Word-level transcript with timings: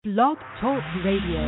Blog 0.00 0.38
Talk 0.64 0.80
Radio. 1.04 1.44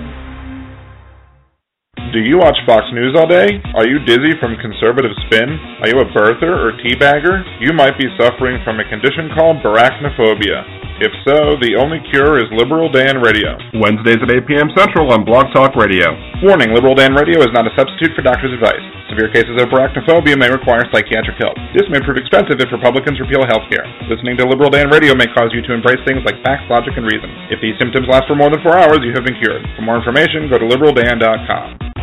Do 2.13 2.21
you 2.21 2.37
watch 2.37 2.61
Fox 2.69 2.85
News 2.93 3.17
all 3.17 3.25
day? 3.25 3.49
Are 3.73 3.89
you 3.89 3.97
dizzy 4.05 4.37
from 4.45 4.61
conservative 4.61 5.17
spin? 5.25 5.57
Are 5.81 5.89
you 5.89 5.97
a 5.97 6.05
birther 6.13 6.53
or 6.53 6.77
teabagger? 6.85 7.41
You 7.65 7.73
might 7.73 7.97
be 7.97 8.13
suffering 8.21 8.61
from 8.61 8.77
a 8.77 8.85
condition 8.85 9.33
called 9.33 9.65
barachnophobia. 9.65 10.92
If 11.01 11.13
so, 11.25 11.57
the 11.57 11.81
only 11.81 12.05
cure 12.13 12.37
is 12.37 12.53
Liberal 12.53 12.93
Dan 12.93 13.25
Radio. 13.25 13.57
Wednesdays 13.81 14.21
at 14.21 14.29
8 14.29 14.45
p.m. 14.45 14.69
Central 14.77 15.09
on 15.09 15.25
Blog 15.25 15.49
Talk 15.57 15.73
Radio. 15.73 16.13
Warning, 16.45 16.77
Liberal 16.77 16.93
Dan 16.93 17.17
Radio 17.17 17.41
is 17.41 17.55
not 17.57 17.65
a 17.65 17.73
substitute 17.73 18.13
for 18.13 18.21
doctor's 18.21 18.53
advice. 18.53 18.85
Severe 19.09 19.33
cases 19.33 19.57
of 19.57 19.73
barachnophobia 19.73 20.37
may 20.37 20.53
require 20.53 20.85
psychiatric 20.93 21.41
help. 21.41 21.57
This 21.73 21.89
may 21.89 22.05
prove 22.05 22.21
expensive 22.21 22.61
if 22.61 22.69
Republicans 22.69 23.21
repeal 23.23 23.45
health 23.49 23.65
care. 23.73 23.89
Listening 24.13 24.37
to 24.37 24.45
Liberal 24.45 24.69
Dan 24.69 24.93
Radio 24.93 25.17
may 25.17 25.29
cause 25.33 25.49
you 25.57 25.65
to 25.65 25.73
embrace 25.73 26.01
things 26.05 26.25
like 26.29 26.41
facts, 26.45 26.69
logic, 26.69 26.93
and 27.01 27.09
reason. 27.09 27.29
If 27.49 27.65
these 27.65 27.77
symptoms 27.81 28.09
last 28.13 28.29
for 28.29 28.37
more 28.37 28.53
than 28.53 28.61
four 28.61 28.77
hours, 28.77 29.01
you 29.01 29.17
have 29.17 29.25
been 29.25 29.41
cured. 29.41 29.65
For 29.77 29.85
more 29.85 29.97
information, 29.97 30.53
go 30.53 30.61
to 30.61 30.69
liberaldan.com. 30.69 32.02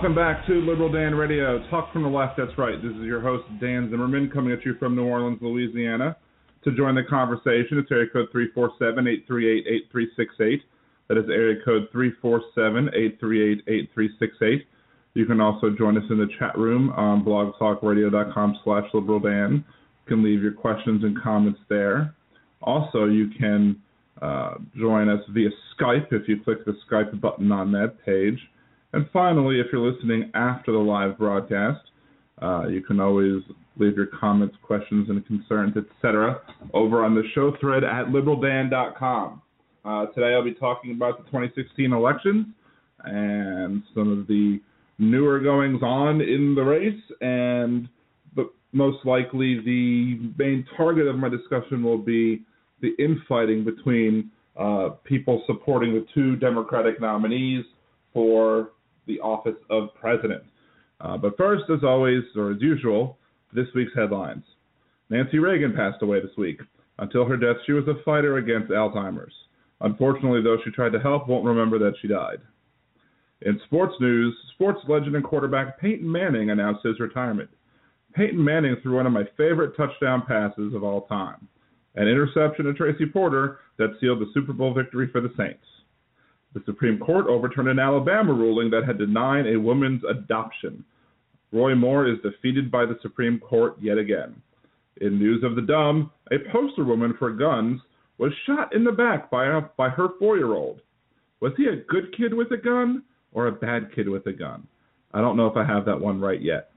welcome 0.00 0.16
back 0.16 0.46
to 0.46 0.54
Liberal 0.54 0.90
Dan 0.90 1.14
Radio. 1.14 1.58
Talk 1.68 1.92
from 1.92 2.04
the 2.04 2.08
left, 2.08 2.38
that's 2.38 2.56
right. 2.56 2.82
This 2.82 2.92
is 2.92 3.02
your 3.02 3.20
host, 3.20 3.44
Dan 3.60 3.90
Zimmerman, 3.90 4.30
coming 4.30 4.50
at 4.50 4.64
you 4.64 4.74
from 4.78 4.96
New 4.96 5.04
Orleans, 5.04 5.36
Louisiana. 5.42 6.16
To 6.64 6.72
join 6.74 6.94
the 6.94 7.02
conversation, 7.02 7.76
it's 7.76 7.92
area 7.92 8.08
code 8.10 8.28
347 8.32 9.06
838 9.06 9.66
8368. 9.92 10.62
That 11.08 11.18
is 11.18 11.24
area 11.28 11.56
code 11.62 11.88
347 11.92 12.88
838 12.96 13.60
8368. 13.68 14.66
You 15.12 15.26
can 15.26 15.38
also 15.38 15.68
join 15.68 15.98
us 15.98 16.04
in 16.08 16.16
the 16.16 16.28
chat 16.38 16.56
room 16.56 16.88
on 16.96 17.22
blogtalkradio.com 17.22 18.58
slash 18.64 18.90
liberaldan. 18.94 19.56
You 19.56 20.08
can 20.08 20.24
leave 20.24 20.40
your 20.40 20.52
questions 20.52 21.04
and 21.04 21.20
comments 21.22 21.60
there. 21.68 22.14
Also, 22.62 23.04
you 23.04 23.28
can 23.38 23.76
uh, 24.22 24.54
join 24.78 25.10
us 25.10 25.20
via 25.28 25.50
Skype 25.76 26.10
if 26.10 26.26
you 26.26 26.42
click 26.42 26.64
the 26.64 26.72
Skype 26.90 27.20
button 27.20 27.52
on 27.52 27.70
that 27.72 27.96
page. 28.06 28.38
And 28.92 29.06
finally, 29.12 29.60
if 29.60 29.66
you're 29.72 29.88
listening 29.88 30.30
after 30.34 30.72
the 30.72 30.78
live 30.78 31.16
broadcast, 31.16 31.80
uh, 32.42 32.66
you 32.68 32.82
can 32.82 33.00
always 33.00 33.42
leave 33.76 33.96
your 33.96 34.06
comments, 34.06 34.56
questions, 34.62 35.08
and 35.08 35.24
concerns, 35.26 35.74
etc., 35.76 36.40
over 36.74 37.04
on 37.04 37.14
the 37.14 37.22
show 37.34 37.52
thread 37.60 37.84
at 37.84 38.06
liberaldan.com. 38.06 39.42
Uh, 39.84 40.06
today 40.06 40.34
I'll 40.34 40.44
be 40.44 40.54
talking 40.54 40.92
about 40.92 41.18
the 41.18 41.24
2016 41.24 41.92
elections 41.92 42.46
and 43.04 43.82
some 43.94 44.20
of 44.20 44.26
the 44.26 44.60
newer 44.98 45.40
goings 45.40 45.82
on 45.82 46.20
in 46.20 46.54
the 46.54 46.62
race, 46.62 47.00
and 47.20 47.88
most 48.72 49.04
likely 49.04 49.60
the 49.64 50.32
main 50.38 50.64
target 50.76 51.06
of 51.06 51.16
my 51.16 51.28
discussion 51.28 51.82
will 51.82 51.98
be 51.98 52.42
the 52.80 52.90
infighting 52.98 53.64
between 53.64 54.30
uh, 54.58 54.90
people 55.04 55.42
supporting 55.46 55.92
the 55.94 56.06
two 56.14 56.36
Democratic 56.36 57.00
nominees 57.00 57.64
for 58.12 58.70
the 59.06 59.20
office 59.20 59.56
of 59.70 59.94
president. 59.94 60.42
Uh, 61.00 61.16
but 61.16 61.36
first, 61.36 61.64
as 61.70 61.82
always, 61.82 62.22
or 62.36 62.52
as 62.52 62.60
usual, 62.60 63.18
this 63.52 63.66
week's 63.74 63.94
headlines. 63.94 64.44
Nancy 65.08 65.38
Reagan 65.38 65.74
passed 65.74 66.02
away 66.02 66.20
this 66.20 66.36
week. 66.36 66.60
Until 66.98 67.24
her 67.24 67.36
death, 67.36 67.56
she 67.64 67.72
was 67.72 67.88
a 67.88 68.02
fighter 68.04 68.36
against 68.36 68.70
Alzheimer's. 68.70 69.32
Unfortunately, 69.80 70.42
those 70.42 70.58
she 70.64 70.70
tried 70.70 70.92
to 70.92 71.00
help 71.00 71.26
won't 71.26 71.46
remember 71.46 71.78
that 71.78 71.94
she 72.00 72.08
died. 72.08 72.40
In 73.42 73.58
sports 73.64 73.94
news, 74.00 74.36
sports 74.52 74.80
legend 74.86 75.16
and 75.16 75.24
quarterback 75.24 75.80
Peyton 75.80 76.10
Manning 76.10 76.50
announced 76.50 76.84
his 76.84 77.00
retirement. 77.00 77.48
Peyton 78.14 78.42
Manning 78.42 78.76
threw 78.82 78.96
one 78.96 79.06
of 79.06 79.12
my 79.12 79.24
favorite 79.36 79.76
touchdown 79.76 80.24
passes 80.28 80.74
of 80.74 80.84
all 80.84 81.06
time, 81.06 81.48
an 81.94 82.06
interception 82.06 82.66
to 82.66 82.74
Tracy 82.74 83.06
Porter 83.06 83.60
that 83.78 83.96
sealed 83.98 84.20
the 84.20 84.30
Super 84.34 84.52
Bowl 84.52 84.74
victory 84.74 85.08
for 85.10 85.22
the 85.22 85.32
Saints. 85.38 85.64
The 86.54 86.62
Supreme 86.66 86.98
Court 86.98 87.26
overturned 87.26 87.68
an 87.68 87.78
Alabama 87.78 88.32
ruling 88.32 88.70
that 88.70 88.84
had 88.84 88.98
denied 88.98 89.46
a 89.46 89.60
woman's 89.60 90.02
adoption. 90.08 90.84
Roy 91.52 91.74
Moore 91.74 92.08
is 92.08 92.18
defeated 92.22 92.70
by 92.70 92.86
the 92.86 92.98
Supreme 93.02 93.38
Court 93.38 93.76
yet 93.80 93.98
again. 93.98 94.40
In 95.00 95.18
news 95.18 95.42
of 95.44 95.54
the 95.54 95.62
dumb, 95.62 96.10
a 96.30 96.38
poster 96.52 96.84
woman 96.84 97.14
for 97.18 97.30
guns 97.30 97.80
was 98.18 98.32
shot 98.46 98.74
in 98.74 98.84
the 98.84 98.92
back 98.92 99.30
by, 99.30 99.46
a, 99.46 99.62
by 99.76 99.88
her 99.88 100.08
four 100.18 100.36
year 100.36 100.52
old. 100.54 100.80
Was 101.40 101.52
he 101.56 101.66
a 101.66 101.76
good 101.76 102.14
kid 102.16 102.34
with 102.34 102.50
a 102.52 102.56
gun 102.56 103.02
or 103.32 103.46
a 103.46 103.52
bad 103.52 103.94
kid 103.94 104.08
with 104.08 104.26
a 104.26 104.32
gun? 104.32 104.66
I 105.12 105.20
don't 105.20 105.36
know 105.36 105.46
if 105.46 105.56
I 105.56 105.64
have 105.64 105.84
that 105.86 106.00
one 106.00 106.20
right 106.20 106.40
yet. 106.40 106.70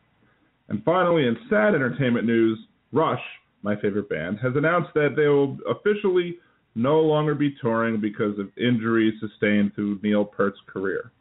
And 0.69 0.83
finally, 0.83 1.27
in 1.27 1.37
sad 1.49 1.75
entertainment 1.75 2.25
news, 2.25 2.57
Rush, 2.91 3.21
my 3.61 3.75
favorite 3.75 4.09
band, 4.09 4.39
has 4.41 4.53
announced 4.55 4.93
that 4.95 5.15
they 5.15 5.27
will 5.27 5.57
officially 5.69 6.37
no 6.75 6.99
longer 6.99 7.35
be 7.35 7.55
touring 7.61 8.01
because 8.01 8.37
of 8.39 8.49
injuries 8.57 9.13
sustained 9.19 9.73
through 9.75 9.99
Neil 10.01 10.25
Peart's 10.25 10.59
career. 10.67 11.11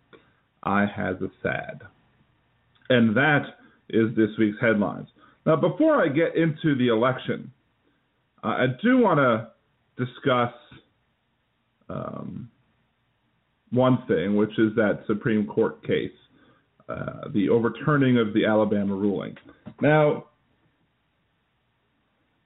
I 0.62 0.86
has 0.86 1.16
a 1.20 1.28
sad. 1.42 1.82
And 2.88 3.16
that 3.16 3.42
is 3.90 4.14
this 4.16 4.30
week's 4.38 4.60
headlines. 4.60 5.08
Now, 5.44 5.56
before 5.56 6.02
I 6.02 6.08
get 6.08 6.36
into 6.36 6.76
the 6.76 6.88
election, 6.88 7.50
uh, 8.44 8.48
I 8.48 8.66
do 8.82 8.98
want 8.98 9.18
to 9.18 10.04
discuss 10.04 10.52
um, 11.88 12.48
one 13.70 14.04
thing, 14.06 14.36
which 14.36 14.56
is 14.58 14.74
that 14.76 15.02
Supreme 15.06 15.46
Court 15.46 15.84
case, 15.86 16.10
uh, 16.88 17.28
the 17.32 17.48
overturning 17.48 18.18
of 18.18 18.32
the 18.34 18.44
Alabama 18.44 18.94
ruling. 18.94 19.36
Now, 19.80 20.26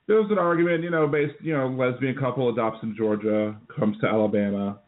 there 0.07 0.17
was 0.17 0.31
an 0.31 0.39
argument, 0.39 0.85
you 0.85 0.91
know, 0.91 1.07
based, 1.07 1.35
you 1.41 1.53
know, 1.53 1.69
lesbian 1.69 2.17
couple 2.17 2.49
adopts 2.49 2.79
in 2.83 2.95
Georgia, 2.97 3.57
comes 3.75 3.99
to 4.01 4.07
Alabama. 4.07 4.79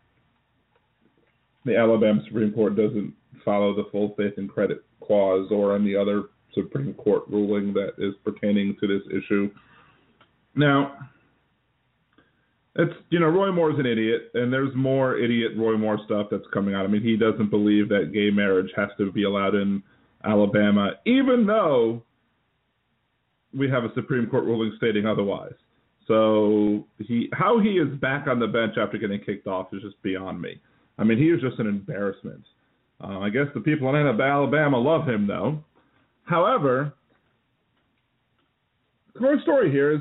The 1.64 1.76
Alabama 1.76 2.22
Supreme 2.26 2.52
Court 2.52 2.76
doesn't 2.76 3.14
follow 3.44 3.74
the 3.74 3.88
full 3.90 4.14
faith 4.16 4.34
and 4.36 4.48
credit 4.48 4.84
clause 5.02 5.48
or 5.50 5.74
any 5.74 5.96
other 5.96 6.24
Supreme 6.54 6.94
Court 6.94 7.24
ruling 7.28 7.74
that 7.74 7.94
is 7.98 8.14
pertaining 8.24 8.76
to 8.80 8.86
this 8.86 9.02
issue. 9.10 9.50
Now, 10.54 10.96
it's 12.76 12.94
you 13.10 13.18
know 13.18 13.26
Roy 13.26 13.50
Moore's 13.50 13.78
an 13.78 13.86
idiot, 13.86 14.30
and 14.34 14.52
there's 14.52 14.74
more 14.74 15.18
idiot 15.18 15.52
Roy 15.56 15.76
Moore 15.76 15.98
stuff 16.04 16.28
that's 16.30 16.44
coming 16.54 16.74
out. 16.74 16.84
I 16.84 16.88
mean, 16.88 17.02
he 17.02 17.16
doesn't 17.16 17.50
believe 17.50 17.88
that 17.88 18.12
gay 18.12 18.30
marriage 18.30 18.70
has 18.76 18.88
to 18.98 19.10
be 19.10 19.24
allowed 19.24 19.56
in 19.56 19.82
Alabama, 20.24 20.92
even 21.04 21.44
though 21.44 22.04
we 23.56 23.68
have 23.70 23.84
a 23.84 23.92
Supreme 23.94 24.26
Court 24.28 24.44
ruling 24.44 24.72
stating 24.76 25.06
otherwise. 25.06 25.54
So 26.06 26.86
he 26.98 27.28
how 27.32 27.60
he 27.60 27.72
is 27.72 27.94
back 27.98 28.26
on 28.26 28.40
the 28.40 28.46
bench 28.46 28.74
after 28.78 28.98
getting 28.98 29.20
kicked 29.20 29.46
off 29.46 29.68
is 29.72 29.82
just 29.82 30.00
beyond 30.02 30.40
me. 30.40 30.60
I 30.98 31.04
mean, 31.04 31.18
he 31.18 31.26
is 31.26 31.40
just 31.40 31.58
an 31.58 31.66
embarrassment. 31.66 32.42
Uh, 33.02 33.20
I 33.20 33.28
guess 33.28 33.46
the 33.54 33.60
people 33.60 33.88
in 33.94 34.06
Alabama 34.06 34.78
love 34.78 35.06
him 35.06 35.26
though. 35.26 35.62
However, 36.24 36.92
the 39.12 39.20
core 39.20 39.40
story 39.42 39.70
here 39.70 39.92
is 39.92 40.00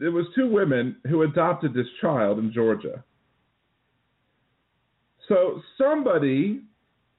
it 0.00 0.08
was 0.08 0.26
two 0.34 0.50
women 0.50 0.96
who 1.08 1.22
adopted 1.22 1.74
this 1.74 1.86
child 2.00 2.38
in 2.38 2.52
Georgia. 2.52 3.02
So 5.28 5.62
somebody 5.78 6.62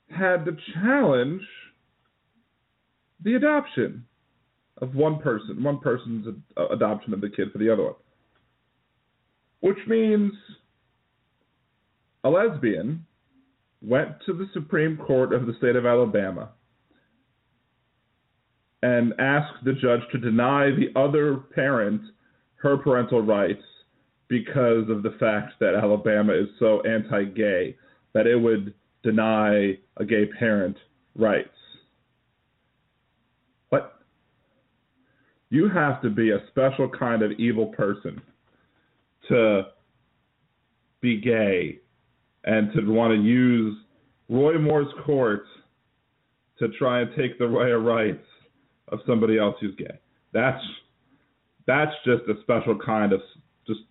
had 0.09 0.45
to 0.45 0.55
challenge 0.73 1.41
the 3.23 3.35
adoption 3.35 4.05
of 4.81 4.95
one 4.95 5.19
person, 5.19 5.63
one 5.63 5.79
person's 5.79 6.27
uh, 6.57 6.67
adoption 6.69 7.13
of 7.13 7.21
the 7.21 7.29
kid 7.29 7.51
for 7.51 7.57
the 7.57 7.71
other 7.71 7.83
one. 7.83 7.93
Which 9.61 9.77
means 9.87 10.33
a 12.23 12.29
lesbian 12.29 13.05
went 13.81 14.09
to 14.25 14.33
the 14.33 14.47
Supreme 14.53 14.97
Court 14.97 15.33
of 15.33 15.45
the 15.45 15.53
state 15.57 15.75
of 15.75 15.85
Alabama 15.85 16.49
and 18.81 19.13
asked 19.19 19.63
the 19.63 19.73
judge 19.73 20.01
to 20.11 20.17
deny 20.17 20.69
the 20.69 20.99
other 20.99 21.37
parent 21.37 22.01
her 22.55 22.77
parental 22.77 23.21
rights 23.21 23.63
because 24.27 24.89
of 24.89 25.03
the 25.03 25.15
fact 25.19 25.53
that 25.59 25.75
Alabama 25.75 26.33
is 26.33 26.47
so 26.59 26.81
anti 26.81 27.25
gay 27.25 27.75
that 28.13 28.27
it 28.27 28.35
would 28.35 28.73
deny 29.03 29.77
a 29.97 30.05
gay 30.05 30.25
parent 30.39 30.77
rights. 31.15 31.49
What? 33.69 33.99
You 35.53 35.69
have 35.69 36.01
to 36.01 36.09
be 36.09 36.31
a 36.31 36.39
special 36.47 36.89
kind 36.89 37.21
of 37.21 37.31
evil 37.33 37.67
person 37.67 38.19
to 39.29 39.65
be 40.99 41.21
gay 41.21 41.77
and 42.43 42.73
to 42.73 42.81
want 42.91 43.13
to 43.13 43.21
use 43.21 43.77
Roy 44.29 44.57
Moore's 44.57 44.91
court 45.05 45.43
to 46.57 46.69
try 46.69 47.01
and 47.01 47.11
take 47.15 47.37
the 47.37 47.45
rights 47.47 48.25
of 48.87 48.97
somebody 49.05 49.37
else 49.37 49.55
who's 49.61 49.75
gay. 49.75 49.99
That's 50.33 50.59
that's 51.67 51.91
just 52.03 52.23
a 52.27 52.41
special 52.41 52.75
kind 52.83 53.13
of 53.13 53.21
just 53.67 53.81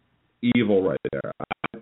evil 0.57 0.83
right 0.83 0.99
there. 1.13 1.31
I, 1.39 1.79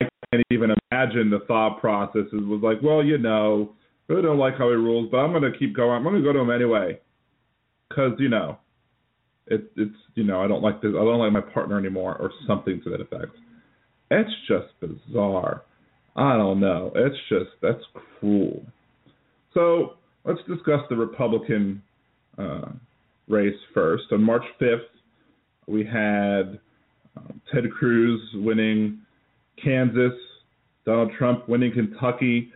I 0.00 0.08
can't 0.30 0.46
even 0.52 0.76
imagine 0.92 1.28
the 1.28 1.40
thought 1.48 1.80
process. 1.80 2.26
It 2.32 2.46
was 2.46 2.60
like, 2.62 2.80
well, 2.84 3.02
you 3.02 3.18
know, 3.18 3.72
I 4.08 4.12
really 4.12 4.22
don't 4.22 4.38
like 4.38 4.56
how 4.56 4.68
he 4.68 4.76
rules, 4.76 5.08
but 5.10 5.18
I'm 5.18 5.32
going 5.32 5.52
to 5.52 5.58
keep 5.58 5.74
going. 5.74 5.96
I'm 5.96 6.04
going 6.04 6.14
to 6.14 6.22
go 6.22 6.32
to 6.32 6.38
him 6.38 6.50
anyway, 6.50 7.00
because 7.90 8.12
you 8.18 8.30
know, 8.30 8.56
it, 9.46 9.70
it's 9.76 9.94
you 10.14 10.24
know, 10.24 10.42
I 10.42 10.48
don't 10.48 10.62
like 10.62 10.80
this. 10.80 10.92
I 10.94 11.04
don't 11.04 11.18
like 11.18 11.32
my 11.32 11.42
partner 11.42 11.78
anymore, 11.78 12.16
or 12.18 12.30
something 12.46 12.80
to 12.84 12.90
that 12.90 13.00
effect. 13.02 13.32
It's 14.10 14.30
just 14.48 14.68
bizarre. 14.80 15.62
I 16.16 16.36
don't 16.36 16.60
know. 16.60 16.92
It's 16.94 17.16
just 17.28 17.50
that's 17.60 17.82
cruel. 18.18 18.64
So 19.52 19.94
let's 20.24 20.40
discuss 20.48 20.80
the 20.88 20.96
Republican 20.96 21.82
uh, 22.38 22.70
race 23.28 23.56
first. 23.74 24.04
On 24.12 24.22
March 24.22 24.44
5th, 24.60 24.78
we 25.66 25.84
had 25.84 26.58
uh, 27.16 27.32
Ted 27.52 27.70
Cruz 27.70 28.20
winning 28.34 29.00
Kansas, 29.62 30.12
Donald 30.84 31.12
Trump 31.18 31.48
winning 31.48 31.72
Kentucky, 31.72 32.52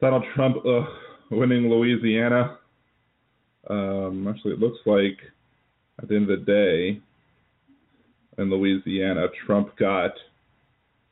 Donald 0.00 0.24
Trump 0.34 0.56
uh, 0.66 0.84
winning 1.30 1.70
Louisiana. 1.70 2.58
Um, 3.68 4.26
actually, 4.28 4.52
it 4.52 4.58
looks 4.58 4.78
like 4.86 5.18
at 6.00 6.08
the 6.08 6.16
end 6.16 6.30
of 6.30 6.40
the 6.40 6.44
day 6.44 7.00
in 8.38 8.50
Louisiana, 8.50 9.26
Trump 9.46 9.76
got 9.78 10.12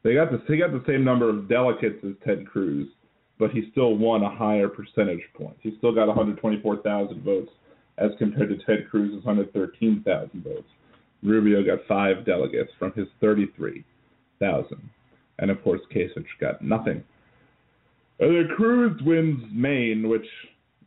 they 0.02 0.14
got 0.14 0.32
the 0.32 0.42
he 0.48 0.58
got 0.58 0.72
the 0.72 0.82
same 0.86 1.04
number 1.04 1.28
of 1.28 1.48
delegates 1.48 2.04
as 2.04 2.12
Ted 2.24 2.46
Cruz, 2.46 2.88
but 3.38 3.50
he 3.50 3.68
still 3.70 3.96
won 3.96 4.22
a 4.22 4.36
higher 4.36 4.68
percentage 4.68 5.22
point. 5.34 5.56
He 5.60 5.74
still 5.78 5.94
got 5.94 6.08
124,000 6.08 7.22
votes 7.22 7.50
as 7.98 8.10
compared 8.18 8.48
to 8.48 8.56
Ted 8.64 8.88
Cruz's 8.90 9.24
113,000 9.24 10.42
votes. 10.42 10.64
Rubio 11.22 11.64
got 11.64 11.86
five 11.86 12.26
delegates 12.26 12.70
from 12.78 12.92
his 12.92 13.06
33,000, 13.20 14.90
and 15.38 15.50
of 15.50 15.62
course 15.62 15.80
Kasich 15.94 16.26
got 16.40 16.62
nothing. 16.62 17.04
And 18.18 18.34
then 18.34 18.48
Cruz 18.56 19.00
wins 19.04 19.44
Maine, 19.52 20.08
which 20.08 20.26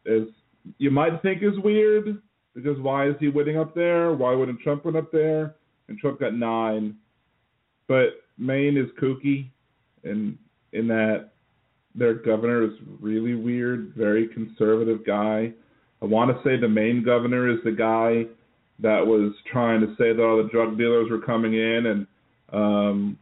is 0.05 0.27
you 0.77 0.91
might 0.91 1.21
think 1.21 1.43
is 1.43 1.57
weird 1.63 2.21
because 2.53 2.79
why 2.79 3.07
is 3.07 3.15
he 3.19 3.27
winning 3.27 3.57
up 3.57 3.75
there? 3.75 4.13
Why 4.13 4.33
wouldn't 4.33 4.61
Trump 4.61 4.85
win 4.85 4.95
up 4.95 5.11
there? 5.11 5.55
And 5.87 5.99
Trump 5.99 6.19
got 6.19 6.33
nine, 6.33 6.95
but 7.87 8.23
Maine 8.37 8.77
is 8.77 8.89
kooky, 8.99 9.49
in 10.03 10.37
in 10.73 10.87
that 10.87 11.29
their 11.93 12.13
governor 12.13 12.63
is 12.63 12.71
really 12.99 13.35
weird, 13.35 13.93
very 13.95 14.27
conservative 14.27 15.05
guy. 15.05 15.53
I 16.01 16.05
want 16.05 16.31
to 16.31 16.43
say 16.43 16.59
the 16.59 16.67
Maine 16.67 17.03
governor 17.03 17.49
is 17.49 17.59
the 17.63 17.71
guy 17.71 18.25
that 18.79 19.05
was 19.05 19.33
trying 19.51 19.79
to 19.81 19.95
say 19.97 20.11
that 20.11 20.21
all 20.21 20.41
the 20.41 20.49
drug 20.49 20.77
dealers 20.77 21.09
were 21.09 21.21
coming 21.21 21.53
in, 21.53 21.85
and 21.85 22.07
um, 22.51 23.17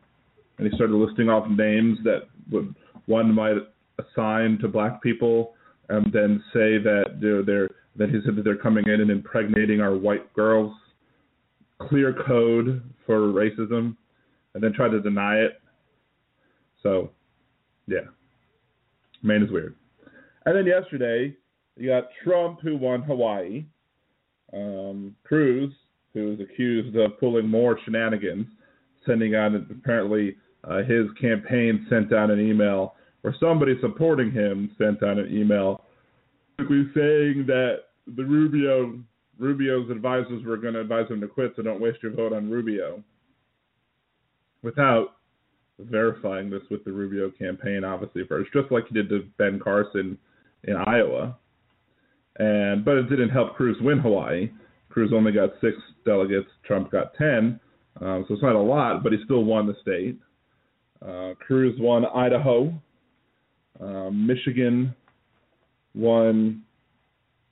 and 0.58 0.68
he 0.68 0.76
started 0.76 0.96
listing 0.96 1.30
off 1.30 1.50
names 1.50 1.98
that 2.04 2.24
would 2.52 2.74
one 3.06 3.34
might 3.34 3.58
assign 4.00 4.58
to 4.60 4.68
black 4.68 5.02
people, 5.02 5.54
and 5.90 6.12
then 6.12 6.44
say 6.54 6.78
that 6.78 7.18
they're, 7.22 7.44
they're 7.44 7.70
that 7.96 8.10
he 8.10 8.20
said 8.26 8.36
that 8.36 8.44
they're 8.44 8.58
coming 8.58 8.86
in 8.88 9.02
and 9.02 9.12
impregnating 9.12 9.80
our 9.80 9.96
white 9.96 10.34
girls. 10.34 10.74
Clear 11.90 12.16
code 12.26 12.82
for 13.06 13.20
racism 13.20 13.96
and 14.54 14.64
then 14.64 14.74
try 14.74 14.88
to 14.88 15.00
deny 15.00 15.36
it. 15.36 15.62
So, 16.82 17.12
yeah, 17.88 18.08
Maine 19.22 19.44
is 19.44 19.52
weird. 19.52 19.76
And 20.46 20.56
then 20.56 20.66
yesterday, 20.66 21.36
you 21.78 21.90
got 21.90 22.10
Trump 22.24 22.60
who 22.62 22.78
won 22.78 23.02
Hawaii, 23.04 23.66
um, 24.54 25.16
Cruz 25.24 25.72
who 26.14 26.34
is 26.34 26.40
accused 26.40 26.96
of 26.96 27.20
pulling 27.20 27.48
more 27.48 27.80
shenanigans, 27.84 28.46
sending 29.06 29.36
out 29.36 29.56
apparently 29.56 30.36
uh, 30.64 30.84
his 30.84 31.08
campaign 31.20 31.86
sent 31.90 32.14
out 32.14 32.30
an 32.30 32.40
email 32.40 32.96
or 33.24 33.34
somebody 33.40 33.74
supporting 33.82 34.32
him 34.32 34.72
sent 34.78 35.02
out 35.04 35.18
an 35.18 35.36
email 35.36 35.82
basically 36.58 36.84
saying 36.94 37.46
that 37.48 37.76
the 38.16 38.24
Rubio 38.24 39.00
Rubio's 39.40 39.90
advisors 39.90 40.44
were 40.46 40.58
going 40.58 40.76
to 40.76 40.82
advise 40.82 41.10
him 41.10 41.20
to 41.22 41.28
quit, 41.28 41.54
so 41.56 41.64
don't 41.64 41.82
waste 41.82 42.04
your 42.04 42.14
vote 42.14 42.34
on 42.34 42.50
Rubio 42.50 43.04
without 44.62 45.16
verifying 45.80 46.50
this 46.50 46.62
with 46.70 46.86
the 46.86 46.92
Rubio 46.92 47.32
campaign, 47.32 47.84
obviously 47.84 48.24
first, 48.28 48.52
just 48.54 48.72
like 48.72 48.88
he 48.88 48.94
did 48.94 49.10
to 49.10 49.26
Ben 49.38 49.60
Carson 49.62 50.18
in 50.66 50.76
Iowa. 50.76 51.38
And 52.38 52.86
but 52.86 52.98
it 52.98 53.10
didn't 53.10 53.30
help 53.30 53.56
Cruz 53.56 53.78
win 53.82 54.00
Hawaii. 54.00 54.52
Cruz 54.90 55.12
only 55.14 55.32
got 55.32 55.50
six 55.62 55.76
delegates. 56.06 56.50
Trump 56.66 56.92
got 56.92 57.14
ten, 57.16 57.60
um, 58.02 58.26
so 58.28 58.36
it's 58.36 58.44
not 58.44 58.56
a 58.56 58.60
lot, 58.60 59.04
but 59.04 59.12
he 59.12 59.20
still 59.26 59.44
won 59.44 59.68
the 59.68 59.76
state. 59.82 60.18
Uh, 61.06 61.34
Cruz 61.46 61.76
won 61.80 62.06
Idaho. 62.06 62.74
Uh, 63.80 64.10
Michigan 64.10 64.94
won 65.94 66.64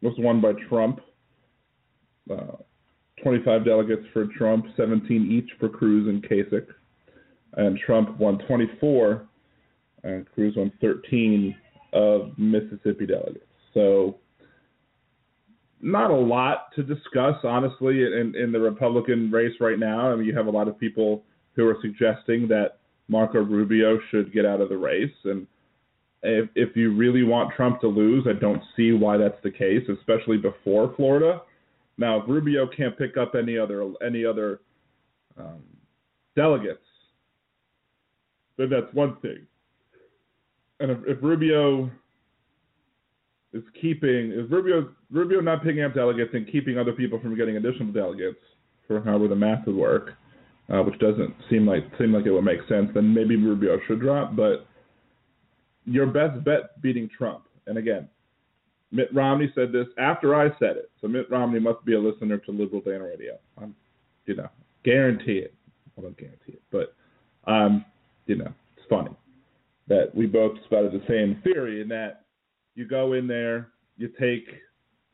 was 0.01 0.13
won 0.17 0.41
by 0.41 0.53
Trump. 0.67 0.99
Uh, 2.29 2.57
25 3.23 3.65
delegates 3.65 4.03
for 4.13 4.25
Trump, 4.37 4.65
17 4.75 5.31
each 5.31 5.49
for 5.59 5.69
Cruz 5.69 6.07
and 6.07 6.23
Kasich 6.27 6.67
and 7.53 7.77
Trump 7.85 8.17
won 8.19 8.37
24, 8.47 9.27
and 10.03 10.25
Cruz 10.33 10.55
won 10.55 10.71
13 10.81 11.55
of 11.93 12.31
Mississippi 12.37 13.05
delegates. 13.05 13.45
So, 13.73 14.17
not 15.81 16.11
a 16.11 16.15
lot 16.15 16.67
to 16.75 16.83
discuss, 16.83 17.35
honestly, 17.43 18.03
in, 18.03 18.33
in 18.35 18.51
the 18.51 18.59
Republican 18.59 19.31
race 19.31 19.55
right 19.59 19.79
now. 19.79 20.11
I 20.11 20.15
mean, 20.15 20.25
you 20.25 20.35
have 20.35 20.47
a 20.47 20.51
lot 20.51 20.67
of 20.67 20.79
people 20.79 21.23
who 21.55 21.67
are 21.67 21.77
suggesting 21.81 22.47
that 22.49 22.79
Marco 23.07 23.39
Rubio 23.39 23.99
should 24.09 24.31
get 24.31 24.45
out 24.45 24.61
of 24.61 24.69
the 24.69 24.77
race, 24.77 25.11
and 25.25 25.47
if 26.23 26.49
if 26.55 26.75
you 26.75 26.95
really 26.95 27.23
want 27.23 27.53
Trump 27.55 27.81
to 27.81 27.87
lose, 27.87 28.25
I 28.27 28.39
don't 28.39 28.61
see 28.75 28.91
why 28.91 29.17
that's 29.17 29.41
the 29.43 29.51
case, 29.51 29.87
especially 29.89 30.37
before 30.37 30.93
Florida. 30.95 31.41
Now, 31.97 32.21
if 32.21 32.27
Rubio 32.27 32.67
can't 32.75 32.97
pick 32.97 33.17
up 33.17 33.33
any 33.35 33.57
other 33.57 33.91
any 34.05 34.25
other 34.25 34.61
um, 35.37 35.63
delegates, 36.35 36.85
then 38.57 38.69
that's 38.69 38.93
one 38.93 39.17
thing. 39.21 39.47
And 40.79 40.91
if, 40.91 40.97
if 41.07 41.17
Rubio 41.23 41.89
is 43.53 43.63
keeping 43.79 44.31
is 44.31 44.49
Rubio 44.49 44.89
Rubio 45.09 45.41
not 45.41 45.63
picking 45.63 45.83
up 45.83 45.93
delegates 45.93 46.31
and 46.33 46.49
keeping 46.51 46.77
other 46.77 46.93
people 46.93 47.19
from 47.19 47.35
getting 47.35 47.57
additional 47.57 47.91
delegates 47.91 48.39
for 48.87 49.01
however 49.01 49.27
the 49.27 49.35
math 49.35 49.65
would 49.65 49.75
work, 49.75 50.11
uh, 50.69 50.81
which 50.81 50.97
doesn't 50.99 51.33
seem 51.49 51.67
like 51.67 51.83
seem 51.97 52.13
like 52.13 52.25
it 52.25 52.31
would 52.31 52.43
make 52.43 52.59
sense, 52.69 52.89
then 52.93 53.13
maybe 53.13 53.35
Rubio 53.35 53.79
should 53.87 53.99
drop. 53.99 54.35
But 54.35 54.67
your 55.85 56.07
best 56.07 56.43
bet 56.43 56.81
beating 56.81 57.09
Trump. 57.15 57.43
And 57.67 57.77
again, 57.77 58.07
Mitt 58.91 59.13
Romney 59.13 59.51
said 59.55 59.71
this 59.71 59.87
after 59.97 60.35
I 60.35 60.49
said 60.59 60.77
it, 60.77 60.91
so 60.99 61.07
Mitt 61.07 61.29
Romney 61.29 61.59
must 61.59 61.83
be 61.85 61.95
a 61.95 61.99
listener 61.99 62.37
to 62.39 62.51
Liberal 62.51 62.81
Dan 62.81 63.01
Radio. 63.01 63.37
I'm, 63.61 63.75
you 64.25 64.35
know, 64.35 64.49
guarantee 64.83 65.37
it. 65.37 65.53
I 65.97 66.01
don't 66.01 66.17
guarantee 66.17 66.53
it, 66.53 66.61
but 66.71 66.95
um, 67.49 67.85
you 68.25 68.35
know, 68.35 68.53
it's 68.77 68.85
funny 68.89 69.11
that 69.87 70.13
we 70.15 70.25
both 70.25 70.57
spouted 70.65 70.93
the 70.93 71.03
same 71.07 71.41
theory 71.43 71.81
in 71.81 71.87
that 71.89 72.25
you 72.75 72.87
go 72.87 73.13
in 73.13 73.27
there, 73.27 73.69
you 73.97 74.07
take, 74.19 74.45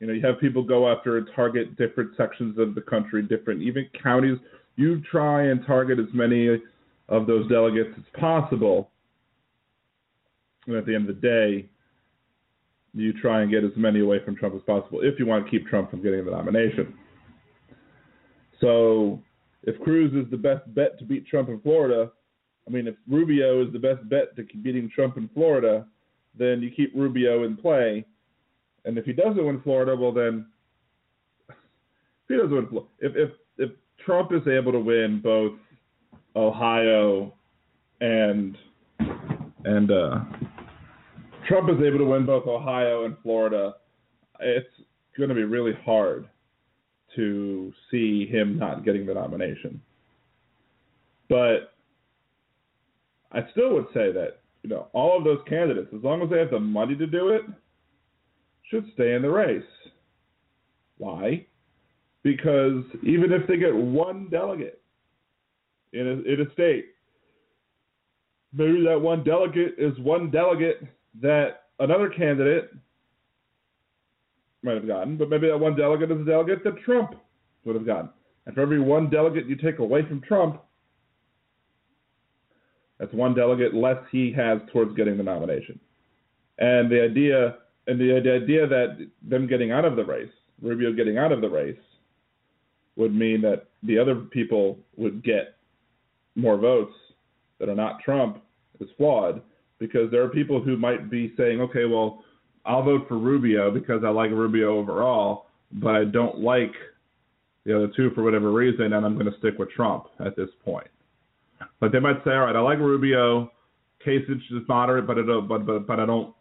you 0.00 0.06
know, 0.06 0.12
you 0.12 0.24
have 0.24 0.40
people 0.40 0.62
go 0.62 0.90
after 0.90 1.18
and 1.18 1.28
target 1.34 1.76
different 1.76 2.16
sections 2.16 2.58
of 2.58 2.74
the 2.74 2.80
country, 2.80 3.22
different 3.22 3.62
even 3.62 3.88
counties. 4.00 4.38
You 4.76 5.02
try 5.10 5.48
and 5.48 5.66
target 5.66 5.98
as 5.98 6.06
many 6.14 6.60
of 7.08 7.26
those 7.26 7.48
delegates 7.48 7.90
as 7.96 8.04
possible. 8.20 8.90
And 10.68 10.76
at 10.76 10.86
the 10.86 10.94
end 10.94 11.08
of 11.08 11.16
the 11.16 11.20
day, 11.20 11.68
you 12.94 13.12
try 13.14 13.42
and 13.42 13.50
get 13.50 13.64
as 13.64 13.72
many 13.74 14.00
away 14.00 14.22
from 14.24 14.36
Trump 14.36 14.54
as 14.54 14.62
possible 14.62 15.00
if 15.02 15.18
you 15.18 15.26
want 15.26 15.44
to 15.44 15.50
keep 15.50 15.66
Trump 15.66 15.90
from 15.90 16.02
getting 16.02 16.24
the 16.24 16.30
nomination. 16.30 16.94
So 18.60 19.22
if 19.62 19.80
Cruz 19.80 20.12
is 20.12 20.30
the 20.30 20.36
best 20.36 20.62
bet 20.74 20.98
to 20.98 21.04
beat 21.04 21.26
Trump 21.26 21.48
in 21.48 21.60
Florida, 21.60 22.10
I 22.66 22.70
mean, 22.70 22.86
if 22.86 22.96
Rubio 23.08 23.66
is 23.66 23.72
the 23.72 23.78
best 23.78 24.06
bet 24.10 24.36
to 24.36 24.44
beating 24.62 24.90
Trump 24.94 25.16
in 25.16 25.28
Florida, 25.32 25.86
then 26.38 26.60
you 26.60 26.70
keep 26.70 26.92
Rubio 26.94 27.44
in 27.44 27.56
play. 27.56 28.04
And 28.84 28.98
if 28.98 29.06
he 29.06 29.12
doesn't 29.14 29.44
win 29.44 29.62
Florida, 29.62 29.96
well 29.96 30.12
then, 30.12 30.46
if 31.48 31.56
he 32.28 32.36
doesn't 32.36 32.70
win, 32.72 32.84
if 32.98 33.16
if 33.16 33.30
if 33.56 33.70
Trump 34.04 34.32
is 34.32 34.46
able 34.46 34.72
to 34.72 34.80
win 34.80 35.20
both 35.22 35.58
Ohio 36.36 37.34
and 38.00 38.56
and 39.64 39.90
uh, 39.90 40.20
Trump 41.48 41.70
is 41.70 41.84
able 41.84 41.98
to 41.98 42.04
win 42.04 42.26
both 42.26 42.46
Ohio 42.46 43.06
and 43.06 43.16
Florida, 43.22 43.74
it's 44.38 44.68
going 45.16 45.30
to 45.30 45.34
be 45.34 45.44
really 45.44 45.72
hard 45.84 46.28
to 47.16 47.72
see 47.90 48.26
him 48.26 48.58
not 48.58 48.84
getting 48.84 49.06
the 49.06 49.14
nomination. 49.14 49.80
But 51.28 51.72
I 53.32 53.40
still 53.52 53.74
would 53.74 53.86
say 53.94 54.12
that 54.12 54.40
you 54.62 54.70
know 54.70 54.88
all 54.92 55.16
of 55.16 55.24
those 55.24 55.40
candidates, 55.48 55.88
as 55.96 56.04
long 56.04 56.22
as 56.22 56.30
they 56.30 56.38
have 56.38 56.50
the 56.50 56.60
money 56.60 56.94
to 56.96 57.06
do 57.06 57.30
it, 57.30 57.42
should 58.70 58.84
stay 58.94 59.14
in 59.14 59.22
the 59.22 59.30
race. 59.30 59.62
Why? 60.98 61.46
Because 62.22 62.84
even 63.02 63.32
if 63.32 63.46
they 63.46 63.56
get 63.56 63.74
one 63.74 64.28
delegate 64.30 64.80
in 65.92 66.06
a, 66.06 66.32
in 66.32 66.46
a 66.46 66.52
state, 66.52 66.86
maybe 68.52 68.84
that 68.84 69.00
one 69.00 69.24
delegate 69.24 69.74
is 69.78 69.98
one 70.00 70.30
delegate 70.30 70.82
that 71.20 71.64
another 71.78 72.08
candidate 72.08 72.70
might 74.62 74.74
have 74.74 74.86
gotten, 74.86 75.16
but 75.16 75.30
maybe 75.30 75.48
that 75.48 75.58
one 75.58 75.76
delegate 75.76 76.10
is 76.10 76.20
a 76.20 76.24
delegate 76.24 76.64
that 76.64 76.78
Trump 76.84 77.14
would 77.64 77.76
have 77.76 77.86
gotten. 77.86 78.10
And 78.46 78.54
for 78.54 78.62
every 78.62 78.80
one 78.80 79.10
delegate 79.10 79.46
you 79.46 79.56
take 79.56 79.78
away 79.78 80.06
from 80.06 80.20
Trump, 80.20 80.62
that's 82.98 83.12
one 83.12 83.34
delegate 83.34 83.74
less 83.74 83.98
he 84.10 84.32
has 84.32 84.58
towards 84.72 84.96
getting 84.96 85.16
the 85.16 85.22
nomination. 85.22 85.78
And 86.58 86.90
the 86.90 87.02
idea 87.02 87.58
and 87.86 87.98
the 87.98 88.12
idea 88.12 88.66
that 88.66 89.08
them 89.22 89.46
getting 89.46 89.70
out 89.70 89.84
of 89.84 89.96
the 89.96 90.04
race, 90.04 90.30
Rubio 90.60 90.92
getting 90.92 91.16
out 91.16 91.32
of 91.32 91.40
the 91.40 91.48
race, 91.48 91.78
would 92.96 93.14
mean 93.14 93.40
that 93.42 93.66
the 93.82 93.98
other 93.98 94.16
people 94.16 94.78
would 94.96 95.22
get 95.22 95.56
more 96.34 96.58
votes 96.58 96.92
that 97.58 97.68
are 97.68 97.74
not 97.74 98.00
Trump 98.04 98.42
is 98.80 98.88
flawed 98.96 99.40
because 99.78 100.10
there 100.10 100.22
are 100.22 100.28
people 100.28 100.60
who 100.60 100.76
might 100.76 101.10
be 101.10 101.32
saying, 101.36 101.60
okay, 101.60 101.84
well, 101.84 102.24
I'll 102.64 102.82
vote 102.82 103.06
for 103.08 103.18
Rubio 103.18 103.70
because 103.70 104.02
I 104.04 104.10
like 104.10 104.30
Rubio 104.30 104.78
overall, 104.78 105.46
but 105.72 105.94
I 105.94 106.04
don't 106.04 106.40
like 106.40 106.72
the 107.64 107.76
other 107.76 107.90
two 107.94 108.10
for 108.14 108.22
whatever 108.22 108.52
reason, 108.52 108.92
and 108.92 109.04
I'm 109.06 109.14
going 109.14 109.30
to 109.30 109.38
stick 109.38 109.58
with 109.58 109.70
Trump 109.70 110.06
at 110.24 110.36
this 110.36 110.48
point. 110.64 110.88
But 111.80 111.92
they 111.92 112.00
might 112.00 112.22
say, 112.24 112.30
all 112.30 112.46
right, 112.46 112.56
I 112.56 112.60
like 112.60 112.78
Rubio. 112.78 113.52
Kasich 114.04 114.42
is 114.50 114.68
moderate, 114.68 115.06
but 115.06 115.18
I 115.18 115.22
don't, 115.22 115.48
but 115.48 115.66
but 115.66 115.86
but 115.86 116.00
I 116.00 116.06
don't, 116.06 116.34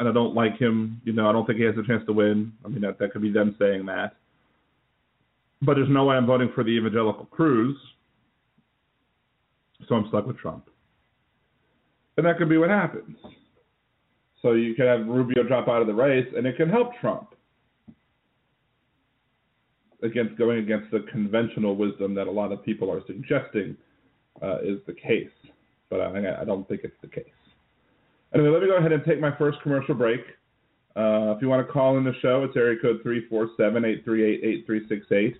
and 0.00 0.08
I 0.08 0.12
don't 0.12 0.34
like 0.34 0.58
him. 0.58 1.00
You 1.04 1.12
know, 1.12 1.28
I 1.28 1.32
don't 1.32 1.46
think 1.46 1.58
he 1.58 1.64
has 1.64 1.76
a 1.78 1.86
chance 1.86 2.04
to 2.06 2.12
win. 2.12 2.52
I 2.64 2.68
mean, 2.68 2.80
that 2.80 2.98
that 2.98 3.12
could 3.12 3.22
be 3.22 3.30
them 3.30 3.54
saying 3.58 3.86
that. 3.86 4.16
But 5.62 5.74
there's 5.74 5.88
no 5.88 6.04
way 6.04 6.16
I'm 6.16 6.26
voting 6.26 6.50
for 6.54 6.64
the 6.64 6.70
evangelical 6.70 7.26
Cruz, 7.26 7.76
so 9.88 9.94
I'm 9.94 10.08
stuck 10.08 10.26
with 10.26 10.38
Trump. 10.38 10.68
And 12.16 12.26
that 12.26 12.38
could 12.38 12.48
be 12.48 12.58
what 12.58 12.70
happens. 12.70 13.16
So 14.42 14.52
you 14.52 14.74
can 14.74 14.86
have 14.86 15.06
Rubio 15.06 15.42
drop 15.42 15.68
out 15.68 15.80
of 15.80 15.86
the 15.86 15.94
race, 15.94 16.26
and 16.36 16.46
it 16.46 16.56
can 16.56 16.68
help 16.68 16.90
Trump 17.00 17.34
against 20.02 20.36
going 20.36 20.58
against 20.58 20.90
the 20.90 21.06
conventional 21.10 21.76
wisdom 21.76 22.14
that 22.14 22.26
a 22.26 22.30
lot 22.30 22.52
of 22.52 22.62
people 22.62 22.92
are 22.92 23.00
suggesting 23.06 23.74
uh, 24.42 24.58
is 24.62 24.78
the 24.86 24.92
case. 24.92 25.30
But 25.88 26.00
I, 26.00 26.42
I 26.42 26.44
don't 26.44 26.68
think 26.68 26.82
it's 26.84 26.96
the 27.00 27.08
case. 27.08 27.24
Anyway, 28.34 28.50
let 28.50 28.62
me 28.62 28.68
go 28.68 28.76
ahead 28.76 28.92
and 28.92 29.02
take 29.04 29.20
my 29.20 29.34
first 29.38 29.60
commercial 29.62 29.94
break. 29.94 30.20
Uh, 30.96 31.34
if 31.34 31.42
you 31.42 31.48
want 31.48 31.66
to 31.66 31.72
call 31.72 31.98
in 31.98 32.04
the 32.04 32.12
show, 32.20 32.44
it's 32.44 32.56
area 32.56 32.78
code 32.80 33.02
347-838-8368. 33.04 35.34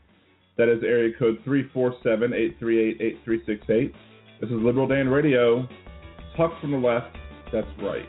That 0.57 0.69
is 0.69 0.83
area 0.83 1.13
code 1.19 1.39
347-838-8368. 1.45 3.93
This 4.41 4.51
is 4.51 4.57
Liberal 4.57 4.89
Dan 4.89 5.09
Radio. 5.09 5.69
Talk 6.37 6.61
from 6.61 6.73
the 6.73 6.79
left, 6.79 7.17
that's 7.53 7.67
right. 7.81 8.09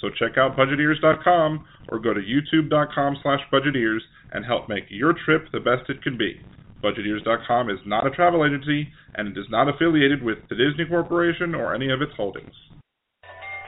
So 0.00 0.08
check 0.10 0.36
out 0.36 0.56
budgeteers.com 0.56 1.64
or 1.88 1.98
go 1.98 2.12
to 2.12 2.20
youtube.com 2.20 3.16
slash 3.22 3.40
budgeteers 3.52 4.00
and 4.32 4.44
help 4.44 4.68
make 4.68 4.84
your 4.88 5.14
trip 5.24 5.46
the 5.52 5.60
best 5.60 5.88
it 5.88 6.02
can 6.02 6.18
be. 6.18 6.40
Budgeteers.com 6.82 7.70
is 7.70 7.78
not 7.86 8.06
a 8.06 8.10
travel 8.10 8.44
agency 8.44 8.88
and 9.14 9.28
it 9.28 9.38
is 9.38 9.46
not 9.50 9.68
affiliated 9.68 10.22
with 10.22 10.38
the 10.48 10.56
Disney 10.56 10.84
Corporation 10.84 11.54
or 11.54 11.74
any 11.74 11.90
of 11.90 12.02
its 12.02 12.12
holdings. 12.16 12.52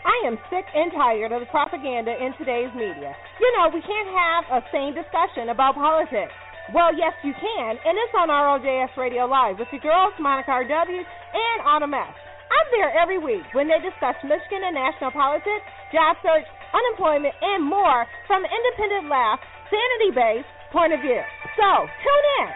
I 0.04 0.26
am 0.26 0.38
sick 0.50 0.64
and 0.74 0.92
tired 0.92 1.32
of 1.32 1.40
the 1.40 1.50
propaganda 1.52 2.12
in 2.12 2.32
today's 2.38 2.72
media. 2.74 3.12
You 3.40 3.48
know, 3.56 3.68
we 3.72 3.80
can't 3.80 4.10
have 4.12 4.44
a 4.50 4.60
sane 4.72 4.94
discussion 4.94 5.48
about 5.48 5.74
politics. 5.74 6.32
Well, 6.74 6.92
yes, 6.92 7.12
you 7.24 7.32
can, 7.32 7.72
and 7.80 7.96
it's 7.96 8.14
on 8.16 8.28
ROJS 8.28 8.96
Radio 8.96 9.24
Live 9.24 9.58
with 9.58 9.68
your 9.72 9.80
girls, 9.80 10.12
Monica 10.20 10.50
R.W. 10.52 11.00
and 11.00 11.58
Autumn 11.64 11.94
S. 11.94 12.12
I'm 12.48 12.68
there 12.72 12.92
every 12.96 13.20
week 13.20 13.44
when 13.52 13.68
they 13.68 13.80
discuss 13.80 14.16
Michigan 14.24 14.64
and 14.64 14.74
national 14.76 15.12
politics, 15.12 15.64
job 15.92 16.16
search, 16.24 16.48
unemployment, 16.72 17.34
and 17.40 17.64
more 17.64 18.04
from 18.26 18.44
an 18.44 18.50
independent 18.50 19.08
laugh, 19.08 19.40
sanity 19.68 20.10
based 20.12 20.48
point 20.72 20.92
of 20.92 21.00
view. 21.00 21.20
So, 21.56 21.68
tune 21.88 22.26
in. 22.44 22.48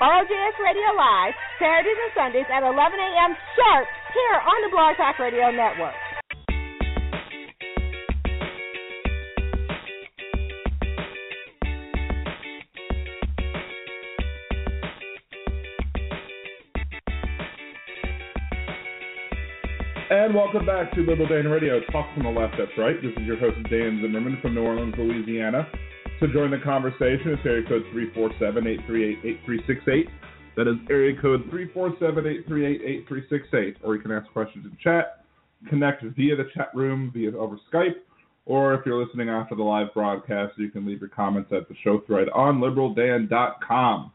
ROJS 0.00 0.56
Radio 0.56 0.90
Live, 0.96 1.36
Saturdays 1.60 2.00
and 2.08 2.12
Sundays 2.16 2.48
at 2.48 2.64
11 2.64 2.72
a.m. 2.72 3.36
sharp 3.52 3.84
here 4.16 4.38
on 4.40 4.58
the 4.64 4.70
Blog 4.72 4.96
Talk 4.96 5.20
Radio 5.20 5.52
Network. 5.52 5.92
And 20.20 20.34
welcome 20.34 20.66
back 20.66 20.92
to 20.92 21.00
Liberal 21.00 21.28
Dan 21.28 21.48
Radio. 21.48 21.80
Talk 21.90 22.12
from 22.12 22.24
the 22.24 22.28
left, 22.28 22.56
that's 22.58 22.76
right. 22.76 23.00
This 23.00 23.12
is 23.16 23.22
your 23.26 23.38
host, 23.38 23.56
Dan 23.70 24.02
Zimmerman 24.02 24.36
from 24.42 24.54
New 24.54 24.60
Orleans, 24.60 24.94
Louisiana. 24.98 25.66
To 26.20 26.30
join 26.30 26.50
the 26.50 26.58
conversation, 26.58 27.30
it's 27.30 27.40
area 27.46 27.66
code 27.66 27.84
347-838-8368. 28.38 30.10
That 30.58 30.68
is 30.68 30.74
area 30.90 31.18
code 31.22 31.50
347-838-8368. 31.50 33.76
Or 33.82 33.96
you 33.96 34.02
can 34.02 34.12
ask 34.12 34.30
questions 34.30 34.66
in 34.66 34.76
chat, 34.84 35.24
connect 35.70 36.02
via 36.02 36.36
the 36.36 36.50
chat 36.54 36.68
room, 36.74 37.10
via 37.14 37.34
over 37.34 37.56
Skype, 37.72 37.96
or 38.44 38.74
if 38.74 38.84
you're 38.84 39.02
listening 39.02 39.30
after 39.30 39.54
the 39.54 39.62
live 39.62 39.94
broadcast, 39.94 40.52
you 40.58 40.68
can 40.68 40.86
leave 40.86 41.00
your 41.00 41.08
comments 41.08 41.50
at 41.50 41.66
the 41.66 41.74
show 41.82 42.02
thread 42.06 42.28
on 42.34 42.60
liberaldan.com 42.60 44.12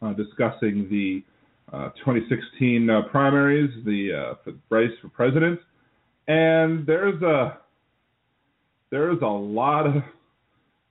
uh, 0.00 0.14
discussing 0.14 0.88
the 0.88 1.22
2016 1.72 2.90
uh, 2.90 3.02
primaries, 3.10 3.70
the 3.84 4.34
uh, 4.46 4.52
race 4.70 4.92
for 5.00 5.08
president, 5.08 5.60
and 6.28 6.86
there's 6.86 7.20
a 7.22 7.58
there's 8.90 9.20
a 9.22 9.26
lot 9.26 9.86
of 9.86 10.02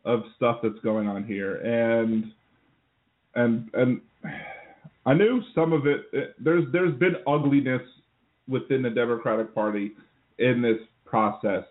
of 0.05 0.23
stuff 0.37 0.59
that's 0.63 0.79
going 0.83 1.07
on 1.07 1.23
here, 1.23 1.55
and 1.57 2.31
and 3.35 3.69
and 3.73 4.01
I 5.05 5.13
knew 5.13 5.41
some 5.53 5.73
of 5.73 5.85
it, 5.85 6.05
it. 6.13 6.35
There's 6.43 6.65
there's 6.71 6.97
been 6.97 7.15
ugliness 7.27 7.81
within 8.47 8.81
the 8.81 8.89
Democratic 8.89 9.53
Party 9.53 9.91
in 10.37 10.61
this 10.61 10.77
process 11.05 11.63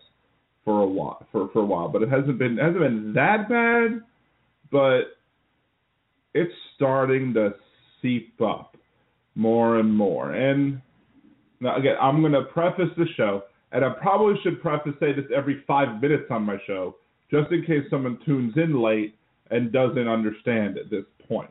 for 0.63 0.83
a 0.83 0.87
while 0.87 1.25
for 1.31 1.49
for 1.51 1.59
a 1.59 1.65
while, 1.65 1.89
but 1.89 2.03
it 2.03 2.09
hasn't 2.09 2.37
been 2.37 2.59
it 2.59 2.63
hasn't 2.63 2.79
been 2.79 3.13
that 3.13 3.49
bad, 3.49 4.01
but 4.71 5.17
it's 6.33 6.53
starting 6.75 7.33
to 7.33 7.55
seep 8.01 8.39
up 8.39 8.77
more 9.39 9.79
and 9.79 9.95
more. 9.95 10.33
And 10.33 10.81
now 11.61 11.77
again, 11.77 11.95
I'm 12.01 12.19
going 12.21 12.33
to 12.33 12.43
preface 12.43 12.89
the 12.97 13.05
show, 13.15 13.43
and 13.71 13.85
I 13.85 13.89
probably 13.89 14.35
should 14.43 14.61
preface 14.61 14.93
say 14.99 15.13
this 15.13 15.25
every 15.35 15.63
five 15.65 16.01
minutes 16.01 16.25
on 16.29 16.43
my 16.43 16.57
show, 16.67 16.97
just 17.31 17.51
in 17.51 17.65
case 17.65 17.83
someone 17.89 18.19
tunes 18.25 18.53
in 18.57 18.81
late 18.81 19.15
and 19.49 19.71
doesn't 19.71 20.07
understand 20.07 20.77
at 20.77 20.89
this 20.89 21.05
point. 21.27 21.49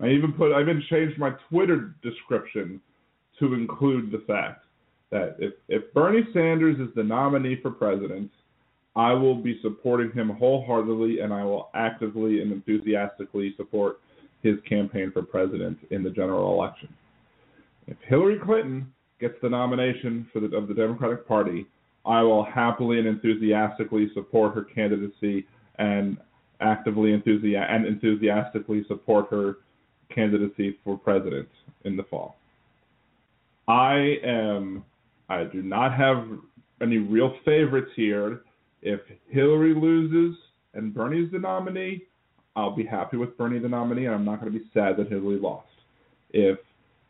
I 0.00 0.08
even 0.08 0.32
put 0.32 0.52
I 0.52 0.60
even 0.60 0.82
changed 0.90 1.18
my 1.18 1.30
Twitter 1.48 1.94
description 2.02 2.80
to 3.38 3.54
include 3.54 4.12
the 4.12 4.22
fact 4.26 4.64
that 5.10 5.36
if, 5.38 5.54
if 5.68 5.92
Bernie 5.94 6.26
Sanders 6.32 6.78
is 6.78 6.94
the 6.94 7.02
nominee 7.02 7.58
for 7.60 7.70
president, 7.70 8.30
I 8.96 9.12
will 9.12 9.34
be 9.34 9.58
supporting 9.62 10.12
him 10.12 10.28
wholeheartedly, 10.28 11.20
and 11.20 11.32
I 11.32 11.44
will 11.44 11.70
actively 11.74 12.42
and 12.42 12.52
enthusiastically 12.52 13.54
support 13.56 14.00
his 14.42 14.56
campaign 14.68 15.10
for 15.12 15.22
president 15.22 15.78
in 15.90 16.02
the 16.02 16.10
general 16.10 16.52
election. 16.52 16.88
If 17.86 17.96
Hillary 18.06 18.38
Clinton 18.38 18.92
gets 19.20 19.34
the 19.42 19.48
nomination 19.48 20.26
for 20.32 20.40
the, 20.40 20.54
of 20.56 20.68
the 20.68 20.74
Democratic 20.74 21.26
Party, 21.26 21.66
I 22.06 22.22
will 22.22 22.44
happily 22.44 22.98
and 22.98 23.06
enthusiastically 23.06 24.10
support 24.14 24.54
her 24.54 24.64
candidacy 24.64 25.46
and 25.78 26.16
actively 26.60 27.12
and 27.12 27.86
enthusiastically 27.86 28.84
support 28.88 29.28
her 29.30 29.56
candidacy 30.14 30.78
for 30.84 30.96
president 30.98 31.48
in 31.84 31.96
the 31.96 32.02
fall. 32.04 32.36
I 33.68 34.16
am 34.24 34.84
I 35.28 35.44
do 35.44 35.62
not 35.62 35.96
have 35.96 36.26
any 36.82 36.98
real 36.98 37.34
favorites 37.44 37.92
here. 37.94 38.42
If 38.82 39.00
Hillary 39.28 39.74
loses 39.74 40.36
and 40.74 40.92
Bernie's 40.92 41.30
the 41.30 41.38
nominee, 41.38 42.02
I'll 42.56 42.74
be 42.74 42.84
happy 42.84 43.16
with 43.16 43.36
Bernie 43.36 43.58
the 43.58 43.68
nominee, 43.68 44.06
and 44.06 44.14
I'm 44.14 44.24
not 44.24 44.40
going 44.40 44.52
to 44.52 44.58
be 44.58 44.64
sad 44.74 44.96
that 44.96 45.08
Hillary 45.08 45.38
lost. 45.38 45.68
If 46.30 46.58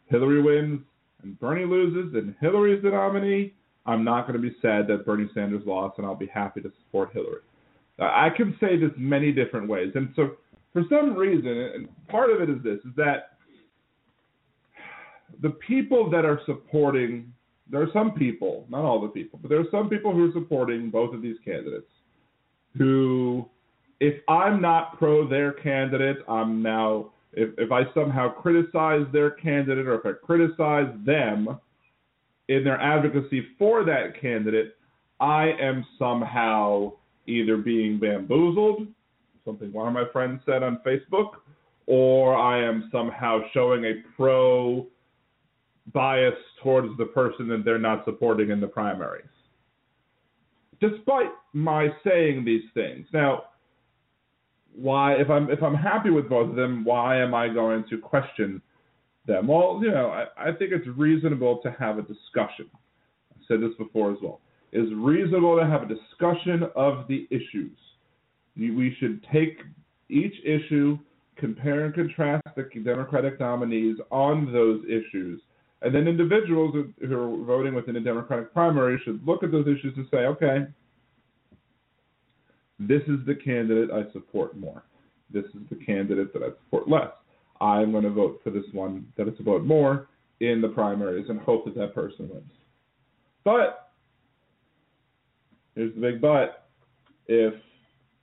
Hillary 0.07 0.43
wins 0.43 0.81
and 1.23 1.39
Bernie 1.41 1.65
loses 1.65 2.15
and 2.15 2.35
Hillary's 2.41 2.83
the 2.83 2.91
nominee, 2.91 3.55
I'm 3.87 4.05
not 4.05 4.27
going 4.27 4.41
to 4.41 4.49
be 4.49 4.55
sad 4.61 4.87
that 4.89 5.07
Bernie 5.07 5.31
Sanders 5.35 5.63
lost, 5.67 5.99
and 5.99 6.07
I'll 6.07 6.15
be 6.15 6.27
happy 6.27 6.61
to 6.61 6.71
support 6.85 7.11
Hillary. 7.13 7.41
I 7.99 8.31
can 8.35 8.57
say 8.61 8.79
this 8.79 8.91
many 8.97 9.33
different 9.33 9.69
ways, 9.69 9.93
and 9.95 10.13
so 10.17 10.37
for 10.73 10.85
some 10.89 11.15
reason, 11.15 11.49
and 11.49 11.89
part 12.09 12.31
of 12.31 12.41
it 12.41 12.49
is 12.49 12.63
this: 12.63 12.79
is 12.79 12.95
that 12.97 13.37
the 15.43 15.51
people 15.51 16.09
that 16.11 16.25
are 16.25 16.41
supporting, 16.47 17.33
there 17.71 17.83
are 17.83 17.91
some 17.93 18.13
people, 18.13 18.67
not 18.69 18.85
all 18.85 19.01
the 19.01 19.09
people, 19.09 19.39
but 19.43 19.49
there 19.49 19.61
are 19.61 19.71
some 19.71 19.89
people 19.89 20.13
who 20.13 20.31
are 20.31 20.33
supporting 20.33 20.91
both 20.91 21.15
of 21.15 21.21
these 21.23 21.37
candidates 21.45 21.91
who, 22.77 23.47
if 24.01 24.15
I'm 24.29 24.61
not 24.61 24.99
pro 24.99 25.29
their 25.29 25.53
candidate, 25.53 26.19
I'm 26.27 26.63
now, 26.63 27.13
if, 27.35 27.51
if 27.59 27.71
I 27.71 27.83
somehow 27.95 28.31
criticize 28.31 29.07
their 29.13 29.31
candidate 29.31 29.87
or 29.87 30.01
if 30.01 30.07
I 30.07 30.13
criticize 30.25 30.93
them 31.05 31.59
in 32.49 32.65
their 32.65 32.81
advocacy 32.81 33.47
for 33.59 33.85
that 33.85 34.21
candidate, 34.21 34.75
I 35.21 35.53
am 35.61 35.85
somehow 35.99 36.95
either 37.27 37.59
being 37.59 38.01
bamboozled, 38.01 38.89
something 39.45 39.71
one 39.73 39.87
of 39.87 39.93
my 39.93 40.11
friends 40.13 40.41
said 40.47 40.63
on 40.63 40.81
Facebook, 40.85 41.33
or 41.87 42.35
I 42.35 42.65
am 42.65 42.89
somehow 42.91 43.41
showing 43.53 43.85
a 43.85 44.03
pro 44.17 44.87
bias 45.93 46.35
towards 46.63 46.97
the 46.97 47.07
person 47.07 47.49
that 47.49 47.65
they're 47.65 47.79
not 47.79 48.05
supporting 48.05 48.51
in 48.51 48.61
the 48.61 48.67
primaries. 48.67 49.25
Despite 50.81 51.31
my 51.53 51.89
saying 52.05 52.45
these 52.45 52.63
things. 52.75 53.07
Now, 53.13 53.45
why 54.75 55.15
if 55.15 55.31
I'm 55.31 55.51
if 55.51 55.63
I'm 55.63 55.75
happy 55.75 56.11
with 56.11 56.29
both 56.29 56.51
of 56.51 56.57
them, 56.57 56.85
why 56.85 57.21
am 57.21 57.35
I 57.35 57.49
going 57.49 57.85
to 57.91 57.99
question 57.99 58.63
them? 59.27 59.47
Well, 59.47 59.81
you 59.83 59.91
know, 59.91 60.09
I, 60.09 60.49
I 60.49 60.53
think 60.53 60.73
it's 60.73 60.87
reasonable 60.97 61.59
to 61.63 61.75
have 61.79 61.99
a 61.99 62.03
discussion. 62.03 62.71
I 63.33 63.41
said 63.49 63.61
this 63.61 63.77
before 63.79 64.13
as 64.13 64.19
well. 64.23 64.41
It's 64.73 64.93
reasonable 64.95 65.59
to 65.59 65.67
have 65.67 65.83
a 65.83 65.87
discussion 65.87 66.69
of 66.77 67.09
the 67.09 67.27
issues. 67.31 67.77
We 68.57 68.97
should 69.01 69.25
take 69.33 69.59
each 70.09 70.35
issue, 70.45 70.99
compare 71.37 71.87
and 71.87 71.95
contrast 71.95 72.47
the 72.57 72.69
Democratic 72.85 73.41
nominees 73.41 73.97
on 74.11 74.53
those 74.53 74.83
issues, 74.85 75.41
and 75.83 75.95
then 75.95 76.07
individuals 76.07 76.75
who 77.01 77.19
are 77.19 77.45
voting 77.45 77.75
within 77.75 77.97
a 77.97 78.01
Democratic 78.01 78.53
primary 78.53 79.01
should 79.05 79.27
look 79.27 79.43
at 79.43 79.51
those 79.51 79.67
issues 79.67 79.95
and 79.97 80.07
say, 80.11 80.19
okay, 80.19 80.67
this 82.81 83.03
is 83.03 83.19
the 83.27 83.35
candidate 83.35 83.91
I 83.91 84.11
support 84.13 84.57
more. 84.59 84.83
This 85.31 85.45
is 85.45 85.61
the 85.69 85.77
candidate 85.77 86.33
that 86.33 86.43
I 86.43 86.49
support 86.65 86.89
less. 86.89 87.11
I'm 87.61 87.93
going 87.93 88.05
to 88.05 88.11
vote 88.11 88.41
for 88.43 88.51
this 88.51 88.65
one 88.73 89.07
that 89.17 89.29
I 89.29 89.37
support 89.37 89.65
more 89.65 90.09
in 90.41 90.63
the 90.63 90.69
primaries 90.69 91.27
and 91.29 91.39
hope 91.39 91.67
that 91.67 91.75
that 91.77 91.95
person 91.95 92.29
wins. 92.31 92.51
But 93.45 93.91
here's 95.75 95.95
the 95.95 96.01
big 96.01 96.21
but: 96.23 96.69
if 97.27 97.55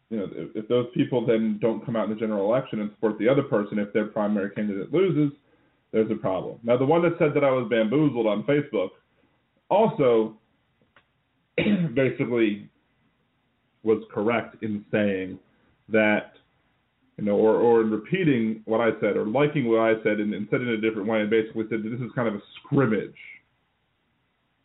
you 0.10 0.18
know 0.18 0.28
if, 0.32 0.56
if 0.56 0.68
those 0.68 0.88
people 0.96 1.26
then 1.26 1.60
don't 1.62 1.86
come 1.86 1.96
out 1.96 2.10
in 2.10 2.16
the 2.16 2.20
general 2.20 2.46
election 2.46 2.82
and 2.82 2.90
support 2.96 3.20
the 3.20 3.30
other 3.30 3.44
person, 3.44 3.78
if 3.78 3.94
their 3.94 4.08
primary 4.08 4.50
candidate 4.52 4.92
loses, 4.92 5.38
there's 5.92 6.10
a 6.10 6.16
problem. 6.16 6.58
Now, 6.64 6.78
the 6.78 6.86
one 6.86 7.04
that 7.04 7.16
said 7.20 7.34
that 7.36 7.44
I 7.44 7.52
was 7.52 7.68
bamboozled 7.70 8.26
on 8.26 8.44
Facebook 8.44 8.90
also 9.70 10.36
basically 11.94 12.70
was 13.84 14.04
correct 14.14 14.62
in 14.64 14.84
saying 14.92 15.40
that, 15.90 16.34
you 17.18 17.26
know, 17.26 17.36
or, 17.36 17.56
or 17.56 17.82
in 17.82 17.92
repeating 17.92 18.62
what 18.66 18.82
I 18.82 18.92
said 19.00 19.18
or 19.18 19.26
liking 19.26 19.70
what 19.70 19.80
I 19.80 19.94
said 20.04 20.20
and, 20.20 20.34
and 20.34 20.48
said 20.50 20.62
it 20.62 20.68
in 20.68 20.74
a 20.76 20.82
different 20.82 21.08
way 21.08 21.22
and 21.22 21.30
basically 21.30 21.66
said 21.70 21.84
that 21.84 21.90
this 21.90 22.00
is 22.00 22.12
kind 22.16 22.28
of 22.28 22.36
a 22.36 22.42
scrimmage 22.60 23.16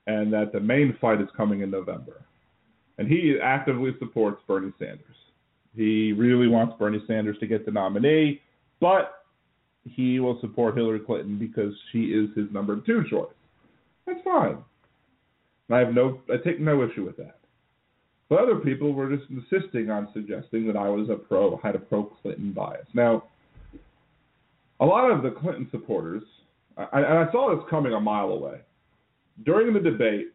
and 0.07 0.33
that 0.33 0.53
the 0.53 0.61
main 0.61 0.96
fight 1.01 1.20
is 1.20 1.29
coming 1.37 1.61
in 1.61 1.70
November. 1.70 2.25
And 2.98 3.09
he 3.09 3.37
actively 3.42 3.92
supports 3.98 4.42
Bernie 4.46 4.72
Sanders. 4.79 5.16
He 5.75 6.12
really 6.12 6.48
wants 6.48 6.75
Bernie 6.79 7.03
Sanders 7.07 7.38
to 7.38 7.46
get 7.46 7.64
the 7.64 7.72
nominee, 7.72 8.40
but 8.81 9.25
he 9.85 10.20
will 10.20 10.38
support 10.40 10.77
Hillary 10.77 11.01
Clinton 11.01 11.38
because 11.38 11.72
she 11.90 12.07
is 12.07 12.29
his 12.37 12.46
number 12.53 12.81
two 12.85 13.05
choice. 13.09 13.33
That's 14.07 14.20
fine. 14.25 14.59
I 15.70 15.79
have 15.79 15.94
no, 15.94 16.20
I 16.29 16.37
take 16.44 16.61
no 16.61 16.83
issue 16.83 17.05
with 17.05 17.16
that. 17.16 17.38
But 18.33 18.45
other 18.45 18.57
people 18.57 18.95
were 18.95 19.14
just 19.14 19.29
insisting 19.29 19.90
on 19.90 20.09
suggesting 20.14 20.66
that 20.66 20.75
I 20.75 20.88
was 20.88 21.11
a 21.11 21.16
pro, 21.16 21.61
had 21.62 21.75
a 21.75 21.79
pro 21.79 22.05
Clinton 22.05 22.55
bias. 22.55 22.87
Now, 22.95 23.25
a 24.81 24.87
lot 24.87 25.11
of 25.11 25.23
the 25.23 25.33
Clinton 25.33 25.68
supporters, 25.71 26.23
and 26.79 27.05
I 27.05 27.31
saw 27.31 27.55
this 27.55 27.62
coming 27.68 27.92
a 27.92 28.01
mile 28.01 28.31
away, 28.31 28.61
during 29.45 29.75
the 29.75 29.81
debate 29.81 30.29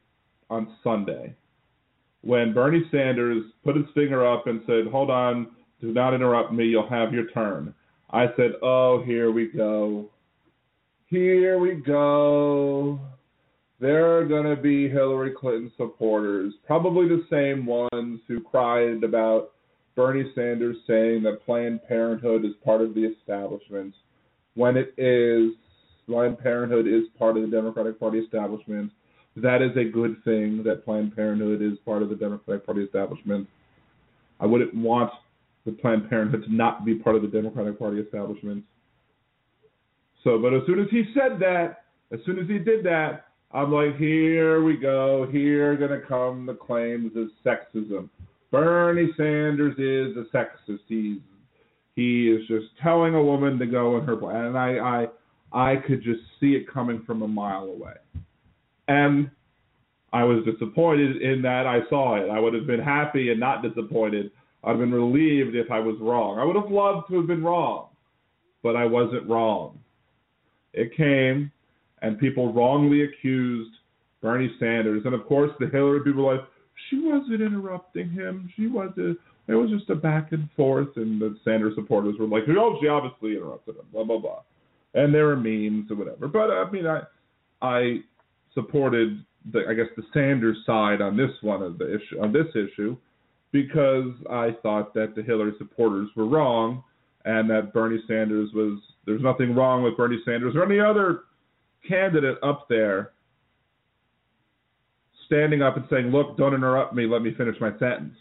on 0.52 0.76
Sunday, 0.84 1.34
when 2.22 2.54
Bernie 2.54 2.84
Sanders 2.92 3.44
put 3.64 3.76
his 3.76 3.88
finger 3.96 4.32
up 4.32 4.46
and 4.46 4.62
said, 4.68 4.86
Hold 4.92 5.10
on, 5.10 5.48
do 5.82 5.92
not 5.92 6.14
interrupt 6.14 6.54
me, 6.54 6.66
you'll 6.66 6.88
have 6.88 7.12
your 7.16 7.32
turn. 7.32 7.74
I 8.12 8.28
said, 8.38 8.52
oh, 8.62 9.02
here 9.04 9.32
we 9.32 9.48
go. 9.48 10.12
Here 11.08 11.58
we 11.58 11.74
go. 11.74 13.00
There 13.80 14.18
are 14.18 14.26
going 14.26 14.46
to 14.46 14.60
be 14.60 14.90
Hillary 14.90 15.32
Clinton 15.32 15.72
supporters, 15.78 16.54
probably 16.66 17.08
the 17.08 17.26
same 17.30 17.66
ones 17.66 18.20
who 18.28 18.42
cried 18.42 19.04
about 19.04 19.52
Bernie 19.96 20.32
Sanders 20.34 20.78
saying 20.88 21.24
that 21.24 21.46
Planned 21.46 21.82
Parenthood 21.88 22.44
is 22.44 22.54
part 22.66 22.82
of 22.82 22.96
the 22.96 23.02
establishment 23.02 23.94
when 24.56 24.78
it 24.78 24.94
is. 24.98 25.52
Planned 26.08 26.40
Parenthood 26.40 26.88
is 26.88 27.04
part 27.20 27.36
of 27.36 27.44
the 27.44 27.50
Democratic 27.50 28.00
Party 28.00 28.20
establishment. 28.20 28.92
That 29.36 29.62
is 29.62 29.76
a 29.76 29.84
good 29.84 30.24
thing 30.24 30.64
that 30.64 30.86
Planned 30.86 31.16
Parenthood 31.16 31.62
is 31.62 31.78
part 31.86 32.02
of 32.02 32.10
the 32.10 32.16
Democratic 32.16 32.66
Party 32.66 32.82
establishment. 32.82 33.48
I 34.40 34.46
wouldn't 34.46 34.74
want 34.74 35.12
the 35.66 35.74
Planned 35.74 36.10
Parenthood 36.10 36.46
to 36.46 36.56
not 36.56 36.86
be 36.86 36.96
part 36.96 37.16
of 37.16 37.22
the 37.22 37.28
Democratic 37.28 37.78
Party 37.78 38.00
establishment. 38.00 38.64
So, 40.24 40.40
but 40.40 40.54
as 40.54 40.62
soon 40.66 40.80
as 40.80 40.88
he 40.90 41.04
said 41.14 41.40
that, 41.42 41.84
as 42.12 42.20
soon 42.26 42.40
as 42.40 42.48
he 42.48 42.58
did 42.58 42.86
that, 42.86 43.27
I'm 43.52 43.72
like, 43.72 43.98
here 43.98 44.62
we 44.62 44.76
go. 44.76 45.28
Here 45.32 45.78
to 45.78 46.02
come 46.08 46.46
the 46.46 46.54
claims 46.54 47.12
of 47.16 47.30
sexism. 47.46 48.10
Bernie 48.52 49.12
Sanders 49.18 49.74
is 49.78 50.18
a 50.18 50.36
sexist. 50.36 50.80
He's 50.88 51.20
he 51.96 52.30
is 52.30 52.48
just 52.48 52.68
telling 52.82 53.16
a 53.16 53.24
woman 53.24 53.58
to 53.58 53.66
go 53.66 53.98
in 53.98 54.06
her 54.06 54.16
place, 54.16 54.36
and 54.36 54.58
I 54.58 55.08
I 55.52 55.72
I 55.72 55.76
could 55.78 56.04
just 56.04 56.22
see 56.40 56.52
it 56.52 56.72
coming 56.72 57.02
from 57.06 57.24
a 57.24 57.28
mile 57.28 57.64
away, 57.64 57.96
and 58.88 59.32
I 60.14 60.24
was 60.24 60.46
disappointed 60.46 61.22
in 61.22 61.42
that 61.42 61.66
I 61.66 61.80
saw 61.90 62.16
it. 62.16 62.30
I 62.30 62.40
would 62.40 62.54
have 62.54 62.68
been 62.68 62.80
happy 62.80 63.32
and 63.32 63.40
not 63.40 63.64
disappointed 63.64 64.32
I'd 64.64 64.72
have 64.72 64.80
been 64.80 64.92
relieved 64.92 65.56
if 65.56 65.72
I 65.72 65.80
was 65.80 65.96
wrong. 66.02 66.40
I 66.40 66.44
would 66.44 66.56
have 66.56 66.72
loved 66.72 67.08
to 67.10 67.18
have 67.18 67.28
been 67.28 67.44
wrong, 67.44 67.88
but 68.64 68.76
I 68.76 68.86
wasn't 68.86 69.30
wrong. 69.30 69.80
It 70.74 70.96
came, 70.96 71.52
and 72.02 72.20
people 72.20 72.54
wrongly 72.54 73.04
accused 73.04 73.72
Bernie 74.22 74.52
Sanders. 74.60 75.04
And 75.06 75.14
of 75.14 75.26
course, 75.26 75.52
the 75.60 75.68
Hillary 75.68 76.02
people 76.04 76.26
were 76.26 76.36
like, 76.36 76.46
she 76.90 77.00
wasn't 77.00 77.42
interrupting 77.42 78.10
him. 78.10 78.52
She 78.56 78.68
wasn't. 78.68 79.18
It 79.48 79.56
was 79.56 79.70
just 79.70 79.90
a 79.90 79.96
back 79.96 80.32
and 80.32 80.50
forth. 80.56 80.90
And 80.96 81.22
the 81.22 81.38
Sanders 81.44 81.74
supporters 81.76 82.16
were 82.20 82.28
like, 82.28 82.44
oh, 82.50 82.78
she 82.82 82.88
obviously 82.88 83.36
interrupted 83.36 83.76
him, 83.76 83.86
blah, 83.92 84.04
blah, 84.04 84.20
blah. 84.20 84.42
And 84.94 85.14
there 85.14 85.26
were 85.26 85.36
memes 85.36 85.90
or 85.92 85.96
whatever. 85.96 86.28
But 86.28 86.52
I 86.52 86.70
mean, 86.72 86.86
I, 86.86 87.02
I 87.62 88.00
supported 88.54 89.24
the, 89.52 89.64
I 89.70 89.74
guess, 89.74 89.88
the 89.96 90.04
Sanders 90.14 90.58
side 90.66 91.02
on 91.02 91.16
this 91.16 91.32
one 91.42 91.62
of 91.62 91.78
the 91.78 91.96
issue, 91.96 92.22
on 92.22 92.34
this 92.34 92.48
issue 92.56 92.98
because 93.52 94.12
I 94.30 94.56
thought 94.62 94.94
that 94.94 95.16
the 95.16 95.24
Hillary 95.24 95.54
supporters 95.58 96.10
were 96.16 96.28
wrong 96.28 96.84
and 97.26 97.50
that 97.50 97.74
Bernie 97.74 98.02
Sanders 98.08 98.50
was 98.54 98.80
there's 99.06 99.22
nothing 99.22 99.56
wrong 99.56 99.84
with 99.84 99.96
Bernie 99.96 100.20
Sanders 100.26 100.56
or 100.56 100.64
any 100.64 100.80
other 100.80 101.22
candidate 101.88 102.38
up 102.44 102.68
there 102.70 103.12
standing 105.26 105.62
up 105.62 105.78
and 105.78 105.86
saying, 105.90 106.08
"Look, 106.08 106.38
don't 106.38 106.54
interrupt 106.54 106.94
me. 106.94 107.06
Let 107.06 107.22
me 107.22 107.34
finish 107.36 107.60
my 107.60 107.72
sentence." 107.78 108.16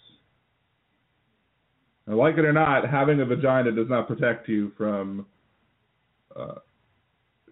Now, 2.06 2.14
like 2.16 2.36
it 2.38 2.44
or 2.44 2.52
not, 2.52 2.88
having 2.88 3.20
a 3.20 3.24
vagina 3.24 3.72
does 3.72 3.88
not 3.88 4.06
protect 4.06 4.48
you 4.48 4.72
from 4.76 5.26
uh, 6.36 6.56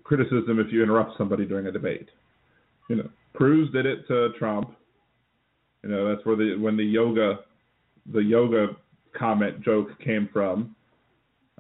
criticism 0.05 0.61
if 0.61 0.73
you 0.73 0.83
interrupt 0.83 1.17
somebody 1.19 1.45
during 1.45 1.67
a 1.67 1.73
debate. 1.73 2.09
You 2.89 2.97
know, 2.97 3.09
Cruz 3.33 3.71
did 3.73 3.87
it 3.87 4.07
to 4.09 4.31
Trump. 4.39 4.75
You 5.83 5.91
know, 5.91 6.09
that's 6.09 6.25
where 6.25 6.37
the 6.37 6.57
when 6.57 6.77
the 6.77 6.85
yoga, 6.85 7.41
the 8.13 8.21
yoga 8.21 8.77
comment 9.19 9.63
joke 9.63 9.89
came 10.01 10.29
from. 10.33 10.75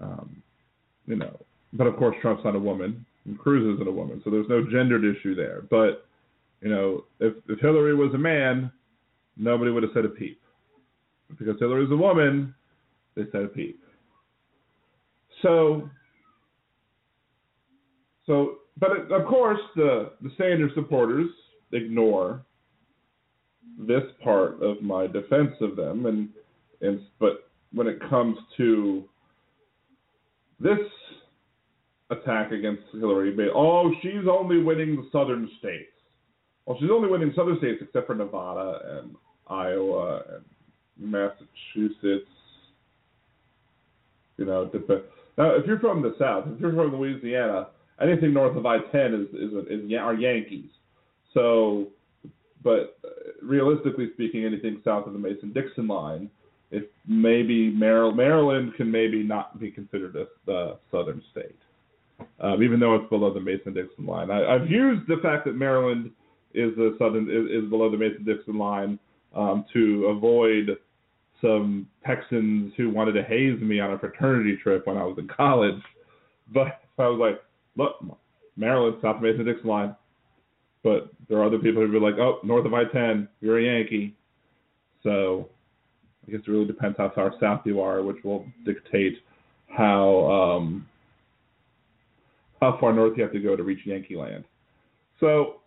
Um, 0.00 0.42
you 1.06 1.16
know, 1.16 1.38
but 1.72 1.86
of 1.86 1.96
course 1.96 2.16
Trump's 2.20 2.44
not 2.44 2.56
a 2.56 2.58
woman, 2.58 3.04
and 3.26 3.38
Cruz 3.38 3.74
isn't 3.74 3.88
a 3.88 3.92
woman, 3.92 4.20
so 4.24 4.30
there's 4.30 4.48
no 4.48 4.62
gendered 4.70 5.04
issue 5.04 5.34
there. 5.34 5.62
But 5.70 6.06
you 6.60 6.70
know, 6.70 7.04
if 7.20 7.34
if 7.48 7.58
Hillary 7.60 7.94
was 7.94 8.12
a 8.14 8.18
man, 8.18 8.70
nobody 9.36 9.70
would 9.70 9.82
have 9.82 9.92
said 9.94 10.04
a 10.04 10.08
peep. 10.08 10.40
Because 11.38 11.58
Hillary's 11.58 11.90
a 11.90 11.96
woman, 11.96 12.54
they 13.14 13.22
said 13.32 13.42
a 13.42 13.48
peep. 13.48 13.80
So, 15.42 15.90
so, 18.26 18.56
but 18.78 19.10
of 19.10 19.26
course, 19.26 19.60
the 19.76 20.12
the 20.22 20.30
Sanders 20.38 20.72
supporters 20.74 21.28
ignore 21.72 22.44
this 23.78 24.04
part 24.22 24.62
of 24.62 24.82
my 24.82 25.06
defense 25.06 25.54
of 25.60 25.76
them, 25.76 26.06
and 26.06 26.28
and 26.80 27.00
but 27.18 27.50
when 27.72 27.86
it 27.86 27.98
comes 28.08 28.38
to 28.56 29.04
this 30.60 30.78
attack 32.10 32.52
against 32.52 32.82
Hillary, 32.92 33.34
oh, 33.54 33.90
she's 34.02 34.28
only 34.30 34.62
winning 34.62 34.96
the 34.96 35.08
southern 35.10 35.50
states. 35.58 35.90
Well, 36.66 36.76
she's 36.80 36.90
only 36.90 37.08
winning 37.08 37.32
southern 37.36 37.58
states 37.58 37.78
except 37.82 38.06
for 38.06 38.14
Nevada 38.14 39.00
and 39.00 39.14
Iowa 39.48 40.22
and 40.36 40.44
Massachusetts. 41.10 42.30
You 44.36 44.46
know, 44.46 44.70
now 45.38 45.54
if 45.54 45.66
you're 45.66 45.78
from 45.78 46.02
the 46.02 46.14
South, 46.18 46.44
if 46.48 46.60
you're 46.60 46.74
from 46.74 46.96
Louisiana, 46.96 47.68
anything 48.00 48.32
north 48.32 48.56
of 48.56 48.66
I-10 48.66 49.22
is 49.22 49.28
is, 49.34 49.52
is, 49.52 49.90
is 49.90 49.92
are 49.98 50.14
Yankees. 50.14 50.70
So, 51.32 51.88
but 52.62 52.96
uh, 53.04 53.08
realistically 53.42 54.10
speaking, 54.14 54.44
anything 54.44 54.80
south 54.84 55.06
of 55.06 55.12
the 55.12 55.18
Mason-Dixon 55.18 55.86
line, 55.86 56.30
if 56.70 56.84
maybe 57.06 57.70
Maryland, 57.70 58.16
Maryland 58.16 58.72
can 58.76 58.90
maybe 58.90 59.22
not 59.22 59.60
be 59.60 59.70
considered 59.70 60.16
a, 60.16 60.26
the 60.46 60.78
southern 60.90 61.22
state, 61.30 61.58
um, 62.40 62.62
even 62.62 62.80
though 62.80 62.94
it's 62.94 63.08
below 63.08 63.32
the 63.32 63.40
Mason-Dixon 63.40 64.06
line. 64.06 64.30
I, 64.30 64.54
I've 64.54 64.70
used 64.70 65.06
the 65.08 65.16
fact 65.22 65.44
that 65.46 65.54
Maryland 65.54 66.10
is 66.54 66.74
the 66.76 66.96
southern 66.98 67.28
is, 67.30 67.64
is 67.64 67.70
below 67.70 67.90
the 67.90 67.96
Mason-Dixon 67.96 68.56
line 68.56 68.98
um, 69.34 69.64
to 69.72 70.06
avoid 70.06 70.76
some 71.40 71.86
Texans 72.06 72.72
who 72.76 72.90
wanted 72.90 73.12
to 73.12 73.22
haze 73.22 73.60
me 73.60 73.80
on 73.80 73.92
a 73.92 73.98
fraternity 73.98 74.56
trip 74.62 74.86
when 74.86 74.96
I 74.96 75.04
was 75.04 75.16
in 75.18 75.28
college. 75.28 75.80
But 76.52 76.82
I 76.98 77.08
was 77.08 77.18
like, 77.18 77.40
look, 77.74 78.18
Maryland, 78.54 78.98
South 79.00 79.16
of 79.16 79.22
Mason 79.22 79.46
Dixon 79.46 79.66
line. 79.66 79.96
But 80.82 81.08
there 81.26 81.38
are 81.38 81.46
other 81.46 81.58
people 81.58 81.80
who 81.80 81.90
be 81.90 81.98
like, 81.98 82.18
oh, 82.18 82.38
north 82.44 82.66
of 82.66 82.74
I 82.74 82.84
10, 82.84 83.26
you're 83.40 83.58
a 83.58 83.62
Yankee. 83.62 84.14
So 85.02 85.48
I 86.28 86.32
guess 86.32 86.40
it 86.46 86.50
really 86.50 86.66
depends 86.66 86.98
how 86.98 87.10
far 87.14 87.32
south 87.40 87.62
you 87.64 87.80
are, 87.80 88.02
which 88.02 88.22
will 88.24 88.44
dictate 88.66 89.18
how 89.68 90.30
um, 90.30 90.86
how 92.72 92.78
far 92.80 92.92
north 92.92 93.16
you 93.16 93.22
have 93.22 93.32
to 93.32 93.40
go 93.40 93.56
to 93.56 93.62
reach 93.62 93.86
Yankee 93.86 94.16
land. 94.16 94.44
So 95.20 95.60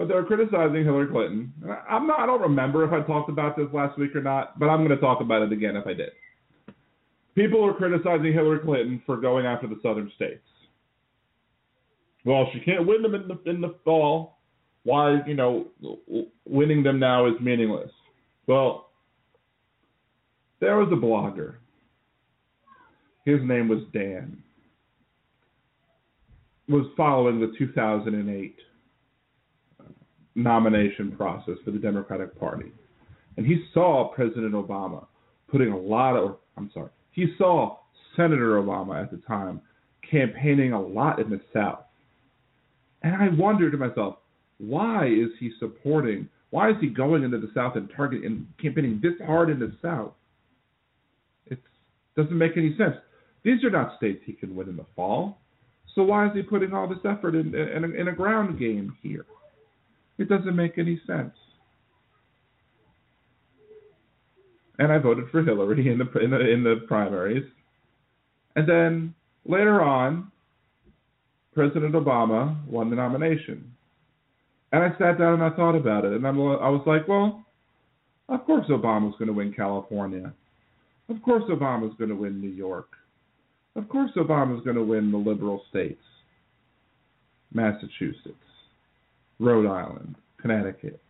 but 0.00 0.08
they're 0.08 0.24
criticizing 0.24 0.82
Hillary 0.82 1.08
Clinton. 1.08 1.52
I'm 1.86 2.06
not. 2.06 2.20
I 2.20 2.26
don't 2.26 2.40
remember 2.40 2.84
if 2.86 2.90
I 2.90 3.06
talked 3.06 3.28
about 3.28 3.54
this 3.54 3.66
last 3.74 3.98
week 3.98 4.16
or 4.16 4.22
not, 4.22 4.58
but 4.58 4.70
I'm 4.70 4.78
going 4.78 4.96
to 4.96 4.96
talk 4.96 5.20
about 5.20 5.42
it 5.42 5.52
again 5.52 5.76
if 5.76 5.86
I 5.86 5.92
did. 5.92 6.08
People 7.34 7.62
are 7.66 7.74
criticizing 7.74 8.32
Hillary 8.32 8.60
Clinton 8.60 9.02
for 9.04 9.18
going 9.18 9.44
after 9.44 9.66
the 9.66 9.78
southern 9.82 10.10
states. 10.16 10.40
Well, 12.24 12.48
she 12.54 12.60
can't 12.60 12.86
win 12.86 13.02
them 13.02 13.14
in 13.14 13.28
the 13.28 13.50
in 13.50 13.60
the 13.60 13.74
fall. 13.84 14.38
Why, 14.84 15.18
you 15.26 15.34
know, 15.34 15.66
winning 16.46 16.82
them 16.82 16.98
now 16.98 17.26
is 17.26 17.34
meaningless. 17.38 17.90
Well, 18.46 18.88
there 20.60 20.78
was 20.78 20.88
a 20.92 20.96
blogger. 20.96 21.56
His 23.26 23.40
name 23.42 23.68
was 23.68 23.80
Dan. 23.92 24.42
Was 26.70 26.86
following 26.96 27.40
the 27.40 27.52
2008 27.58 28.56
uh, 29.80 29.84
nomination 30.36 31.10
process 31.16 31.54
for 31.64 31.72
the 31.72 31.78
Democratic 31.78 32.38
Party. 32.38 32.70
And 33.36 33.44
he 33.44 33.64
saw 33.74 34.12
President 34.14 34.52
Obama 34.52 35.06
putting 35.50 35.72
a 35.72 35.76
lot 35.76 36.16
of, 36.16 36.36
I'm 36.56 36.70
sorry, 36.72 36.90
he 37.10 37.34
saw 37.36 37.78
Senator 38.16 38.62
Obama 38.62 39.02
at 39.02 39.10
the 39.10 39.16
time 39.26 39.60
campaigning 40.08 40.72
a 40.72 40.80
lot 40.80 41.18
in 41.18 41.28
the 41.28 41.40
South. 41.52 41.80
And 43.02 43.16
I 43.16 43.28
wondered 43.36 43.72
to 43.72 43.78
myself, 43.78 44.18
why 44.58 45.06
is 45.06 45.30
he 45.40 45.50
supporting, 45.58 46.28
why 46.50 46.70
is 46.70 46.76
he 46.80 46.88
going 46.88 47.24
into 47.24 47.38
the 47.38 47.50
South 47.52 47.74
and 47.74 47.90
targeting 47.96 48.26
and 48.26 48.46
campaigning 48.62 49.00
this 49.02 49.14
hard 49.26 49.50
in 49.50 49.58
the 49.58 49.72
South? 49.82 50.12
It 51.46 51.58
doesn't 52.16 52.38
make 52.38 52.56
any 52.56 52.76
sense. 52.76 52.94
These 53.42 53.64
are 53.64 53.70
not 53.70 53.96
states 53.96 54.20
he 54.24 54.34
can 54.34 54.54
win 54.54 54.68
in 54.68 54.76
the 54.76 54.86
fall. 54.94 55.39
So 55.94 56.02
why 56.02 56.26
is 56.26 56.32
he 56.34 56.42
putting 56.42 56.72
all 56.72 56.88
this 56.88 56.98
effort 57.04 57.34
in, 57.34 57.54
in, 57.54 57.84
in 57.96 58.08
a 58.08 58.12
ground 58.12 58.58
game 58.58 58.96
here? 59.02 59.26
It 60.18 60.28
doesn't 60.28 60.54
make 60.54 60.78
any 60.78 61.00
sense. 61.06 61.34
And 64.78 64.92
I 64.92 64.98
voted 64.98 65.26
for 65.30 65.42
Hillary 65.42 65.90
in 65.90 65.98
the 65.98 66.18
in 66.20 66.30
the, 66.30 66.40
in 66.40 66.62
the 66.62 66.84
primaries. 66.86 67.44
And 68.56 68.68
then 68.68 69.14
later 69.44 69.82
on, 69.82 70.30
President 71.54 71.94
Obama 71.94 72.56
won 72.66 72.88
the 72.90 72.96
nomination. 72.96 73.72
And 74.72 74.82
I 74.84 74.90
sat 74.98 75.18
down 75.18 75.34
and 75.34 75.42
I 75.42 75.50
thought 75.50 75.74
about 75.74 76.04
it, 76.04 76.12
and 76.12 76.26
I'm, 76.26 76.38
I 76.38 76.68
was 76.68 76.82
like, 76.86 77.08
well, 77.08 77.44
of 78.28 78.44
course 78.46 78.66
Obama's 78.70 79.16
going 79.18 79.26
to 79.26 79.32
win 79.32 79.52
California. 79.52 80.32
Of 81.08 81.20
course 81.22 81.42
Obama's 81.50 81.94
going 81.98 82.10
to 82.10 82.16
win 82.16 82.40
New 82.40 82.50
York. 82.50 82.88
Of 83.76 83.88
course 83.88 84.10
Obama's 84.16 84.64
going 84.64 84.76
to 84.76 84.82
win 84.82 85.10
the 85.10 85.18
liberal 85.18 85.62
states. 85.70 86.02
Massachusetts. 87.52 88.36
Rhode 89.40 89.66
Island, 89.66 90.16
Connecticut, 90.40 91.00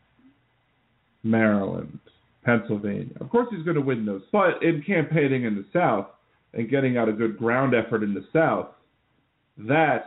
Maryland, 1.25 1.99
Pennsylvania. 2.45 3.15
Of 3.21 3.29
course, 3.29 3.49
he's 3.51 3.65
going 3.65 3.75
to 3.75 3.83
win 3.83 4.07
those. 4.07 4.23
But 4.31 4.63
in 4.63 4.83
campaigning 4.87 5.45
in 5.45 5.57
the 5.57 5.67
South 5.73 6.07
and 6.55 6.71
getting 6.71 6.97
out 6.97 7.09
a 7.09 7.13
good 7.13 7.37
ground 7.37 7.75
effort 7.75 8.03
in 8.05 8.15
the 8.15 8.25
South, 8.33 8.69
that 9.59 10.05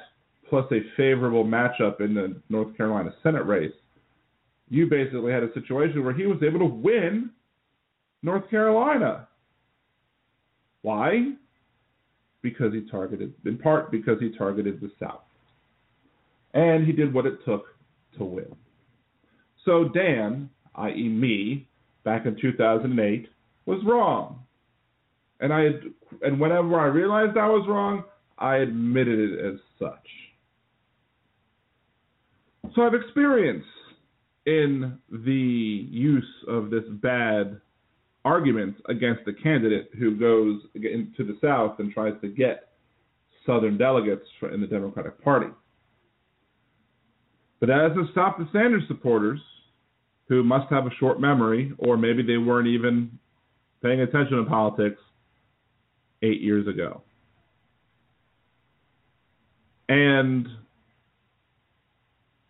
plus 0.49 0.65
a 0.71 0.79
favorable 0.95 1.43
matchup 1.43 1.99
in 1.99 2.13
the 2.13 2.35
North 2.49 2.75
Carolina 2.77 3.13
Senate 3.21 3.45
race, 3.45 3.73
you 4.69 4.89
basically 4.89 5.31
had 5.31 5.43
a 5.43 5.53
situation 5.53 6.03
where 6.03 6.13
he 6.13 6.25
was 6.25 6.41
able 6.41 6.59
to 6.59 6.65
win 6.65 7.29
North 8.23 8.49
Carolina. 8.49 9.27
Why? 10.81 11.33
Because 12.43 12.73
he 12.73 12.81
targeted, 12.81 13.33
in 13.45 13.57
part 13.57 13.89
because 13.89 14.19
he 14.19 14.29
targeted 14.37 14.79
the 14.79 14.91
South. 14.99 15.21
And 16.53 16.85
he 16.85 16.91
did 16.91 17.11
what 17.11 17.25
it 17.25 17.39
took 17.45 17.65
to 18.17 18.23
win. 18.23 18.55
So 19.65 19.85
Dan, 19.85 20.49
i.e., 20.75 21.09
me, 21.09 21.67
back 22.03 22.25
in 22.25 22.39
2008, 22.39 23.27
was 23.65 23.79
wrong. 23.85 24.39
And 25.39 25.51
I 25.53 25.69
and 26.21 26.39
whenever 26.39 26.79
I 26.79 26.85
realized 26.85 27.37
I 27.37 27.47
was 27.47 27.65
wrong, 27.67 28.03
I 28.37 28.57
admitted 28.57 29.19
it 29.19 29.45
as 29.45 29.59
such. 29.79 30.07
So 32.75 32.81
I've 32.81 32.93
experience 32.93 33.65
in 34.45 34.97
the 35.09 35.87
use 35.89 36.23
of 36.47 36.69
this 36.69 36.83
bad 37.01 37.59
argument 38.25 38.75
against 38.87 39.27
a 39.27 39.33
candidate 39.33 39.89
who 39.97 40.17
goes 40.17 40.61
into 40.75 41.23
the 41.23 41.37
South 41.41 41.79
and 41.79 41.91
tries 41.91 42.13
to 42.21 42.29
get 42.29 42.69
Southern 43.45 43.77
delegates 43.77 44.25
in 44.53 44.61
the 44.61 44.67
Democratic 44.67 45.21
Party. 45.21 45.47
But 47.59 47.67
that 47.67 47.89
hasn't 47.89 48.11
stopped 48.11 48.39
the 48.39 48.47
Sanders 48.51 48.83
supporters, 48.87 49.39
who 50.29 50.43
must 50.43 50.69
have 50.69 50.85
a 50.85 50.95
short 50.99 51.19
memory, 51.19 51.73
or 51.77 51.97
maybe 51.97 52.23
they 52.23 52.37
weren't 52.37 52.67
even 52.67 53.19
paying 53.81 54.01
attention 54.01 54.37
to 54.37 54.45
politics 54.45 55.01
eight 56.21 56.41
years 56.41 56.67
ago. 56.67 57.01
And 59.89 60.47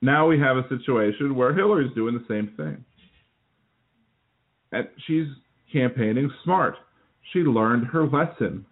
now 0.01 0.27
we 0.27 0.39
have 0.39 0.57
a 0.57 0.67
situation 0.69 1.35
where 1.35 1.53
Hillary's 1.53 1.93
doing 1.95 2.13
the 2.13 2.25
same 2.27 2.53
thing. 2.55 2.85
And 4.71 4.87
she's 5.07 5.27
campaigning 5.73 6.31
smart. 6.43 6.75
She 7.33 7.39
learned 7.39 7.87
her 7.87 8.05
lesson. 8.05 8.65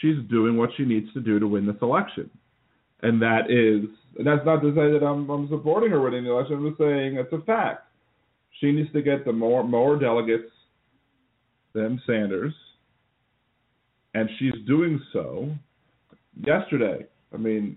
She's 0.00 0.16
doing 0.30 0.56
what 0.56 0.70
she 0.76 0.84
needs 0.84 1.12
to 1.14 1.20
do 1.20 1.38
to 1.38 1.46
win 1.46 1.66
this 1.66 1.76
election. 1.82 2.30
And 3.02 3.20
that 3.20 3.50
is 3.50 3.90
and 4.18 4.26
that's 4.26 4.44
not 4.46 4.62
to 4.62 4.70
say 4.70 4.92
that 4.92 5.04
I'm, 5.04 5.28
I'm 5.28 5.48
supporting 5.48 5.90
her 5.90 6.00
winning 6.00 6.24
the 6.24 6.30
election. 6.30 6.56
I'm 6.56 6.68
just 6.68 6.78
saying 6.78 7.16
it's 7.16 7.32
a 7.32 7.44
fact. 7.44 7.82
She 8.60 8.72
needs 8.72 8.90
to 8.92 9.02
get 9.02 9.24
the 9.24 9.32
more 9.32 9.62
more 9.62 9.98
delegates 9.98 10.50
than 11.74 12.00
Sanders, 12.06 12.54
and 14.14 14.30
she's 14.38 14.54
doing 14.66 15.00
so 15.12 15.50
yesterday. 16.42 17.04
I 17.34 17.36
mean, 17.36 17.76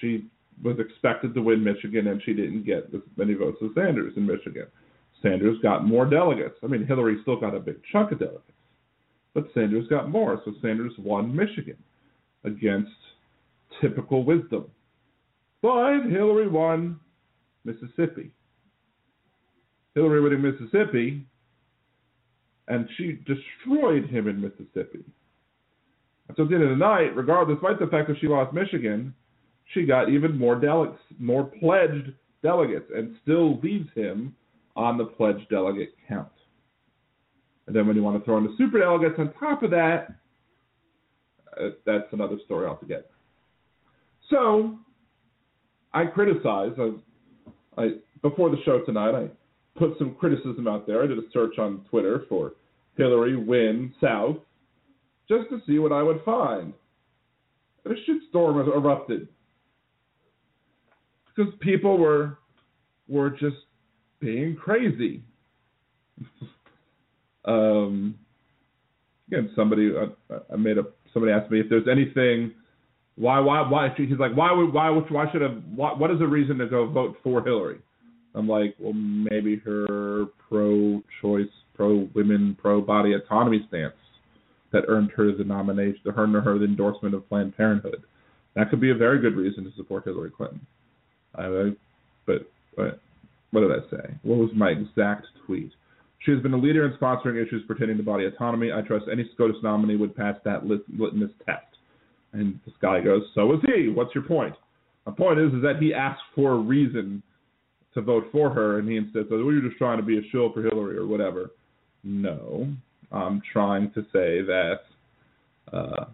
she 0.00 0.24
was 0.62 0.78
expected 0.78 1.34
to 1.34 1.42
win 1.42 1.62
Michigan, 1.62 2.06
and 2.06 2.22
she 2.24 2.32
didn't 2.32 2.64
get 2.64 2.84
as 2.94 3.02
many 3.16 3.34
votes 3.34 3.58
as 3.62 3.70
Sanders 3.74 4.14
in 4.16 4.24
Michigan. 4.26 4.66
Sanders 5.24 5.56
got 5.62 5.86
more 5.86 6.04
delegates. 6.04 6.56
I 6.62 6.66
mean, 6.66 6.86
Hillary 6.86 7.18
still 7.22 7.40
got 7.40 7.54
a 7.54 7.60
big 7.60 7.76
chunk 7.90 8.12
of 8.12 8.18
delegates, 8.18 8.44
but 9.32 9.46
Sanders 9.54 9.88
got 9.88 10.10
more. 10.10 10.40
So 10.44 10.52
Sanders 10.60 10.92
won 10.98 11.34
Michigan 11.34 11.78
against 12.44 12.90
typical 13.80 14.22
wisdom. 14.22 14.66
But 15.62 16.02
Hillary 16.10 16.46
won 16.46 17.00
Mississippi. 17.64 18.30
Hillary 19.94 20.20
winning 20.20 20.42
Mississippi, 20.42 21.24
and 22.68 22.86
she 22.96 23.18
destroyed 23.24 24.06
him 24.10 24.28
in 24.28 24.40
Mississippi. 24.40 25.04
And 26.28 26.36
So 26.36 26.42
at 26.42 26.48
the 26.50 26.54
end 26.56 26.64
of 26.64 26.70
the 26.70 26.76
night, 26.76 27.16
regardless, 27.16 27.56
despite 27.56 27.78
the 27.78 27.86
fact 27.86 28.08
that 28.08 28.18
she 28.20 28.26
lost 28.26 28.52
Michigan, 28.52 29.14
she 29.72 29.86
got 29.86 30.10
even 30.10 30.36
more 30.36 30.56
delegates, 30.56 31.00
more 31.18 31.44
pledged 31.44 32.12
delegates, 32.42 32.90
and 32.94 33.16
still 33.22 33.58
leads 33.60 33.88
him 33.94 34.34
on 34.76 34.98
the 34.98 35.04
pledged 35.04 35.48
delegate 35.48 35.94
count. 36.08 36.28
And 37.66 37.74
then 37.74 37.86
when 37.86 37.96
you 37.96 38.02
want 38.02 38.18
to 38.18 38.24
throw 38.24 38.38
in 38.38 38.44
the 38.44 38.54
super 38.58 38.78
delegates 38.78 39.14
on 39.18 39.32
top 39.34 39.62
of 39.62 39.70
that, 39.70 40.08
uh, 41.58 41.70
that's 41.86 42.12
another 42.12 42.36
story 42.44 42.66
altogether. 42.66 43.04
So 44.30 44.78
I 45.92 46.06
criticize. 46.06 46.72
I, 46.78 46.92
I 47.80 47.88
before 48.22 48.50
the 48.50 48.60
show 48.64 48.80
tonight, 48.84 49.14
I 49.14 49.28
put 49.78 49.96
some 49.98 50.14
criticism 50.14 50.66
out 50.66 50.86
there. 50.86 51.02
I 51.02 51.06
did 51.06 51.18
a 51.18 51.30
search 51.32 51.58
on 51.58 51.84
Twitter 51.90 52.24
for 52.28 52.52
Hillary 52.96 53.36
win 53.36 53.94
South 54.00 54.36
just 55.28 55.48
to 55.50 55.60
see 55.66 55.78
what 55.78 55.92
I 55.92 56.02
would 56.02 56.22
find. 56.24 56.72
And 57.84 57.94
a 57.94 58.36
shitstorm 58.36 58.66
erupted 58.66 59.28
because 61.34 61.52
people 61.60 61.98
were 61.98 62.38
were 63.08 63.30
just 63.30 63.56
being 64.20 64.56
crazy. 64.56 65.22
um, 67.44 68.14
again, 69.28 69.50
somebody 69.56 69.92
I, 69.96 70.34
I 70.52 70.56
made 70.56 70.78
a 70.78 70.84
somebody 71.12 71.32
asked 71.32 71.50
me 71.50 71.60
if 71.60 71.66
there's 71.68 71.88
anything 71.90 72.52
why 73.16 73.38
why 73.38 73.60
why 73.68 73.88
he's 73.96 74.18
like 74.18 74.34
why 74.34 74.52
would 74.52 74.72
why 74.72 74.90
why 74.90 75.30
should 75.30 75.42
have 75.42 75.62
why, 75.74 75.92
what 75.92 76.10
is 76.10 76.18
the 76.18 76.26
reason 76.26 76.58
to 76.58 76.66
go 76.66 76.86
vote 76.86 77.16
for 77.22 77.42
Hillary? 77.42 77.78
I'm 78.34 78.48
like, 78.48 78.74
well, 78.80 78.92
maybe 78.92 79.62
her 79.64 80.26
pro-choice, 80.48 81.46
pro-women, 81.76 82.56
pro-body 82.60 83.12
autonomy 83.12 83.64
stance 83.68 83.94
that 84.72 84.84
earned 84.88 85.12
her 85.12 85.32
the 85.32 85.44
nomination, 85.44 86.00
earned 86.16 86.34
her 86.34 86.58
the 86.58 86.64
endorsement 86.64 87.14
of 87.14 87.28
Planned 87.28 87.56
Parenthood. 87.56 88.02
That 88.56 88.70
could 88.70 88.80
be 88.80 88.90
a 88.90 88.94
very 88.94 89.20
good 89.20 89.36
reason 89.36 89.62
to 89.64 89.70
support 89.76 90.04
Hillary 90.04 90.30
Clinton. 90.30 90.66
I, 91.36 91.74
but, 92.26 92.50
but 92.76 93.00
what 93.54 93.60
did 93.60 93.70
I 93.70 93.88
say? 93.88 94.14
What 94.22 94.38
was 94.38 94.50
my 94.54 94.70
exact 94.70 95.26
tweet? 95.46 95.70
She 96.18 96.32
has 96.32 96.42
been 96.42 96.54
a 96.54 96.58
leader 96.58 96.86
in 96.86 96.92
sponsoring 96.98 97.40
issues 97.40 97.62
pertaining 97.68 97.96
to 97.98 98.02
body 98.02 98.24
autonomy. 98.24 98.72
I 98.72 98.80
trust 98.80 99.04
any 99.12 99.30
SCOTUS 99.34 99.62
nominee 99.62 99.96
would 99.96 100.16
pass 100.16 100.34
that 100.44 100.66
litmus 100.66 101.30
test. 101.46 101.66
And 102.32 102.58
this 102.66 102.74
guy 102.82 103.00
goes, 103.00 103.22
so 103.34 103.52
is 103.52 103.60
he. 103.66 103.88
What's 103.88 104.12
your 104.12 104.24
point? 104.24 104.54
My 105.06 105.12
point 105.12 105.38
is, 105.38 105.52
is 105.52 105.62
that 105.62 105.76
he 105.80 105.94
asked 105.94 106.22
for 106.34 106.52
a 106.52 106.58
reason 106.58 107.22
to 107.92 108.00
vote 108.00 108.24
for 108.32 108.50
her, 108.50 108.80
and 108.80 108.88
he 108.88 108.96
instead 108.96 109.24
says, 109.24 109.30
"Well, 109.30 109.52
you're 109.52 109.62
just 109.62 109.78
trying 109.78 109.98
to 109.98 110.02
be 110.02 110.18
a 110.18 110.22
shill 110.32 110.52
for 110.52 110.62
Hillary 110.62 110.96
or 110.96 111.06
whatever." 111.06 111.50
No, 112.02 112.66
I'm 113.12 113.40
trying 113.52 113.92
to 113.92 114.02
say 114.12 114.40
that 114.42 114.80
uh, 115.72 116.06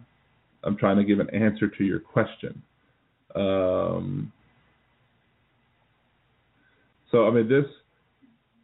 I'm 0.63 0.77
trying 0.77 0.97
to 0.97 1.03
give 1.03 1.19
an 1.19 1.29
answer 1.31 1.69
to 1.69 1.83
your 1.83 1.99
question. 1.99 2.61
Um, 3.33 4.31
so 7.11 7.27
I 7.27 7.31
mean, 7.31 7.47
this 7.47 7.65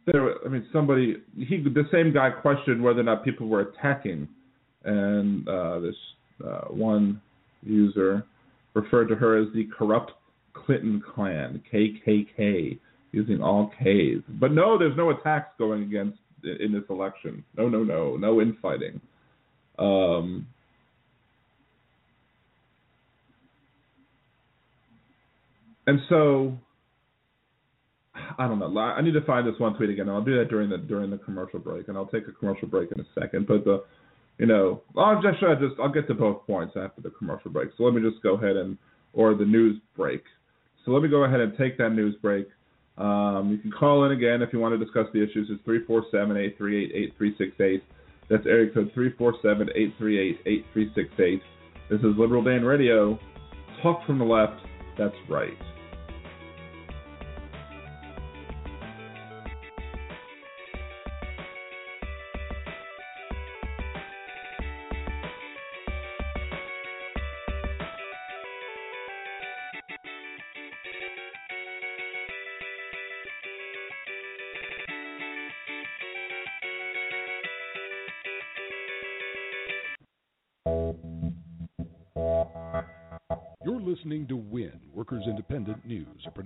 there. 0.06 0.44
I 0.44 0.48
mean, 0.48 0.66
somebody 0.72 1.16
he 1.36 1.58
the 1.62 1.84
same 1.92 2.12
guy 2.12 2.30
questioned 2.30 2.82
whether 2.82 3.00
or 3.00 3.04
not 3.04 3.24
people 3.24 3.48
were 3.48 3.60
attacking, 3.60 4.28
and 4.84 5.48
uh, 5.48 5.80
this 5.80 5.94
uh, 6.44 6.64
one 6.68 7.20
user 7.62 8.24
referred 8.74 9.08
to 9.08 9.14
her 9.14 9.40
as 9.40 9.48
the 9.54 9.68
corrupt 9.76 10.12
Clinton 10.54 11.02
clan, 11.14 11.62
KKK 11.72 12.78
using 13.12 13.42
all 13.42 13.70
K's. 13.78 14.22
But 14.28 14.52
no, 14.52 14.78
there's 14.78 14.96
no 14.96 15.10
attacks 15.10 15.52
going 15.58 15.82
against 15.82 16.18
in 16.42 16.72
this 16.72 16.84
election. 16.90 17.44
No, 17.56 17.68
no, 17.68 17.82
no, 17.82 18.16
no 18.16 18.40
infighting. 18.40 19.00
Um, 19.78 20.46
and 25.86 26.00
so 26.08 26.58
I 28.38 28.46
don't 28.46 28.58
know. 28.58 28.78
I 28.78 29.00
need 29.00 29.12
to 29.12 29.22
find 29.22 29.46
this 29.46 29.58
one 29.58 29.76
tweet 29.76 29.90
again. 29.90 30.08
I'll 30.08 30.24
do 30.24 30.38
that 30.38 30.48
during 30.48 30.70
the 30.70 30.78
during 30.78 31.10
the 31.10 31.18
commercial 31.18 31.58
break, 31.58 31.88
and 31.88 31.96
I'll 31.96 32.06
take 32.06 32.28
a 32.28 32.32
commercial 32.32 32.68
break 32.68 32.92
in 32.92 33.00
a 33.00 33.04
second. 33.18 33.46
But 33.46 33.64
the, 33.64 33.84
you 34.38 34.46
know, 34.46 34.82
I'll 34.96 35.22
just 35.22 35.42
I 35.42 35.54
just 35.54 35.80
I'll 35.80 35.92
get 35.92 36.06
to 36.08 36.14
both 36.14 36.46
points 36.46 36.74
after 36.76 37.00
the 37.00 37.10
commercial 37.10 37.50
break. 37.50 37.70
So 37.76 37.84
let 37.84 37.94
me 37.94 38.08
just 38.08 38.22
go 38.22 38.34
ahead 38.34 38.56
and 38.56 38.76
or 39.12 39.34
the 39.34 39.44
news 39.44 39.80
break. 39.96 40.22
So 40.84 40.92
let 40.92 41.02
me 41.02 41.08
go 41.08 41.24
ahead 41.24 41.40
and 41.40 41.56
take 41.58 41.76
that 41.78 41.90
news 41.90 42.14
break. 42.22 42.48
Um, 42.96 43.50
you 43.52 43.58
can 43.58 43.70
call 43.70 44.04
in 44.04 44.12
again 44.12 44.42
if 44.42 44.52
you 44.52 44.58
want 44.58 44.78
to 44.78 44.84
discuss 44.84 45.06
the 45.12 45.22
issues. 45.22 45.48
It's 45.50 45.62
347-838-8368. 45.62 47.82
That's 48.28 48.44
area 48.46 48.70
code 48.72 48.92
347-838-8368. 48.94 51.40
This 51.90 52.00
is 52.00 52.16
Liberal 52.18 52.42
Dan 52.42 52.64
Radio. 52.64 53.18
Talk 53.82 54.04
from 54.06 54.18
the 54.18 54.24
left. 54.24 54.60
That's 54.98 55.14
right. 55.28 55.56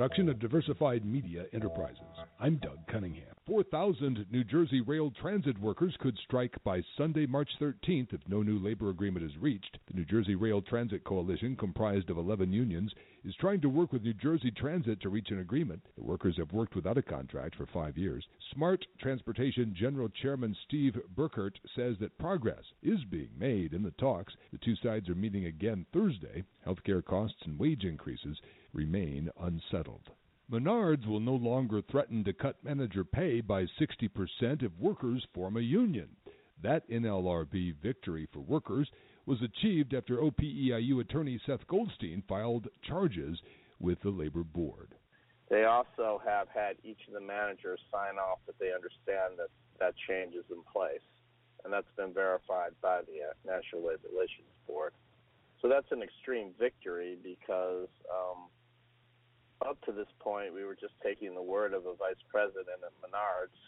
Production 0.02 0.28
of 0.28 0.40
Diversified 0.40 1.04
Media 1.04 1.44
Enterprises. 1.52 2.02
I'm 2.40 2.56
Doug 2.56 2.78
Cunningham. 2.90 3.36
4,000 3.46 4.26
New 4.32 4.42
Jersey 4.42 4.80
rail 4.80 5.12
transit 5.20 5.56
workers 5.60 5.94
could 6.00 6.18
strike 6.24 6.56
by 6.64 6.82
Sunday, 6.98 7.24
March 7.24 7.48
13th 7.60 8.12
if 8.12 8.20
no 8.26 8.42
new 8.42 8.58
labor 8.58 8.90
agreement 8.90 9.24
is 9.24 9.30
reached. 9.40 9.78
The 9.86 9.94
New 9.94 10.04
Jersey 10.04 10.34
Rail 10.34 10.60
Transit 10.60 11.04
Coalition, 11.04 11.54
comprised 11.54 12.10
of 12.10 12.18
11 12.18 12.52
unions, 12.52 12.92
is 13.24 13.34
trying 13.36 13.60
to 13.60 13.68
work 13.68 13.92
with 13.92 14.02
New 14.02 14.14
Jersey 14.14 14.50
Transit 14.50 15.00
to 15.00 15.08
reach 15.08 15.30
an 15.30 15.40
agreement. 15.40 15.80
The 15.96 16.02
workers 16.02 16.36
have 16.38 16.52
worked 16.52 16.74
without 16.74 16.98
a 16.98 17.02
contract 17.02 17.54
for 17.54 17.66
five 17.66 17.96
years. 17.96 18.26
Smart 18.52 18.84
Transportation 19.00 19.74
General 19.78 20.08
Chairman 20.08 20.56
Steve 20.66 20.98
Burkert 21.16 21.56
says 21.76 21.96
that 22.00 22.18
progress 22.18 22.64
is 22.82 23.04
being 23.04 23.30
made 23.38 23.74
in 23.74 23.82
the 23.82 23.92
talks. 23.92 24.34
The 24.52 24.58
two 24.58 24.76
sides 24.76 25.08
are 25.08 25.14
meeting 25.14 25.46
again 25.46 25.86
Thursday. 25.92 26.44
Healthcare 26.66 27.04
costs 27.04 27.42
and 27.44 27.58
wage 27.58 27.84
increases 27.84 28.38
remain 28.72 29.30
unsettled. 29.40 30.10
Menards 30.50 31.06
will 31.06 31.20
no 31.20 31.34
longer 31.34 31.80
threaten 31.80 32.24
to 32.24 32.32
cut 32.32 32.62
manager 32.64 33.04
pay 33.04 33.40
by 33.40 33.62
60% 33.80 34.62
if 34.62 34.72
workers 34.78 35.26
form 35.32 35.56
a 35.56 35.60
union. 35.60 36.08
That 36.62 36.88
NLRB 36.90 37.76
victory 37.82 38.28
for 38.32 38.40
workers 38.40 38.90
was 39.26 39.38
achieved 39.42 39.94
after 39.94 40.18
OPEIU 40.18 41.00
attorney 41.00 41.40
Seth 41.46 41.66
Goldstein 41.68 42.22
filed 42.28 42.68
charges 42.82 43.38
with 43.80 44.00
the 44.02 44.10
Labor 44.10 44.44
Board. 44.44 44.94
They 45.50 45.64
also 45.64 46.20
have 46.24 46.48
had 46.48 46.76
each 46.82 47.00
of 47.08 47.14
the 47.14 47.20
managers 47.20 47.80
sign 47.92 48.16
off 48.16 48.38
that 48.46 48.58
they 48.58 48.72
understand 48.72 49.36
that 49.38 49.50
that 49.78 49.94
change 50.08 50.34
is 50.34 50.44
in 50.50 50.62
place, 50.72 51.04
and 51.64 51.72
that's 51.72 51.90
been 51.96 52.12
verified 52.12 52.72
by 52.80 53.02
the 53.02 53.30
uh, 53.30 53.34
National 53.44 53.86
Labor 53.86 54.08
Relations 54.10 54.48
Board. 54.66 54.92
So 55.60 55.68
that's 55.68 55.90
an 55.92 56.02
extreme 56.02 56.50
victory 56.58 57.16
because 57.22 57.88
um, 58.10 58.48
up 59.66 59.78
to 59.84 59.92
this 59.92 60.10
point 60.18 60.54
we 60.54 60.64
were 60.64 60.74
just 60.74 60.94
taking 61.04 61.34
the 61.34 61.42
word 61.42 61.74
of 61.74 61.86
a 61.86 61.94
vice 61.94 62.18
president 62.30 62.82
at 62.82 62.94
Menards 62.98 63.58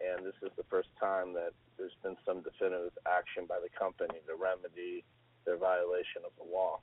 and 0.00 0.24
this 0.24 0.36
is 0.42 0.50
the 0.56 0.64
first 0.70 0.88
time 1.00 1.32
that 1.34 1.52
there's 1.76 1.96
been 2.02 2.16
some 2.26 2.42
definitive 2.42 2.92
action 3.06 3.46
by 3.48 3.58
the 3.60 3.70
company 3.78 4.20
to 4.26 4.34
remedy 4.34 5.04
their 5.44 5.56
violation 5.56 6.22
of 6.24 6.32
the 6.38 6.44
law. 6.44 6.80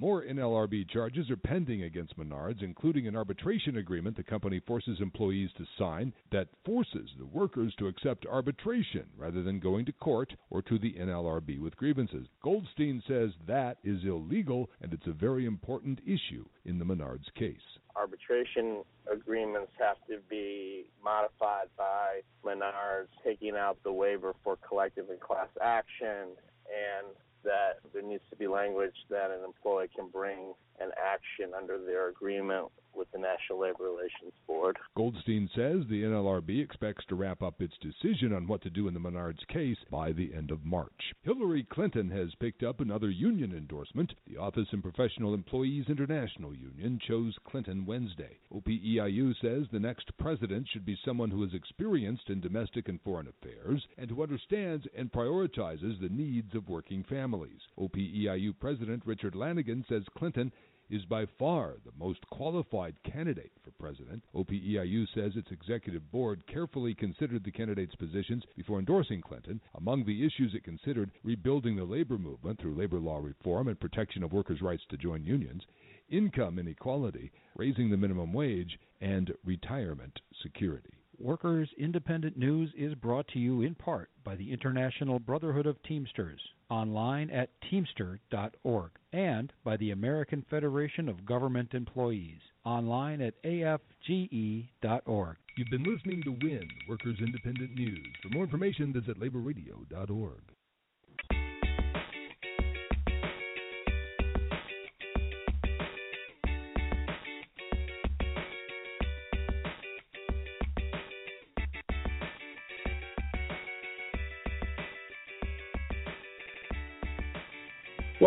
More 0.00 0.22
NLRB 0.22 0.88
charges 0.90 1.28
are 1.28 1.36
pending 1.36 1.82
against 1.82 2.16
Menards, 2.16 2.62
including 2.62 3.08
an 3.08 3.16
arbitration 3.16 3.78
agreement 3.78 4.16
the 4.16 4.22
company 4.22 4.60
forces 4.60 5.00
employees 5.00 5.50
to 5.58 5.66
sign 5.76 6.12
that 6.30 6.46
forces 6.64 7.10
the 7.18 7.26
workers 7.26 7.74
to 7.78 7.88
accept 7.88 8.24
arbitration 8.24 9.06
rather 9.16 9.42
than 9.42 9.58
going 9.58 9.84
to 9.86 9.92
court 9.92 10.32
or 10.50 10.62
to 10.62 10.78
the 10.78 10.92
NLRB 10.92 11.58
with 11.58 11.76
grievances. 11.76 12.28
Goldstein 12.44 13.02
says 13.08 13.30
that 13.48 13.78
is 13.82 14.04
illegal 14.04 14.70
and 14.80 14.92
it's 14.92 15.08
a 15.08 15.12
very 15.12 15.46
important 15.46 15.98
issue 16.06 16.44
in 16.64 16.78
the 16.78 16.84
Menards 16.84 17.34
case. 17.36 17.56
Arbitration 17.98 18.84
agreements 19.10 19.72
have 19.78 19.96
to 20.08 20.18
be 20.28 20.86
modified 21.02 21.66
by 21.76 22.20
Menards 22.44 23.08
taking 23.24 23.56
out 23.56 23.78
the 23.82 23.92
waiver 23.92 24.34
for 24.44 24.56
collective 24.56 25.10
and 25.10 25.20
class 25.20 25.48
action 25.60 26.36
and 26.68 27.06
that 27.44 27.78
there 27.92 28.02
needs 28.02 28.22
to 28.30 28.36
be 28.36 28.46
language 28.46 28.94
that 29.10 29.30
an 29.30 29.44
employee 29.44 29.88
can 29.94 30.08
bring 30.08 30.52
an 30.80 30.90
action 31.02 31.52
under 31.56 31.78
their 31.78 32.08
agreement 32.08 32.66
with 32.98 33.10
the 33.12 33.18
National 33.18 33.60
Labor 33.60 33.84
Relations 33.84 34.32
Board. 34.46 34.76
Goldstein 34.96 35.48
says 35.54 35.84
the 35.88 36.02
NLRB 36.02 36.62
expects 36.62 37.04
to 37.06 37.14
wrap 37.14 37.42
up 37.42 37.62
its 37.62 37.74
decision 37.80 38.32
on 38.32 38.48
what 38.48 38.60
to 38.62 38.70
do 38.70 38.88
in 38.88 38.94
the 38.94 39.00
Menards 39.00 39.46
case 39.46 39.78
by 39.90 40.10
the 40.12 40.34
end 40.34 40.50
of 40.50 40.64
March. 40.64 41.14
Hillary 41.22 41.66
Clinton 41.70 42.10
has 42.10 42.34
picked 42.40 42.64
up 42.64 42.80
another 42.80 43.08
union 43.08 43.52
endorsement. 43.56 44.12
The 44.26 44.36
Office 44.36 44.66
and 44.72 44.82
Professional 44.82 45.32
Employees 45.32 45.86
International 45.88 46.54
Union 46.54 46.98
chose 47.06 47.34
Clinton 47.44 47.86
Wednesday. 47.86 48.38
OPEIU 48.52 49.32
says 49.40 49.66
the 49.70 49.78
next 49.78 50.10
president 50.18 50.66
should 50.72 50.84
be 50.84 50.98
someone 51.04 51.30
who 51.30 51.44
is 51.44 51.54
experienced 51.54 52.28
in 52.28 52.40
domestic 52.40 52.88
and 52.88 53.00
foreign 53.02 53.28
affairs 53.28 53.86
and 53.96 54.10
who 54.10 54.22
understands 54.22 54.84
and 54.96 55.12
prioritizes 55.12 56.00
the 56.00 56.08
needs 56.10 56.54
of 56.54 56.68
working 56.68 57.04
families. 57.08 57.60
OPEIU 57.78 58.52
President 58.58 59.02
Richard 59.06 59.36
Lanigan 59.36 59.84
says 59.88 60.02
Clinton 60.16 60.50
is 60.90 61.04
by 61.04 61.26
far 61.38 61.74
the 61.84 61.92
most 61.98 62.20
qualified 62.30 62.94
candidate 63.02 63.52
for 63.62 63.70
president. 63.72 64.22
OPEIU 64.34 65.06
says 65.14 65.32
its 65.36 65.50
executive 65.50 66.10
board 66.10 66.46
carefully 66.46 66.94
considered 66.94 67.44
the 67.44 67.50
candidate's 67.50 67.94
positions 67.94 68.44
before 68.56 68.78
endorsing 68.78 69.20
Clinton. 69.20 69.60
Among 69.74 70.04
the 70.04 70.24
issues 70.24 70.54
it 70.54 70.64
considered, 70.64 71.10
rebuilding 71.22 71.76
the 71.76 71.84
labor 71.84 72.18
movement 72.18 72.60
through 72.60 72.76
labor 72.76 72.98
law 72.98 73.18
reform 73.18 73.68
and 73.68 73.78
protection 73.78 74.22
of 74.22 74.32
workers' 74.32 74.62
rights 74.62 74.82
to 74.90 74.96
join 74.96 75.24
unions, 75.24 75.62
income 76.08 76.58
inequality, 76.58 77.30
raising 77.56 77.90
the 77.90 77.96
minimum 77.96 78.32
wage, 78.32 78.78
and 79.00 79.32
retirement 79.44 80.20
security. 80.42 80.97
Workers 81.20 81.68
Independent 81.76 82.36
News 82.36 82.72
is 82.76 82.94
brought 82.94 83.26
to 83.28 83.40
you 83.40 83.62
in 83.62 83.74
part 83.74 84.08
by 84.22 84.36
the 84.36 84.52
International 84.52 85.18
Brotherhood 85.18 85.66
of 85.66 85.82
Teamsters, 85.82 86.40
online 86.70 87.28
at 87.30 87.50
teamster.org, 87.68 88.90
and 89.12 89.52
by 89.64 89.76
the 89.78 89.90
American 89.90 90.44
Federation 90.48 91.08
of 91.08 91.26
Government 91.26 91.74
Employees, 91.74 92.38
online 92.64 93.20
at 93.20 93.34
afge.org. 93.42 95.36
You've 95.56 95.70
been 95.70 95.82
listening 95.82 96.22
to 96.22 96.38
WIN, 96.40 96.68
Workers 96.88 97.18
Independent 97.18 97.74
News. 97.74 98.06
For 98.22 98.28
more 98.28 98.44
information, 98.44 98.92
visit 98.92 99.18
laborradio.org. 99.18 100.42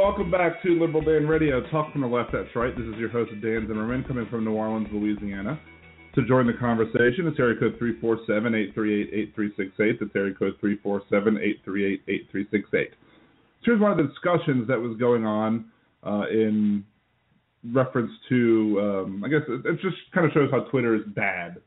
Welcome 0.01 0.31
back 0.31 0.63
to 0.63 0.79
Liberal 0.79 1.03
Dan 1.03 1.27
Radio. 1.27 1.61
Talk 1.69 1.91
from 1.91 2.01
the 2.01 2.07
left, 2.07 2.31
that's 2.33 2.55
right. 2.55 2.75
This 2.75 2.87
is 2.87 2.95
your 2.97 3.09
host, 3.09 3.29
Dan 3.39 3.67
Zimmerman, 3.67 4.03
coming 4.05 4.25
from 4.31 4.43
New 4.43 4.53
Orleans, 4.53 4.87
Louisiana. 4.91 5.59
To 6.15 6.25
join 6.25 6.47
the 6.47 6.53
conversation, 6.53 7.27
it's 7.27 7.37
area 7.37 7.55
code 7.59 7.77
347-838-8368. 7.79 9.99
That's 9.99 10.15
area 10.15 10.33
code 10.33 10.55
347-838-8368. 10.63 12.87
Here's 13.63 13.79
one 13.79 13.91
of 13.91 13.97
the 13.97 14.05
discussions 14.05 14.67
that 14.67 14.81
was 14.81 14.97
going 14.97 15.23
on 15.23 15.65
uh, 16.03 16.23
in 16.31 16.83
reference 17.71 18.09
to, 18.29 18.79
um, 18.81 19.23
I 19.23 19.27
guess 19.27 19.43
it, 19.47 19.63
it 19.67 19.79
just 19.81 19.97
kind 20.15 20.25
of 20.25 20.33
shows 20.33 20.49
how 20.49 20.61
Twitter 20.61 20.95
is 20.95 21.03
bad 21.15 21.57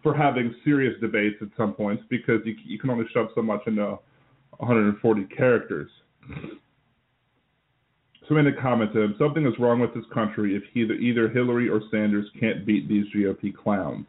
for 0.00 0.16
having 0.16 0.54
serious 0.64 0.94
debates 1.00 1.38
at 1.42 1.48
some 1.56 1.72
points 1.72 2.04
because 2.08 2.40
you, 2.44 2.54
you 2.64 2.78
can 2.78 2.90
only 2.90 3.06
shove 3.12 3.30
so 3.34 3.42
much 3.42 3.62
into 3.66 3.98
140 4.58 5.24
characters. 5.36 5.90
So 8.28 8.36
in 8.38 8.46
a 8.46 8.60
comment 8.60 8.92
to 8.94 9.02
him, 9.02 9.14
something 9.18 9.46
is 9.46 9.52
wrong 9.58 9.80
with 9.80 9.94
this 9.94 10.04
country 10.12 10.56
if 10.56 10.62
either 10.74 10.94
either 10.94 11.28
Hillary 11.28 11.68
or 11.68 11.80
Sanders 11.90 12.26
can't 12.40 12.64
beat 12.64 12.88
these 12.88 13.04
GOP 13.14 13.54
clowns. 13.54 14.06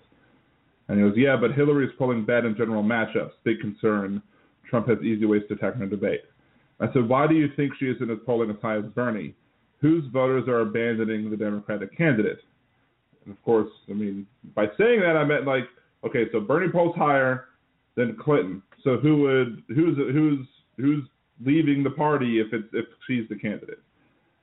And 0.88 1.00
he 1.00 1.04
goes, 1.04 1.18
yeah, 1.18 1.36
but 1.36 1.54
Hillary 1.54 1.86
is 1.86 1.92
pulling 1.98 2.26
bad 2.26 2.46
in 2.46 2.56
general 2.56 2.84
matchups. 2.84 3.32
Big 3.44 3.60
concern. 3.60 4.22
Trump 4.70 4.88
has 4.88 5.00
easy 5.00 5.26
ways 5.26 5.42
to 5.50 5.56
attack 5.56 5.76
in 5.76 5.82
a 5.82 5.88
debate. 5.88 6.22
I 6.80 6.92
said, 6.94 7.08
why 7.08 7.28
do 7.28 7.36
you 7.36 7.50
think 7.56 7.74
she 7.80 7.86
isn't 7.86 8.10
as 8.10 8.18
polling 8.26 8.50
as 8.50 8.58
high 8.62 8.78
as 8.78 8.86
Bernie? 8.86 9.34
Whose 9.82 10.06
voters 10.12 10.48
are 10.48 10.62
abandoning 10.62 11.30
the 11.30 11.38
Democratic 11.38 11.96
candidate? 11.98 12.40
And 13.26 13.34
of 13.34 13.44
course, 13.44 13.70
I 13.90 13.94
mean, 13.94 14.28
by 14.56 14.66
saying 14.78 15.02
that, 15.02 15.18
I 15.18 15.24
meant 15.24 15.46
like, 15.46 15.66
okay, 16.06 16.26
so 16.32 16.40
Bernie 16.40 16.72
polls 16.72 16.96
higher 16.96 17.46
than 17.96 18.18
Clinton. 18.18 18.62
So 18.84 18.98
who 18.98 19.18
would 19.22 19.64
who's 19.70 19.98
who's 19.98 20.48
who's 20.78 21.04
leaving 21.44 21.84
the 21.84 21.90
party 21.90 22.40
if 22.40 22.54
it's 22.54 22.68
if 22.74 22.86
she's 23.08 23.28
the 23.30 23.36
candidate? 23.36 23.80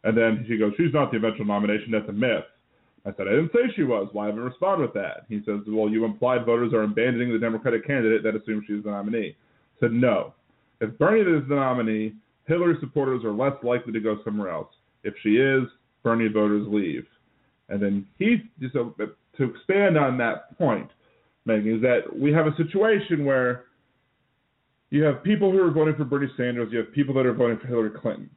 And 0.05 0.17
then 0.17 0.45
she 0.49 0.59
goes, 0.59 0.73
she's 0.77 0.93
not 0.93 1.11
the 1.11 1.19
eventual 1.19 1.47
nomination. 1.47 1.93
That's 1.93 2.09
a 2.09 2.13
myth. 2.13 2.45
I 3.05 3.11
said, 3.17 3.27
I 3.29 3.33
didn't 3.33 3.53
say 3.53 3.73
she 3.75 3.83
was. 3.83 4.09
Why 4.13 4.27
haven't 4.27 4.43
responded 4.43 4.83
with 4.83 4.95
that? 4.95 5.27
He 5.29 5.43
says, 5.45 5.61
well, 5.67 5.89
you 5.89 6.05
implied 6.05 6.47
voters 6.47 6.73
are 6.73 6.85
abandoning 6.85 7.33
the 7.33 7.39
Democratic 7.39 7.87
candidate 7.87 8.23
that 8.23 8.37
assumes 8.37 8.65
she's 8.67 8.85
the 8.85 8.91
nominee. 8.91 9.37
I 9.77 9.81
said, 9.81 9.93
no. 9.93 10.35
If 10.81 10.97
Bernie 10.99 11.21
is 11.21 11.49
the 11.49 11.57
nominee, 11.57 12.15
Hillary 12.47 12.77
supporters 12.81 13.25
are 13.25 13.33
less 13.33 13.55
likely 13.63 13.93
to 13.93 14.01
go 14.01 14.19
somewhere 14.25 14.51
else. 14.51 14.69
If 15.05 15.15
she 15.23 15.31
is, 15.31 15.65
Bernie 16.03 16.29
voters 16.29 16.67
leave. 16.69 17.07
And 17.69 17.83
then 17.83 18.07
he, 18.19 18.43
so 18.73 18.95
to 18.99 19.45
expand 19.45 19.97
on 19.97 20.19
that 20.19 20.57
point, 20.59 20.91
Megan, 21.45 21.77
is 21.77 21.83
that 21.83 22.03
we 22.17 22.33
have 22.33 22.47
a 22.47 22.57
situation 22.57 23.25
where 23.25 23.65
you 24.91 25.03
have 25.03 25.25
people 25.25 25.51
who 25.51 25.61
are 25.61 25.71
voting 25.71 25.95
for 25.97 26.05
Bernie 26.05 26.31
Sanders, 26.37 26.69
you 26.71 26.79
have 26.79 26.93
people 26.93 27.15
that 27.15 27.27
are 27.27 27.33
voting 27.33 27.59
for 27.59 27.67
Hillary 27.67 27.91
Clinton. 27.91 28.31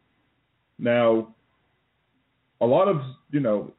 Now, 0.79 1.34
a 2.61 2.65
lot 2.65 2.87
of 2.87 3.01
you 3.31 3.39
know, 3.39 3.71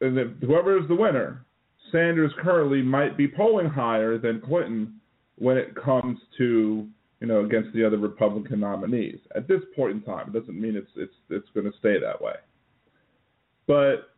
whoever 0.00 0.78
is 0.78 0.88
the 0.88 0.94
winner, 0.94 1.44
Sanders 1.92 2.32
currently 2.42 2.82
might 2.82 3.16
be 3.16 3.28
polling 3.28 3.68
higher 3.68 4.18
than 4.18 4.40
Clinton 4.40 4.94
when 5.36 5.56
it 5.56 5.74
comes 5.74 6.18
to 6.38 6.86
you 7.20 7.26
know 7.26 7.44
against 7.44 7.72
the 7.74 7.86
other 7.86 7.98
Republican 7.98 8.60
nominees. 8.60 9.18
At 9.34 9.48
this 9.48 9.60
point 9.74 9.92
in 9.92 10.02
time, 10.02 10.28
it 10.28 10.38
doesn't 10.38 10.60
mean 10.60 10.76
it's 10.76 10.90
it's 10.96 11.14
it's 11.30 11.48
going 11.54 11.70
to 11.70 11.78
stay 11.78 11.98
that 12.00 12.20
way. 12.20 12.34
But 13.66 14.10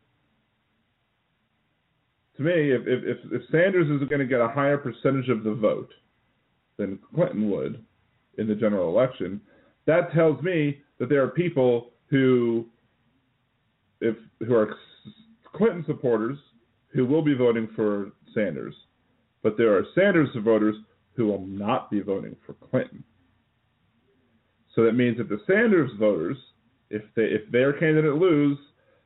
to 2.37 2.43
me, 2.43 2.71
if 2.71 2.81
if 2.85 3.17
if 3.31 3.41
Sanders 3.51 3.89
is 3.89 4.07
going 4.07 4.19
to 4.19 4.25
get 4.25 4.41
a 4.41 4.47
higher 4.47 4.77
percentage 4.77 5.29
of 5.29 5.43
the 5.43 5.53
vote 5.53 5.93
than 6.77 6.99
Clinton 7.13 7.49
would 7.49 7.83
in 8.37 8.47
the 8.47 8.55
general 8.55 8.89
election, 8.89 9.41
that 9.85 10.11
tells 10.13 10.41
me 10.41 10.81
that 10.99 11.09
there 11.09 11.23
are 11.23 11.29
people 11.29 11.91
who 12.09 12.65
if 14.01 14.15
who 14.45 14.55
are 14.55 14.75
Clinton 15.55 15.83
supporters 15.87 16.37
who 16.93 17.05
will 17.05 17.21
be 17.21 17.33
voting 17.33 17.69
for 17.75 18.11
Sanders, 18.33 18.75
but 19.43 19.57
there 19.57 19.75
are 19.75 19.85
Sanders 19.95 20.29
voters 20.43 20.75
who 21.13 21.27
will 21.27 21.45
not 21.45 21.89
be 21.89 22.01
voting 22.01 22.35
for 22.45 22.53
Clinton. 22.53 23.03
So 24.75 24.83
that 24.83 24.93
means 24.93 25.17
that 25.17 25.29
the 25.29 25.41
Sanders 25.47 25.91
voters, 25.99 26.37
if 26.89 27.03
they 27.15 27.23
if 27.23 27.49
their 27.51 27.73
candidate 27.73 28.15
lose, 28.15 28.57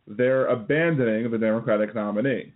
they're 0.08 0.48
abandoning 0.48 1.30
the 1.32 1.38
Democratic 1.38 1.94
nominee. 1.96 2.54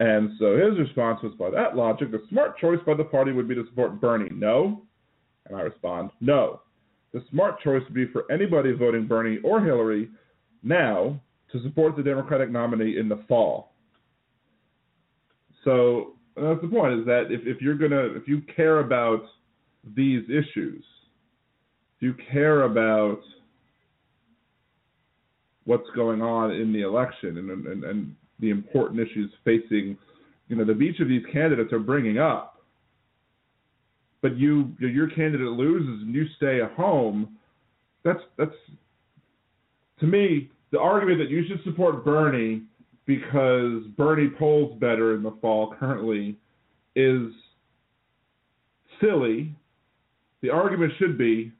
And 0.00 0.30
so 0.38 0.56
his 0.56 0.78
response 0.78 1.20
was, 1.22 1.34
by 1.38 1.50
that 1.50 1.76
logic, 1.76 2.10
the 2.10 2.22
smart 2.30 2.56
choice 2.58 2.78
by 2.86 2.94
the 2.94 3.04
party 3.04 3.32
would 3.32 3.46
be 3.46 3.54
to 3.54 3.66
support 3.68 4.00
Bernie. 4.00 4.30
No. 4.32 4.82
And 5.46 5.56
I 5.58 5.60
respond, 5.60 6.10
no. 6.20 6.62
The 7.12 7.22
smart 7.30 7.60
choice 7.60 7.82
would 7.84 7.94
be 7.94 8.06
for 8.06 8.30
anybody 8.32 8.72
voting 8.72 9.06
Bernie 9.06 9.38
or 9.44 9.62
Hillary 9.62 10.08
now 10.62 11.20
to 11.52 11.62
support 11.62 11.96
the 11.96 12.02
Democratic 12.02 12.50
nominee 12.50 12.98
in 12.98 13.08
the 13.08 13.22
fall. 13.28 13.72
So 15.64 16.14
that's 16.36 16.60
the 16.60 16.68
point: 16.68 17.00
is 17.00 17.06
that 17.06 17.26
if, 17.30 17.40
if 17.44 17.60
you're 17.60 17.74
gonna 17.74 18.04
if 18.14 18.26
you 18.26 18.42
care 18.54 18.80
about 18.80 19.22
these 19.96 20.24
issues, 20.24 20.84
if 21.96 22.02
you 22.02 22.14
care 22.30 22.62
about 22.62 23.20
what's 25.64 25.88
going 25.94 26.22
on 26.22 26.50
in 26.50 26.72
the 26.72 26.80
election 26.82 27.38
and, 27.38 27.66
and, 27.66 27.84
and 27.84 28.16
the 28.40 28.50
important 28.50 28.98
issues 28.98 29.30
facing, 29.44 29.96
you 30.48 30.56
know, 30.56 30.64
that 30.64 30.80
each 30.80 30.98
of 31.00 31.08
these 31.08 31.22
candidates 31.32 31.72
are 31.72 31.78
bringing 31.78 32.18
up, 32.18 32.64
but 34.22 34.36
you 34.36 34.72
your 34.78 35.08
candidate 35.10 35.48
loses 35.48 36.02
and 36.02 36.14
you 36.14 36.26
stay 36.36 36.60
at 36.60 36.72
home, 36.72 37.36
that's 38.04 38.20
that's 38.38 38.54
to 40.00 40.06
me, 40.06 40.50
the 40.72 40.78
argument 40.78 41.18
that 41.18 41.30
you 41.30 41.44
should 41.46 41.62
support 41.64 42.04
Bernie 42.04 42.62
because 43.06 43.82
Bernie 43.96 44.30
polls 44.38 44.78
better 44.80 45.14
in 45.14 45.22
the 45.22 45.36
fall 45.40 45.74
currently 45.78 46.36
is 46.94 47.32
silly. 49.00 49.54
The 50.42 50.50
argument 50.50 50.92
should 50.98 51.18
be 51.18 51.52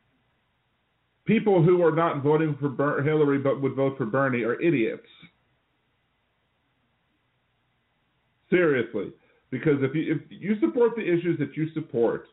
people 1.24 1.62
who 1.62 1.84
are 1.84 1.94
not 1.94 2.22
voting 2.22 2.56
for 2.60 2.68
Ber- 2.68 3.02
Hillary 3.02 3.38
but 3.38 3.60
would 3.60 3.74
vote 3.74 3.96
for 3.96 4.06
Bernie 4.06 4.42
are 4.42 4.60
idiots. 4.60 5.06
Seriously, 8.50 9.12
because 9.50 9.76
if 9.80 9.94
you 9.94 10.14
if 10.16 10.22
you 10.28 10.58
support 10.58 10.96
the 10.96 11.02
issues 11.02 11.38
that 11.38 11.56
you 11.56 11.72
support, 11.72 12.26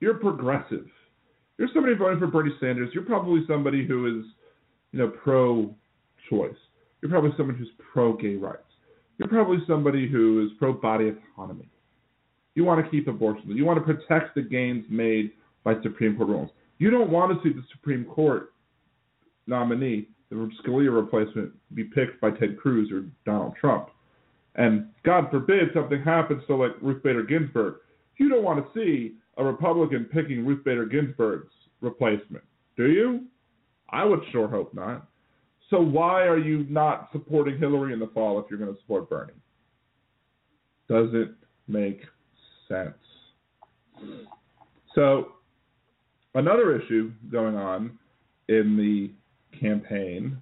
you're 0.00 0.14
progressive. 0.14 0.86
You're 1.58 1.68
somebody 1.74 1.94
voting 1.94 2.18
for 2.18 2.26
Bernie 2.26 2.54
Sanders. 2.58 2.88
You're 2.94 3.04
probably 3.04 3.42
somebody 3.46 3.86
who 3.86 4.20
is, 4.20 4.24
you 4.92 4.98
know, 4.98 5.08
pro-choice. 5.08 6.54
You're 7.00 7.10
probably 7.10 7.30
someone 7.36 7.56
who's 7.56 7.70
pro-gay 7.92 8.36
rights. 8.36 8.62
You're 9.18 9.28
probably 9.28 9.58
somebody 9.66 10.08
who 10.08 10.44
is 10.44 10.50
pro-body 10.58 11.12
autonomy. 11.36 11.68
You 12.54 12.64
want 12.64 12.84
to 12.84 12.90
keep 12.90 13.06
abortion. 13.06 13.50
You 13.50 13.64
want 13.64 13.84
to 13.84 13.94
protect 13.94 14.34
the 14.34 14.42
gains 14.42 14.84
made 14.88 15.32
by 15.64 15.74
Supreme 15.82 16.16
Court 16.16 16.28
rulings. 16.28 16.50
You 16.78 16.90
don't 16.90 17.10
want 17.10 17.30
to 17.32 17.48
see 17.48 17.54
the 17.54 17.62
Supreme 17.72 18.04
Court 18.04 18.52
nominee, 19.46 20.08
the 20.30 20.50
Scalia 20.64 20.94
replacement, 20.94 21.52
be 21.74 21.84
picked 21.84 22.20
by 22.20 22.30
Ted 22.30 22.58
Cruz 22.58 22.90
or 22.90 23.04
Donald 23.24 23.54
Trump. 23.60 23.88
And 24.56 24.88
God 25.04 25.30
forbid 25.30 25.68
something 25.74 26.02
happens 26.02 26.42
to 26.46 26.56
like 26.56 26.72
Ruth 26.80 27.02
Bader 27.02 27.22
Ginsburg. 27.22 27.74
You 28.16 28.28
don't 28.28 28.42
want 28.42 28.64
to 28.64 28.78
see 28.78 29.14
a 29.36 29.44
Republican 29.44 30.06
picking 30.12 30.44
Ruth 30.44 30.64
Bader 30.64 30.86
Ginsburg's 30.86 31.52
replacement, 31.80 32.44
do 32.76 32.90
you? 32.90 33.24
I 33.92 34.04
would 34.04 34.20
sure 34.32 34.48
hope 34.48 34.74
not. 34.74 35.06
So 35.68 35.80
why 35.80 36.22
are 36.22 36.38
you 36.38 36.66
not 36.68 37.08
supporting 37.12 37.58
Hillary 37.58 37.92
in 37.92 38.00
the 38.00 38.08
fall 38.08 38.38
if 38.40 38.46
you're 38.50 38.58
going 38.58 38.74
to 38.74 38.80
support 38.80 39.08
Bernie? 39.08 39.32
Does 40.88 41.10
it 41.12 41.30
make 41.70 42.02
sense. 42.70 42.94
So 44.94 45.32
another 46.34 46.80
issue 46.80 47.12
going 47.30 47.56
on 47.56 47.98
in 48.48 48.76
the 48.76 49.10
campaign 49.58 50.40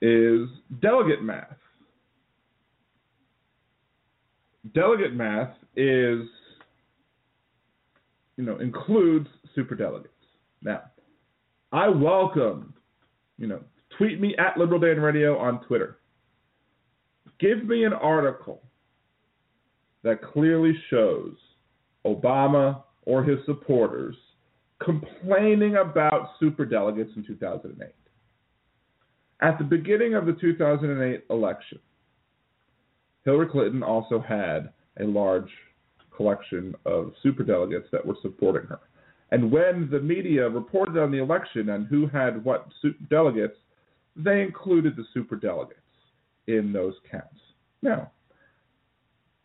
is 0.00 0.48
delegate 0.80 1.22
math. 1.22 1.56
Delegate 4.74 5.14
math 5.14 5.54
is, 5.76 6.26
you 8.36 8.44
know, 8.44 8.58
includes 8.58 9.28
superdelegates. 9.56 10.06
Now, 10.62 10.82
I 11.72 11.88
welcome, 11.88 12.74
you 13.38 13.46
know, 13.46 13.60
tweet 13.96 14.20
me 14.20 14.34
at 14.38 14.58
Liberal 14.58 14.78
Dan 14.78 15.00
Radio 15.00 15.38
on 15.38 15.64
Twitter. 15.64 15.98
Give 17.40 17.64
me 17.64 17.84
an 17.84 17.94
article 17.94 18.62
that 20.02 20.22
clearly 20.22 20.74
shows 20.90 21.34
Obama 22.04 22.82
or 23.06 23.24
his 23.24 23.38
supporters 23.46 24.16
complaining 24.84 25.76
about 25.76 26.30
superdelegates 26.40 27.16
in 27.16 27.24
2008. 27.26 27.88
At 29.40 29.58
the 29.58 29.64
beginning 29.64 30.14
of 30.14 30.26
the 30.26 30.34
2008 30.34 31.24
election, 31.30 31.78
Hillary 33.24 33.48
Clinton 33.48 33.82
also 33.82 34.20
had 34.20 34.72
a 35.00 35.04
large 35.04 35.50
collection 36.14 36.74
of 36.84 37.12
superdelegates 37.24 37.90
that 37.92 38.04
were 38.04 38.16
supporting 38.20 38.68
her. 38.68 38.80
And 39.32 39.50
when 39.50 39.88
the 39.90 39.98
media 39.98 40.46
reported 40.46 41.02
on 41.02 41.10
the 41.10 41.16
election 41.16 41.70
and 41.70 41.86
who 41.86 42.06
had 42.06 42.44
what 42.44 42.68
delegates, 43.08 43.56
they 44.14 44.42
included 44.42 44.94
the 44.94 45.06
superdelegates 45.16 45.72
in 46.48 46.70
those 46.70 46.92
counts. 47.10 47.40
Now, 47.80 48.12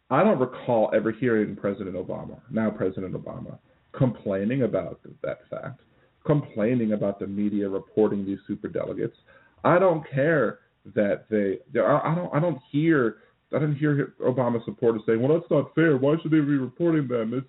I 0.09 0.25
don't 0.25 0.39
recall 0.39 0.91
ever 0.93 1.13
hearing 1.13 1.55
President 1.55 1.95
Obama, 1.95 2.41
now 2.51 2.69
President 2.69 3.13
Obama, 3.13 3.57
complaining 3.97 4.63
about 4.63 4.99
that 5.23 5.39
fact, 5.49 5.79
complaining 6.25 6.91
about 6.91 7.17
the 7.17 7.27
media 7.27 7.69
reporting 7.69 8.25
these 8.25 8.39
superdelegates. 8.49 9.15
I 9.63 9.79
don't 9.79 10.03
care 10.11 10.59
that 10.95 11.29
they. 11.29 11.59
I 11.79 12.13
don't. 12.13 12.35
I 12.35 12.41
don't 12.41 12.59
hear. 12.71 13.17
I 13.53 13.59
didn't 13.59 13.77
hear 13.77 14.15
Obama 14.21 14.63
supporters 14.65 15.03
saying, 15.05 15.21
"Well, 15.21 15.39
that's 15.39 15.49
not 15.49 15.73
fair. 15.75 15.95
Why 15.95 16.15
should 16.21 16.31
they 16.31 16.41
be 16.41 16.57
reporting 16.57 17.07
them?" 17.07 17.33
It's 17.33 17.47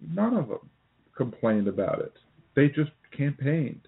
none 0.00 0.36
of 0.36 0.48
them 0.48 0.68
complained 1.18 1.68
about 1.68 2.00
it. 2.00 2.14
They 2.56 2.68
just 2.68 2.90
campaigned. 3.14 3.86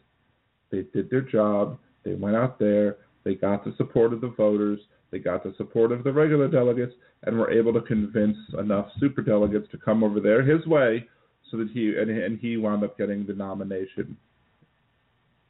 They 0.70 0.83
did 0.93 1.09
their 1.09 1.22
job. 1.22 1.78
They 2.05 2.12
went 2.14 2.37
out 2.37 2.59
there. 2.59 2.99
They 3.24 3.35
got 3.35 3.64
the 3.64 3.74
support 3.78 4.12
of 4.12 4.20
the 4.20 4.35
voters. 4.37 4.81
They 5.11 5.18
got 5.18 5.43
the 5.43 5.55
support 5.57 5.91
of 5.93 6.05
the 6.05 6.12
regular 6.12 6.49
delegates, 6.49 6.95
and 7.24 7.39
were 7.39 7.51
able 7.51 7.72
to 7.72 7.81
convince 7.81 8.37
enough 8.59 8.89
super 9.01 9.22
delegates 9.22 9.68
to 9.72 9.78
come 9.78 10.05
over 10.05 10.20
there 10.20 10.43
his 10.43 10.64
way, 10.66 11.09
so 11.51 11.57
that 11.57 11.70
he 11.72 11.97
and, 11.97 12.11
and 12.11 12.39
he 12.39 12.57
wound 12.57 12.85
up 12.85 12.97
getting 12.97 13.26
the 13.26 13.33
nomination. 13.33 14.16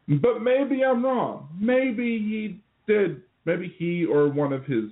But 0.09 0.41
maybe 0.41 0.85
I'm 0.85 1.05
wrong. 1.05 1.49
Maybe 1.61 2.19
he 2.19 2.61
did. 2.93 3.23
Maybe 3.45 3.75
he 3.79 4.07
or 4.07 4.29
one 4.29 4.53
of 4.53 4.65
his 4.65 4.85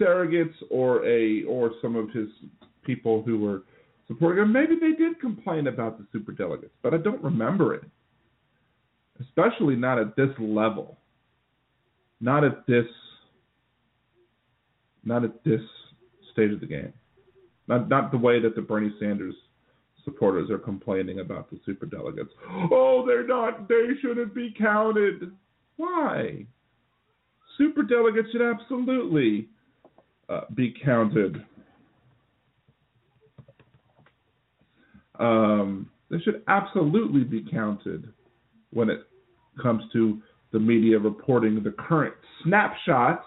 surrogates 0.00 0.54
or 0.70 1.04
a 1.06 1.42
or 1.44 1.72
some 1.82 1.96
of 1.96 2.10
his 2.10 2.28
people 2.84 3.22
who 3.22 3.38
were 3.38 3.62
supporting 4.06 4.42
him, 4.42 4.52
maybe 4.52 4.76
they 4.80 4.92
did 4.92 5.20
complain 5.20 5.66
about 5.66 5.98
the 5.98 6.06
super 6.12 6.32
delegates, 6.32 6.74
but 6.82 6.94
I 6.94 6.98
don't 6.98 7.22
remember 7.22 7.74
it. 7.74 7.84
Especially 9.20 9.76
not 9.76 9.98
at 9.98 10.16
this 10.16 10.30
level. 10.38 10.98
Not 12.20 12.44
at 12.44 12.66
this 12.66 12.86
not 15.04 15.22
at 15.22 15.44
this 15.44 15.60
stage 16.32 16.52
of 16.52 16.60
the 16.60 16.66
game. 16.66 16.92
Not 17.68 17.88
not 17.88 18.10
the 18.10 18.18
way 18.18 18.40
that 18.40 18.54
the 18.54 18.62
Bernie 18.62 18.94
Sanders 18.98 19.34
supporters 20.04 20.50
are 20.50 20.58
complaining 20.58 21.20
about 21.20 21.50
the 21.50 21.58
super 21.64 21.86
delegates. 21.86 22.30
Oh, 22.70 23.04
they're 23.06 23.26
not 23.26 23.68
they 23.68 23.88
shouldn't 24.00 24.34
be 24.34 24.54
counted. 24.58 25.32
Why? 25.76 26.46
Super 27.58 27.82
delegates 27.82 28.28
should 28.32 28.42
absolutely 28.42 29.48
uh, 30.28 30.42
be 30.54 30.74
counted. 30.84 31.44
Um, 35.18 35.90
they 36.10 36.18
should 36.20 36.42
absolutely 36.48 37.24
be 37.24 37.48
counted 37.50 38.12
when 38.72 38.90
it 38.90 39.00
comes 39.62 39.84
to 39.92 40.20
the 40.52 40.58
media 40.58 40.98
reporting 40.98 41.62
the 41.62 41.74
current 41.78 42.14
snapshot 42.42 43.24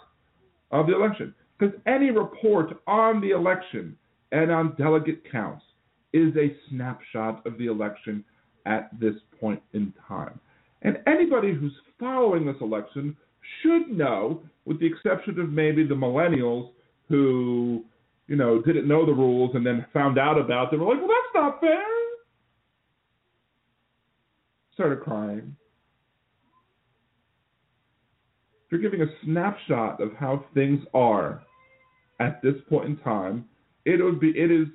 of 0.71 0.87
the 0.87 0.95
election. 0.95 1.33
Because 1.57 1.75
any 1.85 2.11
report 2.11 2.81
on 2.87 3.19
the 3.21 3.31
election 3.31 3.97
and 4.31 4.51
on 4.51 4.75
delegate 4.77 5.29
counts 5.31 5.63
is 6.13 6.35
a 6.35 6.55
snapshot 6.69 7.45
of 7.45 7.57
the 7.57 7.67
election 7.67 8.23
at 8.65 8.89
this 8.99 9.15
point 9.39 9.61
in 9.73 9.93
time. 10.07 10.39
And 10.83 10.99
anybody 11.07 11.53
who's 11.53 11.73
following 11.99 12.45
this 12.45 12.55
election 12.61 13.15
should 13.61 13.89
know, 13.89 14.43
with 14.65 14.79
the 14.79 14.85
exception 14.85 15.39
of 15.39 15.49
maybe 15.49 15.85
the 15.85 15.95
millennials 15.95 16.71
who, 17.07 17.83
you 18.27 18.35
know, 18.35 18.61
didn't 18.61 18.87
know 18.87 19.05
the 19.05 19.13
rules 19.13 19.51
and 19.55 19.65
then 19.65 19.85
found 19.93 20.19
out 20.19 20.37
about 20.37 20.69
them, 20.69 20.81
were 20.81 20.93
like, 20.93 20.99
well, 20.99 21.07
that's 21.07 21.33
not 21.33 21.59
fair. 21.61 21.83
Started 24.73 25.01
crying. 25.01 25.55
You're 28.69 28.81
giving 28.81 29.01
a 29.01 29.07
snapshot 29.23 30.01
of 30.01 30.13
how 30.13 30.45
things 30.53 30.81
are 30.93 31.41
at 32.19 32.41
this 32.41 32.55
point 32.69 32.85
in 32.85 32.97
time. 32.97 33.45
It 33.85 34.03
would 34.03 34.19
be 34.19 34.29
it 34.31 34.51
is 34.51 34.67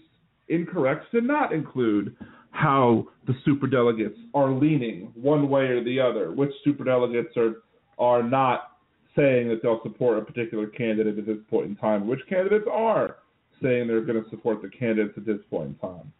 incorrect 0.49 1.11
to 1.13 1.21
not 1.21 1.53
include 1.53 2.17
how 2.53 3.07
the 3.27 3.35
superdelegates 3.47 4.17
are 4.35 4.51
leaning 4.51 5.13
one 5.15 5.51
way 5.51 5.65
or 5.65 5.85
the 5.85 6.01
other. 6.01 6.33
Which 6.33 6.53
superdelegates 6.67 7.37
are 7.37 7.63
are 7.99 8.23
not 8.23 8.79
saying 9.15 9.49
that 9.51 9.61
they'll 9.63 9.83
support 9.83 10.19
a 10.19 10.23
particular 10.23 10.67
candidate 10.67 11.19
at 11.19 11.27
this 11.27 11.37
point 11.51 11.67
in 11.67 11.77
time. 11.77 12.07
Which 12.09 12.21
candidates 12.31 12.67
are 12.73 13.17
saying 13.63 13.87
they're 13.87 14.03
going 14.03 14.23
to 14.23 14.29
support 14.31 14.63
the 14.63 14.69
candidates 14.69 15.15
at 15.17 15.25
this 15.25 15.39
point 15.51 15.69
in 15.69 15.75
time. 15.77 16.13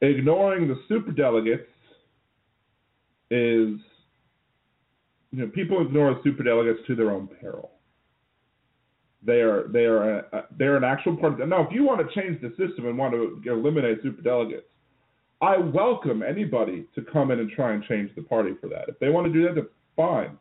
Ignoring 0.00 0.68
the 0.68 0.80
superdelegates 0.90 1.66
is 3.30 3.78
you 5.30 5.38
know 5.38 5.46
people 5.48 5.80
ignore 5.80 6.20
superdelegates 6.22 6.84
to 6.86 6.94
their 6.94 7.10
own 7.10 7.28
peril. 7.40 7.70
They 9.24 9.40
are 9.40 9.68
they 9.68 9.84
are 9.84 10.18
a, 10.18 10.44
they're 10.58 10.76
an 10.76 10.84
actual 10.84 11.16
part. 11.16 11.40
Of, 11.40 11.48
now, 11.48 11.66
if 11.66 11.72
you 11.72 11.84
want 11.84 12.06
to 12.06 12.20
change 12.20 12.40
the 12.42 12.50
system 12.50 12.86
and 12.86 12.98
want 12.98 13.14
to 13.14 13.40
eliminate 13.50 14.02
superdelegates, 14.02 14.62
I 15.40 15.56
welcome 15.56 16.22
anybody 16.22 16.86
to 16.94 17.02
come 17.02 17.30
in 17.30 17.38
and 17.38 17.50
try 17.50 17.72
and 17.72 17.82
change 17.84 18.10
the 18.16 18.22
party 18.22 18.52
for 18.60 18.68
that. 18.68 18.88
If 18.88 18.98
they 18.98 19.08
want 19.08 19.26
to 19.28 19.32
do 19.32 19.44
that, 19.44 19.54
that's 19.54 19.66
fine. 19.96 20.36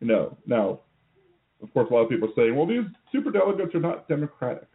You 0.00 0.06
know, 0.08 0.36
now, 0.46 0.80
of 1.62 1.72
course, 1.72 1.88
a 1.90 1.94
lot 1.94 2.02
of 2.02 2.08
people 2.08 2.32
saying, 2.36 2.54
well, 2.54 2.66
these 2.66 2.84
superdelegates 3.14 3.74
are 3.74 3.80
not 3.80 4.08
democratic. 4.08 4.68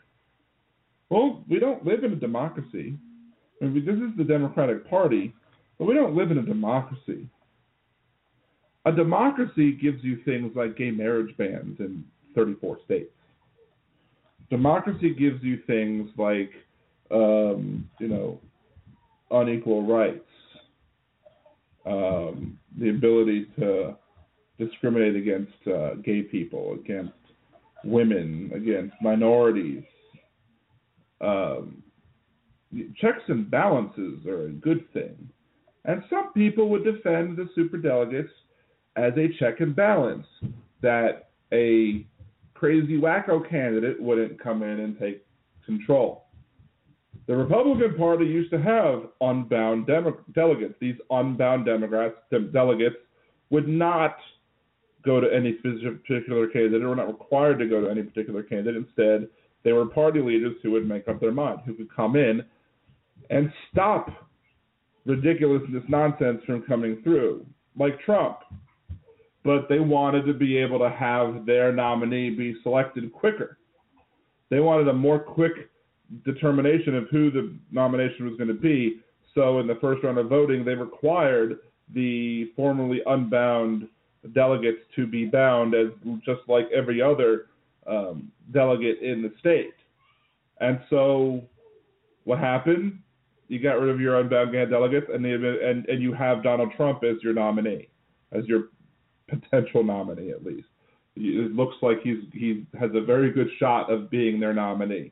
Well, 1.10 1.44
we 1.48 1.60
don't 1.60 1.86
live 1.86 2.04
in 2.04 2.14
a 2.14 2.16
democracy. 2.16 2.98
I 3.62 3.66
mean, 3.66 3.86
this 3.86 3.96
is 3.96 4.18
the 4.18 4.24
Democratic 4.24 4.90
Party, 4.90 5.34
but 5.78 5.86
we 5.86 5.94
don't 5.94 6.16
live 6.16 6.32
in 6.32 6.40
a 6.40 6.44
democracy. 6.44 7.30
A 8.86 8.92
democracy 8.92 9.74
gives 9.74 10.04
you 10.04 10.22
things 10.26 10.52
like 10.56 10.76
gay 10.76 10.92
marriage 10.92 11.36
bans 11.38 11.80
in 11.80 12.04
34 12.36 12.80
states. 12.84 13.12
Democracy 14.50 15.14
gives 15.14 15.42
you 15.42 15.60
things 15.66 16.10
like, 16.18 16.52
um, 17.12 17.90
you 18.00 18.08
know, 18.08 18.40
unequal 19.32 19.84
rights, 19.84 20.26
um, 21.86 22.60
the 22.78 22.90
ability 22.90 23.48
to 23.58 23.96
discriminate 24.58 25.16
against 25.16 25.68
uh, 25.68 25.96
gay 25.96 26.22
people, 26.22 26.74
against 26.74 27.14
women, 27.84 28.52
against 28.56 28.94
minorities. 29.02 29.84
Um, 31.22 31.84
checks 32.98 33.24
and 33.28 33.50
balances 33.50 34.26
are 34.26 34.46
a 34.46 34.52
good 34.52 34.92
thing. 34.94 35.30
And 35.86 36.04
some 36.10 36.32
people 36.34 36.70
would 36.70 36.84
defend 36.84 37.38
the 37.38 37.50
superdelegates 37.58 38.30
as 38.96 39.14
a 39.18 39.28
check 39.40 39.60
and 39.60 39.76
balance, 39.76 40.28
that 40.82 41.30
a 41.52 42.06
crazy 42.54 42.98
wacko 43.00 43.48
candidate 43.50 44.02
wouldn't 44.02 44.42
come 44.42 44.64
in 44.64 44.80
and 44.82 44.98
take 45.00 45.26
control. 45.66 46.26
The 47.28 47.36
Republican 47.36 47.96
Party 47.96 48.26
used 48.26 48.52
to 48.52 48.62
have 48.62 49.04
unbound 49.22 49.88
delegates. 50.34 50.76
These 50.80 50.96
unbound 51.10 51.66
Democrats, 51.66 52.16
de- 52.30 52.40
delegates 52.40 52.98
would 53.50 53.68
not 53.68 54.18
go 55.06 55.20
to 55.20 55.28
any 55.34 55.54
particular 55.54 56.48
candidate 56.48 56.82
or 56.82 56.90
were 56.90 56.96
not 56.96 57.08
required 57.08 57.60
to 57.60 57.68
go 57.68 57.82
to 57.82 57.90
any 57.90 58.04
particular 58.04 58.44
candidate. 58.44 58.76
Instead, 58.76 59.28
they 59.64 59.72
were 59.72 59.86
party 59.86 60.22
leaders 60.22 60.56
who 60.62 60.72
would 60.72 60.88
make 60.88 61.08
up 61.08 61.20
their 61.20 61.32
mind, 61.32 61.60
who 61.66 61.74
could 61.74 61.94
come 61.94 62.16
in 62.16 62.44
and 63.30 63.52
stop 63.72 64.10
ridiculousness 65.06 65.84
nonsense 65.88 66.42
from 66.46 66.64
coming 66.64 67.02
through, 67.04 67.46
like 67.78 68.00
Trump. 68.02 68.38
But 69.44 69.68
they 69.68 69.80
wanted 69.80 70.26
to 70.26 70.34
be 70.34 70.58
able 70.58 70.80
to 70.80 70.90
have 70.90 71.46
their 71.46 71.74
nominee 71.74 72.30
be 72.30 72.56
selected 72.64 73.12
quicker. 73.12 73.58
They 74.50 74.62
wanted 74.62 74.88
a 74.88 74.94
more 74.94 75.20
quick 75.20 75.70
determination 76.24 76.96
of 76.96 77.10
who 77.10 77.32
the 77.32 77.58
nomination 77.72 78.26
was 78.26 78.38
going 78.38 78.50
to 78.50 78.54
be. 78.54 79.02
So 79.36 79.60
in 79.60 79.68
the 79.68 79.78
first 79.82 80.04
round 80.04 80.18
of 80.18 80.30
voting, 80.30 80.64
they 80.64 80.76
required 80.76 81.58
the 81.94 82.52
formerly 82.56 83.02
unbound 83.06 83.88
delegates 84.34 84.80
to 84.96 85.06
be 85.06 85.26
bound 85.26 85.76
as 85.76 85.88
just 86.26 86.42
like 86.48 86.66
every 86.74 87.02
other 87.02 87.48
um, 87.88 88.32
delegate 88.52 89.02
in 89.02 89.22
the 89.22 89.34
state. 89.40 89.74
And 90.60 90.80
so 90.90 91.42
what 92.24 92.40
happened? 92.40 93.00
You 93.50 93.60
got 93.60 93.80
rid 93.80 93.90
of 93.90 94.00
your 94.00 94.20
unbound 94.20 94.54
delegates, 94.70 95.08
and, 95.14 95.26
and 95.26 95.86
and 95.86 96.02
you 96.02 96.14
have 96.14 96.44
Donald 96.44 96.72
Trump 96.78 97.04
as 97.04 97.22
your 97.22 97.34
nominee, 97.34 97.90
as 98.32 98.46
your 98.46 98.70
potential 99.28 99.84
nominee 99.84 100.32
at 100.32 100.44
least. 100.44 100.68
It 101.16 101.54
looks 101.54 101.76
like 101.82 102.02
he's 102.02 102.24
he 102.32 102.66
has 102.80 102.92
a 102.96 103.02
very 103.02 103.32
good 103.32 103.50
shot 103.60 103.92
of 103.92 104.10
being 104.10 104.40
their 104.40 104.54
nominee. 104.54 105.12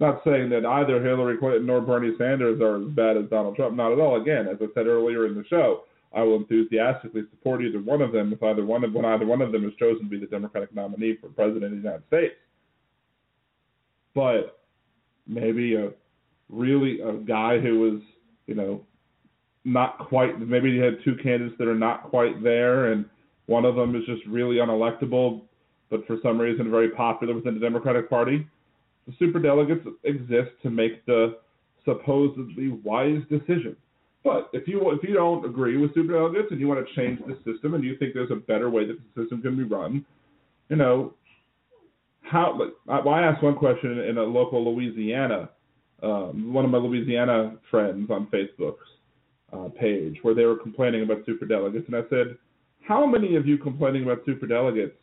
Not 0.00 0.22
saying 0.24 0.48
that 0.50 0.64
either 0.64 1.02
Hillary 1.02 1.36
Clinton 1.38 1.66
nor 1.66 1.80
Bernie 1.80 2.14
Sanders 2.18 2.60
are 2.60 2.82
as 2.82 2.88
bad 2.88 3.16
as 3.16 3.28
Donald 3.30 3.56
Trump. 3.56 3.76
Not 3.76 3.92
at 3.92 4.00
all. 4.00 4.20
Again, 4.20 4.48
as 4.48 4.56
I 4.60 4.66
said 4.74 4.86
earlier 4.86 5.26
in 5.26 5.34
the 5.34 5.44
show, 5.48 5.82
I 6.14 6.22
will 6.22 6.36
enthusiastically 6.36 7.22
support 7.30 7.62
either 7.62 7.80
one 7.80 8.00
of 8.00 8.12
them 8.12 8.32
if 8.32 8.42
either 8.42 8.64
one 8.64 8.84
of 8.84 8.92
when 8.92 9.04
either 9.04 9.26
one 9.26 9.42
of 9.42 9.52
them 9.52 9.66
is 9.66 9.74
chosen 9.78 10.04
to 10.04 10.10
be 10.10 10.18
the 10.18 10.26
Democratic 10.26 10.74
nominee 10.74 11.16
for 11.20 11.28
president 11.28 11.64
of 11.64 11.70
the 11.72 11.76
United 11.76 12.06
States. 12.06 12.34
But 14.14 14.60
maybe 15.26 15.74
a 15.74 15.90
really 16.48 17.00
a 17.00 17.14
guy 17.14 17.58
who 17.58 17.80
was, 17.80 18.00
you 18.46 18.54
know, 18.54 18.82
not 19.64 19.98
quite 19.98 20.38
maybe 20.40 20.72
he 20.72 20.78
had 20.78 20.98
two 21.04 21.16
candidates 21.16 21.56
that 21.58 21.66
are 21.66 21.74
not 21.74 22.04
quite 22.04 22.42
there 22.42 22.92
and 22.92 23.06
one 23.46 23.64
of 23.64 23.74
them 23.74 23.96
is 23.96 24.04
just 24.06 24.24
really 24.26 24.56
unelectable 24.56 25.42
but 25.90 26.06
for 26.06 26.18
some 26.22 26.38
reason 26.38 26.70
very 26.70 26.90
popular 26.90 27.34
within 27.34 27.54
the 27.54 27.60
Democratic 27.60 28.08
Party. 28.10 28.46
The 29.06 29.12
superdelegates 29.12 29.86
exist 30.04 30.50
to 30.62 30.70
make 30.70 31.04
the 31.06 31.38
supposedly 31.84 32.68
wise 32.68 33.22
decisions. 33.30 33.76
But 34.24 34.48
if 34.54 34.66
you 34.66 34.90
if 34.90 35.06
you 35.06 35.14
don't 35.14 35.44
agree 35.44 35.76
with 35.76 35.94
superdelegates 35.94 36.50
and 36.50 36.58
you 36.58 36.66
want 36.66 36.84
to 36.84 36.94
change 36.94 37.20
the 37.26 37.36
system 37.50 37.74
and 37.74 37.84
you 37.84 37.96
think 37.98 38.14
there's 38.14 38.30
a 38.30 38.36
better 38.36 38.70
way 38.70 38.86
that 38.86 38.96
the 38.98 39.22
system 39.22 39.42
can 39.42 39.56
be 39.56 39.64
run, 39.64 40.04
you 40.70 40.76
know, 40.76 41.12
how? 42.22 42.58
Well, 42.86 43.08
I 43.10 43.22
asked 43.22 43.42
one 43.42 43.54
question 43.54 43.98
in, 43.98 44.16
a 44.16 44.22
local 44.22 44.64
Louisiana 44.64 45.50
um, 46.04 46.52
one 46.52 46.64
of 46.64 46.70
my 46.70 46.78
Louisiana 46.78 47.56
friends 47.70 48.10
on 48.10 48.26
Facebook's 48.26 48.88
uh, 49.52 49.68
page 49.80 50.18
where 50.22 50.34
they 50.34 50.44
were 50.44 50.56
complaining 50.56 51.02
about 51.02 51.24
super 51.24 51.46
delegates, 51.46 51.86
and 51.86 51.96
I 51.96 52.02
said, 52.10 52.36
"How 52.82 53.06
many 53.06 53.36
of 53.36 53.46
you 53.46 53.56
complaining 53.56 54.04
about 54.04 54.24
super 54.26 54.46
delegates 54.46 54.98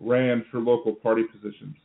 ran 0.00 0.44
for 0.50 0.60
local 0.60 0.94
party 0.94 1.24
positions?" 1.24 1.76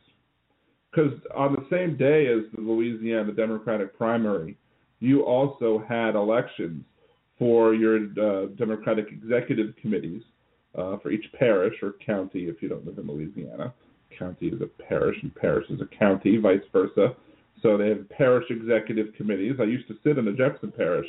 Because 0.90 1.12
on 1.36 1.52
the 1.52 1.66
same 1.70 1.96
day 1.96 2.26
as 2.26 2.44
the 2.54 2.62
Louisiana 2.62 3.32
Democratic 3.32 3.96
primary, 3.96 4.56
you 5.00 5.22
also 5.22 5.84
had 5.88 6.14
elections 6.14 6.84
for 7.38 7.74
your 7.74 7.96
uh, 7.96 8.46
Democratic 8.56 9.06
executive 9.10 9.74
committees 9.80 10.22
uh, 10.76 10.96
for 10.98 11.10
each 11.10 11.24
parish 11.38 11.74
or 11.82 11.94
county 12.04 12.44
if 12.44 12.60
you 12.60 12.68
don't 12.68 12.84
live 12.84 12.98
in 12.98 13.06
Louisiana. 13.06 13.72
County 14.18 14.48
is 14.48 14.60
a 14.60 14.82
parish 14.82 15.16
and 15.22 15.34
parish 15.34 15.66
is 15.70 15.80
a 15.80 15.96
county, 15.96 16.36
vice 16.38 16.60
versa. 16.72 17.14
So 17.62 17.76
they 17.76 17.88
have 17.88 18.08
parish 18.10 18.46
executive 18.50 19.14
committees. 19.16 19.54
I 19.60 19.64
used 19.64 19.88
to 19.88 19.94
sit 20.04 20.18
in 20.18 20.24
the 20.24 20.32
Jefferson 20.32 20.72
Parish 20.76 21.06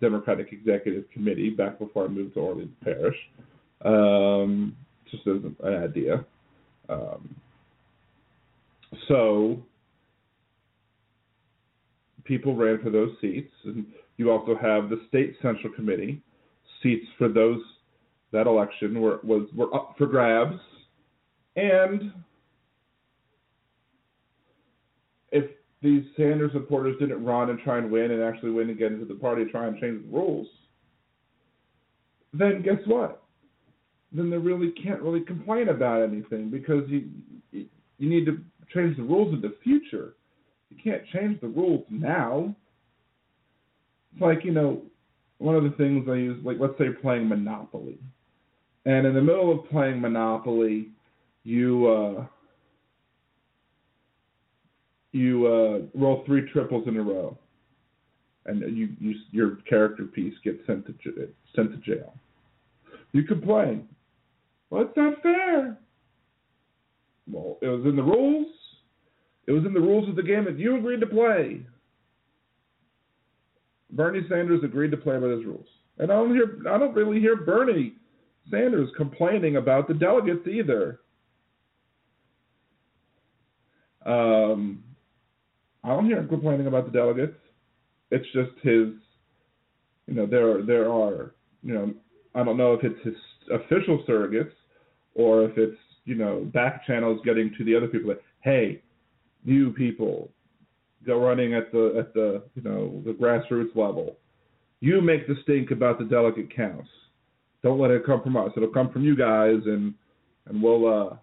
Democratic 0.00 0.52
Executive 0.52 1.04
Committee 1.10 1.50
back 1.50 1.78
before 1.78 2.04
I 2.04 2.08
moved 2.08 2.34
to 2.34 2.40
Orleans 2.40 2.74
Parish. 2.82 3.16
Um, 3.84 4.76
just 5.10 5.26
as 5.26 5.36
an 5.44 5.56
idea. 5.64 6.24
Um, 6.88 7.34
so 9.08 9.62
people 12.28 12.54
ran 12.54 12.80
for 12.80 12.90
those 12.90 13.10
seats, 13.20 13.50
and 13.64 13.86
you 14.18 14.30
also 14.30 14.54
have 14.54 14.90
the 14.90 15.00
state 15.08 15.34
central 15.42 15.72
committee 15.72 16.22
seats 16.82 17.06
for 17.16 17.28
those 17.28 17.60
that 18.30 18.46
election 18.46 19.00
were 19.00 19.18
was 19.24 19.48
were 19.56 19.74
up 19.74 19.94
for 19.96 20.06
grabs, 20.06 20.60
and 21.56 22.12
if 25.32 25.46
these 25.82 26.04
Sanders 26.16 26.52
supporters 26.52 26.96
didn't 27.00 27.24
run 27.24 27.50
and 27.50 27.58
try 27.60 27.78
and 27.78 27.90
win 27.90 28.10
and 28.10 28.22
actually 28.22 28.50
win 28.50 28.68
and 28.68 28.78
get 28.78 28.92
into 28.92 29.06
the 29.06 29.14
party, 29.14 29.42
and 29.42 29.50
try 29.50 29.66
and 29.66 29.80
change 29.80 30.04
the 30.04 30.16
rules, 30.16 30.46
then 32.32 32.62
guess 32.62 32.80
what? 32.86 33.22
Then 34.12 34.30
they 34.30 34.38
really 34.38 34.72
can't 34.72 35.00
really 35.00 35.20
complain 35.20 35.68
about 35.70 36.02
anything 36.02 36.50
because 36.50 36.84
you 36.88 37.08
you 37.52 38.08
need 38.08 38.26
to 38.26 38.38
change 38.74 38.96
the 38.96 39.02
rules 39.02 39.32
in 39.34 39.40
the 39.40 39.56
future. 39.64 40.14
You 40.70 40.76
can't 40.82 41.02
change 41.12 41.40
the 41.40 41.48
rules 41.48 41.84
now. 41.90 42.54
It's 44.12 44.22
like 44.22 44.44
you 44.44 44.52
know, 44.52 44.82
one 45.38 45.54
of 45.54 45.64
the 45.64 45.70
things 45.70 46.06
I 46.08 46.14
use, 46.14 46.44
like 46.44 46.58
let's 46.60 46.76
say 46.78 46.90
playing 47.00 47.28
Monopoly, 47.28 47.98
and 48.84 49.06
in 49.06 49.14
the 49.14 49.22
middle 49.22 49.52
of 49.52 49.68
playing 49.70 50.00
Monopoly, 50.00 50.88
you 51.44 51.86
uh, 51.86 52.26
you 55.12 55.46
uh, 55.46 55.98
roll 55.98 56.22
three 56.26 56.50
triples 56.52 56.86
in 56.86 56.96
a 56.96 57.02
row, 57.02 57.36
and 58.46 58.60
you, 58.76 58.88
you 58.98 59.14
your 59.30 59.56
character 59.68 60.04
piece 60.04 60.34
gets 60.44 60.58
sent 60.66 60.86
to 60.86 60.94
sent 61.54 61.70
to 61.72 61.76
jail. 61.78 62.12
You 63.12 63.24
complain. 63.24 63.88
Well, 64.70 64.82
it's 64.82 64.96
not 64.96 65.22
fair. 65.22 65.78
Well, 67.30 67.58
it 67.62 67.68
was 67.68 67.84
in 67.84 67.96
the 67.96 68.02
rules. 68.02 68.48
It 69.48 69.52
was 69.52 69.64
in 69.64 69.72
the 69.72 69.80
rules 69.80 70.06
of 70.10 70.14
the 70.14 70.22
game 70.22 70.44
that 70.44 70.58
you 70.58 70.76
agreed 70.76 71.00
to 71.00 71.06
play. 71.06 71.62
Bernie 73.90 74.26
Sanders 74.28 74.62
agreed 74.62 74.90
to 74.90 74.98
play 74.98 75.18
by 75.18 75.28
his 75.28 75.46
rules, 75.46 75.66
and 75.96 76.12
I 76.12 76.16
don't 76.16 76.34
hear 76.34 76.58
I 76.68 76.76
don't 76.76 76.94
really 76.94 77.18
hear 77.18 77.34
Bernie 77.34 77.94
Sanders 78.50 78.90
complaining 78.94 79.56
about 79.56 79.88
the 79.88 79.94
delegates 79.94 80.46
either. 80.46 81.00
Um, 84.04 84.84
I 85.82 85.88
don't 85.88 86.04
hear 86.04 86.18
him 86.18 86.28
complaining 86.28 86.66
about 86.66 86.84
the 86.84 86.92
delegates. 86.92 87.38
It's 88.10 88.26
just 88.34 88.50
his, 88.62 88.88
you 90.06 90.14
know, 90.14 90.26
there 90.26 90.62
there 90.62 90.92
are, 90.92 91.34
you 91.62 91.72
know, 91.72 91.94
I 92.34 92.44
don't 92.44 92.58
know 92.58 92.74
if 92.74 92.84
it's 92.84 93.02
his 93.02 93.14
official 93.50 94.04
surrogates 94.06 94.52
or 95.14 95.44
if 95.44 95.56
it's, 95.56 95.78
you 96.04 96.16
know, 96.16 96.44
back 96.52 96.86
channels 96.86 97.22
getting 97.24 97.50
to 97.56 97.64
the 97.64 97.74
other 97.74 97.88
people 97.88 98.10
that, 98.10 98.20
hey, 98.42 98.82
you 99.48 99.70
people, 99.72 100.30
go 101.06 101.18
running 101.20 101.54
at 101.54 101.72
the 101.72 101.94
at 101.98 102.14
the 102.14 102.42
you 102.54 102.62
know 102.62 103.02
the 103.04 103.12
grassroots 103.12 103.74
level. 103.74 104.16
You 104.80 105.00
make 105.00 105.26
the 105.26 105.34
stink 105.42 105.70
about 105.70 105.98
the 105.98 106.04
delegate 106.04 106.54
counts. 106.54 106.88
Don't 107.62 107.80
let 107.80 107.90
it 107.90 108.06
come 108.06 108.22
from 108.22 108.36
us. 108.36 108.52
It'll 108.56 108.68
come 108.68 108.92
from 108.92 109.04
you 109.04 109.16
guys, 109.16 109.60
and 109.64 109.94
and 110.46 110.62
we'll 110.62 110.86
uh, 110.86 111.16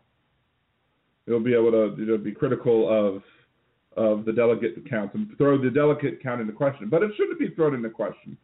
we'll 1.27 1.39
be 1.39 1.53
able 1.53 1.71
to 1.71 1.95
you 1.97 2.05
know 2.05 2.17
be 2.17 2.31
critical 2.31 2.89
of 2.89 3.21
of 3.97 4.25
the 4.25 4.33
delegate 4.33 4.89
count 4.89 5.13
and 5.13 5.29
throw 5.37 5.61
the 5.61 5.69
delegate 5.69 6.21
count 6.21 6.41
into 6.41 6.53
question. 6.53 6.89
But 6.89 7.03
it 7.03 7.11
shouldn't 7.15 7.39
be 7.39 7.49
thrown 7.49 7.73
into 7.73 7.89
question. 7.89 8.37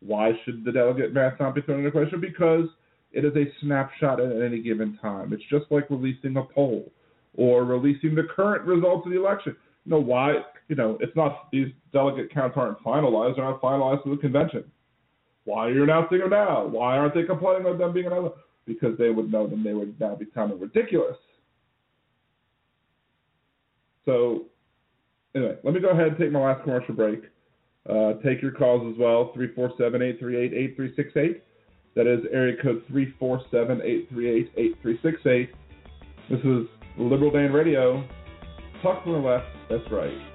Why 0.00 0.32
should 0.44 0.64
the 0.64 0.72
delegate 0.72 1.14
math 1.14 1.40
not 1.40 1.54
be 1.54 1.62
thrown 1.62 1.78
into 1.78 1.90
question? 1.90 2.20
Because 2.20 2.68
It 3.10 3.24
is 3.24 3.34
a 3.36 3.50
snapshot 3.62 4.20
at 4.20 4.42
any 4.42 4.60
given 4.60 4.98
time. 5.00 5.32
It's 5.32 5.42
just 5.50 5.64
like 5.70 5.88
releasing 5.88 6.36
a 6.36 6.42
poll 6.42 6.92
or 7.38 7.64
releasing 7.64 8.14
the 8.16 8.24
current 8.24 8.64
results 8.64 9.06
of 9.06 9.12
the 9.12 9.18
election. 9.18 9.56
You 9.86 9.92
know 9.92 10.00
why? 10.00 10.40
You 10.68 10.74
know, 10.74 10.98
it's 11.00 11.14
not 11.16 11.50
these 11.50 11.68
delegate 11.92 12.34
counts 12.34 12.58
aren't 12.58 12.80
finalized. 12.80 13.36
They're 13.36 13.44
not 13.44 13.62
finalized 13.62 14.02
through 14.02 14.16
the 14.16 14.20
convention. 14.20 14.64
Why 15.44 15.68
are 15.68 15.72
you 15.72 15.84
announcing 15.84 16.18
them 16.18 16.30
now? 16.30 16.66
Why 16.66 16.98
aren't 16.98 17.14
they 17.14 17.22
complaining 17.22 17.62
about 17.62 17.78
them 17.78 17.92
being 17.94 18.06
announced? 18.06 18.34
Because 18.66 18.98
they 18.98 19.10
would 19.10 19.30
know 19.32 19.46
them. 19.46 19.62
They 19.64 19.72
would 19.72 19.98
now 19.98 20.14
be 20.16 20.26
sounding 20.34 20.60
ridiculous. 20.60 21.16
So, 24.04 24.44
anyway, 25.34 25.56
let 25.62 25.72
me 25.72 25.80
go 25.80 25.88
ahead 25.90 26.08
and 26.08 26.18
take 26.18 26.30
my 26.32 26.40
last 26.40 26.64
commercial 26.64 26.94
break. 26.94 27.22
Uh, 27.88 28.14
take 28.24 28.42
your 28.42 28.50
calls 28.50 28.92
as 28.92 28.98
well, 28.98 29.32
347-838-8368. 29.36 31.40
That 31.94 32.06
is 32.06 32.20
area 32.32 32.56
code 32.62 32.82
347-838-8368. 32.92 35.48
This 36.28 36.40
is 36.40 36.66
Liberal 36.98 37.30
Dan 37.30 37.52
Radio. 37.52 38.02
Talk 38.82 39.04
from 39.04 39.12
the 39.12 39.18
left, 39.18 39.46
that's 39.70 39.88
right. 39.92 40.27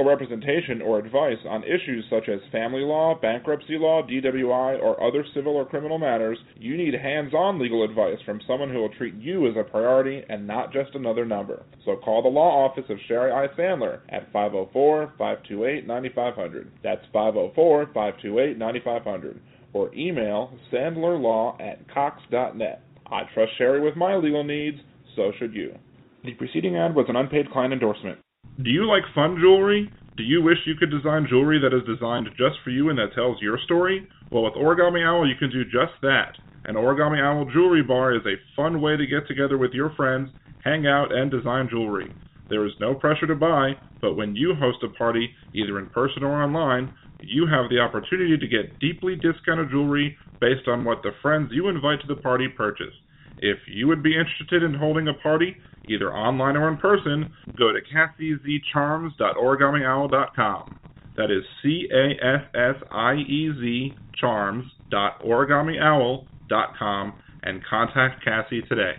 Legal 0.00 0.10
representation 0.10 0.80
or 0.80 0.98
advice 0.98 1.38
on 1.46 1.62
issues 1.64 2.04
such 2.08 2.28
as 2.28 2.40
family 2.50 2.80
law, 2.80 3.18
bankruptcy 3.20 3.76
law, 3.76 4.02
DWI, 4.02 4.80
or 4.80 5.02
other 5.02 5.24
civil 5.34 5.56
or 5.56 5.66
criminal 5.66 5.98
matters, 5.98 6.38
you 6.56 6.76
need 6.76 6.94
hands 6.94 7.34
on 7.34 7.60
legal 7.60 7.84
advice 7.84 8.18
from 8.24 8.40
someone 8.46 8.70
who 8.70 8.78
will 8.78 8.94
treat 8.96 9.14
you 9.16 9.46
as 9.46 9.54
a 9.58 9.70
priority 9.70 10.22
and 10.28 10.46
not 10.46 10.72
just 10.72 10.94
another 10.94 11.26
number. 11.26 11.64
So 11.84 11.96
call 11.96 12.22
the 12.22 12.28
law 12.28 12.66
office 12.66 12.88
of 12.88 12.96
Sherry 13.08 13.30
I. 13.30 13.48
Sandler 13.58 14.00
at 14.08 14.32
504 14.32 15.14
528 15.18 15.86
9500. 15.86 16.70
That's 16.82 17.04
504 17.12 17.86
528 17.86 18.58
9500. 18.58 19.40
Or 19.72 19.94
email 19.94 20.56
sandlerlaw 20.72 21.60
at 21.60 21.92
cox.net. 21.92 22.82
I 23.06 23.22
trust 23.34 23.52
Sherry 23.58 23.80
with 23.80 23.96
my 23.96 24.16
legal 24.16 24.44
needs, 24.44 24.78
so 25.14 25.32
should 25.38 25.54
you. 25.54 25.74
The 26.24 26.34
preceding 26.34 26.76
ad 26.76 26.94
was 26.94 27.06
an 27.08 27.16
unpaid 27.16 27.50
client 27.50 27.72
endorsement. 27.72 28.18
Do 28.62 28.68
you 28.68 28.84
like 28.86 29.04
fun 29.14 29.38
jewelry? 29.40 29.90
Do 30.18 30.22
you 30.22 30.42
wish 30.42 30.58
you 30.66 30.74
could 30.74 30.90
design 30.90 31.26
jewelry 31.30 31.58
that 31.60 31.74
is 31.74 31.86
designed 31.86 32.28
just 32.36 32.60
for 32.62 32.68
you 32.68 32.90
and 32.90 32.98
that 32.98 33.14
tells 33.14 33.40
your 33.40 33.58
story? 33.64 34.06
Well, 34.30 34.42
with 34.42 34.52
Origami 34.52 35.06
Owl, 35.06 35.26
you 35.26 35.34
can 35.38 35.50
do 35.50 35.64
just 35.64 35.96
that. 36.02 36.32
An 36.66 36.74
Origami 36.74 37.22
Owl 37.22 37.50
jewelry 37.54 37.82
bar 37.82 38.14
is 38.14 38.26
a 38.26 38.36
fun 38.54 38.82
way 38.82 38.98
to 38.98 39.06
get 39.06 39.26
together 39.26 39.56
with 39.56 39.72
your 39.72 39.94
friends, 39.96 40.28
hang 40.62 40.86
out, 40.86 41.10
and 41.10 41.30
design 41.30 41.68
jewelry. 41.70 42.12
There 42.50 42.66
is 42.66 42.72
no 42.80 42.94
pressure 42.94 43.26
to 43.28 43.34
buy, 43.34 43.78
but 44.02 44.14
when 44.14 44.36
you 44.36 44.54
host 44.54 44.84
a 44.84 44.88
party, 44.88 45.30
either 45.54 45.78
in 45.78 45.88
person 45.88 46.22
or 46.22 46.42
online, 46.42 46.92
you 47.18 47.46
have 47.46 47.70
the 47.70 47.80
opportunity 47.80 48.36
to 48.36 48.48
get 48.48 48.78
deeply 48.78 49.16
discounted 49.16 49.70
jewelry 49.70 50.18
based 50.38 50.68
on 50.68 50.84
what 50.84 51.02
the 51.02 51.12
friends 51.22 51.48
you 51.52 51.68
invite 51.68 52.02
to 52.02 52.06
the 52.08 52.20
party 52.20 52.48
purchase. 52.48 52.94
If 53.40 53.58
you 53.66 53.88
would 53.88 54.02
be 54.02 54.16
interested 54.16 54.62
in 54.62 54.74
holding 54.74 55.08
a 55.08 55.14
party, 55.14 55.56
either 55.86 56.14
online 56.14 56.56
or 56.56 56.68
in 56.68 56.76
person, 56.76 57.32
go 57.58 57.72
to 57.72 57.80
cassiezcharms.origamiOwl.com. 57.92 60.64
That 61.16 61.30
is 61.30 61.42
C 61.62 61.88
A 61.92 62.10
S 62.24 62.42
S 62.54 62.76
I 62.92 63.14
E 63.14 63.50
Z 63.60 63.96
charms.origamiOwl.com 64.20 67.14
and 67.42 67.64
contact 67.68 68.24
Cassie 68.24 68.62
today. 68.68 68.94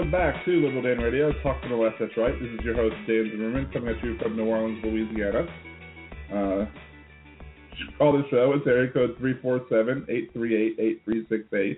Welcome 0.00 0.12
back 0.12 0.44
to 0.46 0.50
Liberal 0.50 0.80
Dan 0.80 0.96
Radio. 0.96 1.30
Talk 1.42 1.60
to 1.60 1.68
the 1.68 1.74
left, 1.74 1.96
that's 2.00 2.16
right. 2.16 2.32
This 2.40 2.48
is 2.58 2.64
your 2.64 2.74
host, 2.74 2.94
Dan 3.06 3.28
Zimmerman, 3.30 3.70
coming 3.70 3.94
at 3.94 4.02
you 4.02 4.16
from 4.16 4.34
New 4.34 4.46
Orleans, 4.46 4.82
Louisiana. 4.82 5.46
Uh, 6.32 6.64
call 7.98 8.12
the 8.12 8.22
show. 8.30 8.54
It's 8.56 8.66
area 8.66 8.90
code 8.90 9.18
347-838-8368. 9.20 11.76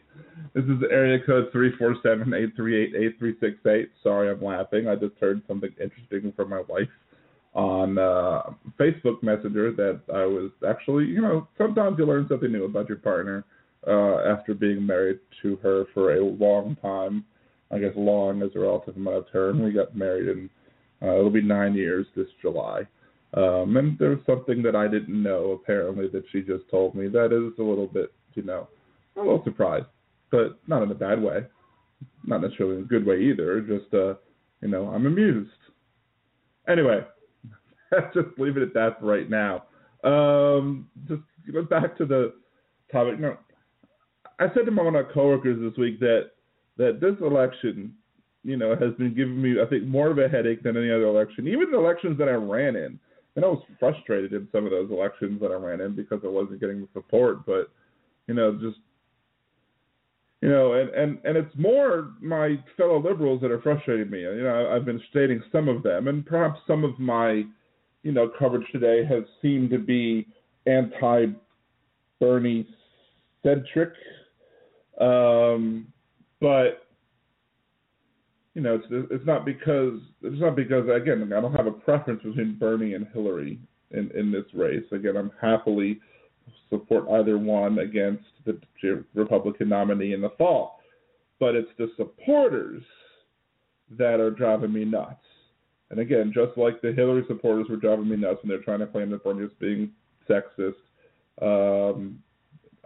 This 0.54 0.64
is 0.66 0.84
area 0.88 1.18
code 1.26 1.52
347-838-8368. 1.52 3.88
Sorry, 4.04 4.30
I'm 4.30 4.40
laughing. 4.40 4.86
I 4.86 4.94
just 4.94 5.16
heard 5.20 5.42
something 5.48 5.70
interesting 5.82 6.32
from 6.36 6.50
my 6.50 6.62
wife 6.68 6.86
on 7.54 7.98
uh, 7.98 8.52
Facebook 8.78 9.20
Messenger 9.24 9.72
that 9.72 10.00
I 10.14 10.26
was 10.26 10.52
actually, 10.68 11.06
you 11.06 11.22
know, 11.22 11.48
sometimes 11.58 11.98
you 11.98 12.06
learn 12.06 12.28
something 12.28 12.52
new 12.52 12.66
about 12.66 12.88
your 12.88 12.98
partner 12.98 13.44
uh, 13.84 14.18
after 14.32 14.54
being 14.54 14.86
married 14.86 15.18
to 15.42 15.56
her 15.56 15.86
for 15.92 16.14
a 16.14 16.24
long 16.24 16.76
time. 16.80 17.24
I 17.72 17.78
guess 17.78 17.92
long 17.96 18.42
as 18.42 18.50
a 18.54 18.58
relative 18.58 18.96
amount 18.96 19.16
of 19.16 19.32
term. 19.32 19.62
We 19.62 19.72
got 19.72 19.96
married 19.96 20.28
in 20.28 20.50
uh, 21.02 21.18
it'll 21.18 21.30
be 21.30 21.42
nine 21.42 21.74
years 21.74 22.06
this 22.14 22.28
July. 22.40 22.86
Um, 23.34 23.76
and 23.76 23.98
there 23.98 24.10
was 24.10 24.20
something 24.26 24.62
that 24.62 24.76
I 24.76 24.86
didn't 24.86 25.20
know 25.20 25.52
apparently 25.52 26.08
that 26.08 26.24
she 26.30 26.42
just 26.42 26.68
told 26.70 26.94
me 26.94 27.08
that 27.08 27.32
is 27.32 27.58
a 27.58 27.62
little 27.62 27.86
bit, 27.86 28.12
you 28.34 28.42
know, 28.42 28.68
a 29.16 29.20
little 29.20 29.42
surprised, 29.42 29.86
but 30.30 30.58
not 30.66 30.82
in 30.82 30.90
a 30.90 30.94
bad 30.94 31.20
way, 31.20 31.46
not 32.24 32.42
necessarily 32.42 32.76
in 32.76 32.82
a 32.82 32.86
good 32.86 33.06
way 33.06 33.20
either. 33.20 33.60
Just, 33.62 33.92
uh, 33.94 34.14
you 34.60 34.68
know, 34.68 34.88
I'm 34.88 35.06
amused. 35.06 35.50
Anyway, 36.68 37.00
just 38.14 38.28
leave 38.38 38.56
it 38.56 38.62
at 38.62 38.74
that 38.74 39.00
for 39.00 39.06
right 39.06 39.28
now. 39.28 39.64
Um, 40.04 40.88
just 41.08 41.22
back 41.70 41.96
to 41.98 42.04
the 42.04 42.34
topic. 42.92 43.18
No, 43.18 43.36
I 44.38 44.46
said 44.54 44.66
to 44.66 44.72
one 44.72 44.86
of 44.86 44.92
my 44.92 45.02
coworkers 45.02 45.58
this 45.58 45.78
week 45.78 46.00
that 46.00 46.30
that 46.76 47.00
this 47.00 47.14
election, 47.20 47.94
you 48.44 48.56
know, 48.56 48.74
has 48.74 48.94
been 48.94 49.14
giving 49.14 49.40
me, 49.40 49.60
I 49.60 49.66
think, 49.66 49.84
more 49.84 50.10
of 50.10 50.18
a 50.18 50.28
headache 50.28 50.62
than 50.62 50.76
any 50.76 50.90
other 50.90 51.06
election. 51.06 51.48
Even 51.48 51.70
the 51.70 51.78
elections 51.78 52.18
that 52.18 52.28
I 52.28 52.32
ran 52.32 52.76
in, 52.76 52.98
and 53.36 53.44
I 53.44 53.48
was 53.48 53.62
frustrated 53.78 54.32
in 54.32 54.48
some 54.52 54.64
of 54.64 54.70
those 54.70 54.90
elections 54.90 55.40
that 55.40 55.50
I 55.50 55.54
ran 55.54 55.80
in 55.80 55.94
because 55.94 56.20
I 56.24 56.28
wasn't 56.28 56.60
getting 56.60 56.80
the 56.80 56.88
support. 56.92 57.46
But, 57.46 57.70
you 58.26 58.34
know, 58.34 58.52
just, 58.52 58.78
you 60.40 60.48
know, 60.48 60.72
and 60.72 60.90
and 60.90 61.18
and 61.24 61.36
it's 61.36 61.54
more 61.56 62.10
my 62.20 62.58
fellow 62.76 63.00
liberals 63.00 63.40
that 63.42 63.52
are 63.52 63.62
frustrating 63.62 64.10
me. 64.10 64.22
You 64.22 64.42
know, 64.42 64.72
I've 64.74 64.84
been 64.84 65.00
stating 65.08 65.40
some 65.52 65.68
of 65.68 65.84
them, 65.84 66.08
and 66.08 66.26
perhaps 66.26 66.58
some 66.66 66.82
of 66.82 66.98
my, 66.98 67.44
you 68.02 68.12
know, 68.12 68.30
coverage 68.38 68.66
today 68.72 69.04
has 69.04 69.22
seemed 69.40 69.70
to 69.70 69.78
be 69.78 70.26
anti-Bernie 70.66 72.66
centric. 73.44 73.92
Um, 75.00 75.86
but 76.42 76.88
you 78.54 78.60
know, 78.60 78.74
it's 78.74 79.08
it's 79.10 79.26
not 79.26 79.46
because 79.46 79.98
it's 80.22 80.40
not 80.40 80.56
because 80.56 80.84
again 80.94 81.32
I 81.34 81.40
don't 81.40 81.54
have 81.54 81.66
a 81.66 81.72
preference 81.72 82.22
between 82.22 82.58
Bernie 82.58 82.94
and 82.94 83.06
Hillary 83.14 83.58
in 83.92 84.10
in 84.10 84.30
this 84.30 84.44
race. 84.52 84.84
Again, 84.92 85.16
I'm 85.16 85.30
happily 85.40 86.00
support 86.68 87.08
either 87.12 87.38
one 87.38 87.78
against 87.78 88.24
the 88.44 88.58
Republican 89.14 89.68
nominee 89.68 90.12
in 90.12 90.20
the 90.20 90.30
fall, 90.36 90.80
but 91.38 91.54
it's 91.54 91.70
the 91.78 91.90
supporters 91.96 92.82
that 93.96 94.20
are 94.20 94.30
driving 94.30 94.72
me 94.72 94.84
nuts. 94.84 95.24
And 95.90 96.00
again, 96.00 96.32
just 96.34 96.56
like 96.56 96.80
the 96.80 96.92
Hillary 96.92 97.24
supporters 97.28 97.68
were 97.68 97.76
driving 97.76 98.08
me 98.08 98.16
nuts 98.16 98.40
when 98.42 98.48
they're 98.48 98.64
trying 98.64 98.80
to 98.80 98.86
claim 98.86 99.10
that 99.10 99.22
Bernie 99.22 99.44
is 99.44 99.50
being 99.60 99.90
sexist, 100.28 100.72
um, 101.40 102.18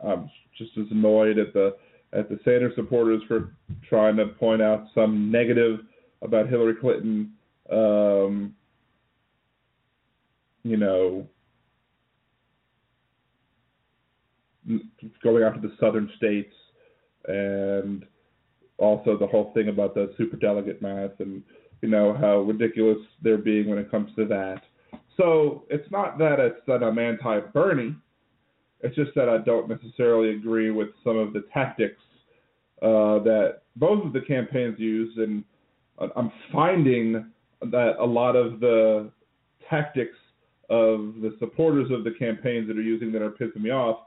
I'm 0.04 0.28
just 0.58 0.72
as 0.76 0.86
annoyed 0.90 1.38
at 1.38 1.52
the 1.54 1.76
at 2.12 2.28
the 2.28 2.38
Sanders 2.44 2.74
supporters 2.76 3.22
for 3.28 3.54
trying 3.88 4.16
to 4.16 4.26
point 4.26 4.62
out 4.62 4.86
some 4.94 5.30
negative 5.30 5.80
about 6.22 6.48
Hillary 6.48 6.74
Clinton, 6.74 7.32
um, 7.70 8.54
you 10.62 10.76
know, 10.76 11.26
going 15.22 15.42
after 15.42 15.60
the 15.60 15.74
southern 15.78 16.10
states, 16.16 16.54
and 17.28 18.04
also 18.78 19.16
the 19.16 19.26
whole 19.26 19.52
thing 19.54 19.68
about 19.68 19.94
the 19.94 20.14
superdelegate 20.18 20.82
math 20.82 21.18
and 21.20 21.42
you 21.82 21.88
know 21.88 22.14
how 22.14 22.40
ridiculous 22.40 22.98
they're 23.22 23.38
being 23.38 23.68
when 23.68 23.78
it 23.78 23.90
comes 23.90 24.10
to 24.16 24.24
that. 24.26 24.62
So 25.16 25.64
it's 25.70 25.90
not 25.90 26.18
that 26.18 26.38
it's 26.40 26.60
that 26.66 26.82
I'm 26.82 26.98
anti-Bernie. 26.98 27.96
It's 28.80 28.94
just 28.94 29.10
that 29.14 29.28
I 29.28 29.38
don't 29.38 29.68
necessarily 29.68 30.34
agree 30.34 30.70
with 30.70 30.88
some 31.02 31.16
of 31.16 31.32
the 31.32 31.44
tactics 31.52 32.00
uh, 32.82 33.20
that 33.20 33.62
both 33.76 34.04
of 34.04 34.12
the 34.12 34.20
campaigns 34.20 34.78
use, 34.78 35.16
and 35.16 35.42
I'm 36.14 36.30
finding 36.52 37.26
that 37.60 37.94
a 37.98 38.04
lot 38.04 38.36
of 38.36 38.60
the 38.60 39.10
tactics 39.68 40.16
of 40.68 41.14
the 41.22 41.34
supporters 41.38 41.90
of 41.90 42.04
the 42.04 42.10
campaigns 42.18 42.68
that 42.68 42.76
are 42.76 42.82
using 42.82 43.12
that 43.12 43.22
are 43.22 43.30
pissing 43.30 43.62
me 43.62 43.70
off 43.70 44.00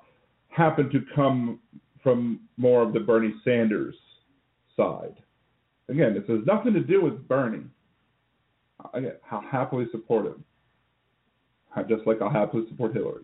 happen 0.49 0.89
to 0.91 0.99
come 1.15 1.59
from 2.03 2.41
more 2.57 2.81
of 2.83 2.93
the 2.93 2.99
Bernie 2.99 3.33
Sanders 3.43 3.95
side. 4.75 5.15
Again, 5.89 6.13
this 6.13 6.23
has 6.27 6.45
nothing 6.45 6.73
to 6.73 6.81
do 6.81 7.01
with 7.01 7.27
Bernie. 7.27 7.65
Again, 8.93 9.13
I'll 9.31 9.41
happily 9.41 9.87
support 9.91 10.27
him, 10.27 10.43
just 11.87 12.05
like 12.05 12.21
I'll 12.21 12.29
happily 12.29 12.65
support 12.69 12.93
Hillary. 12.93 13.23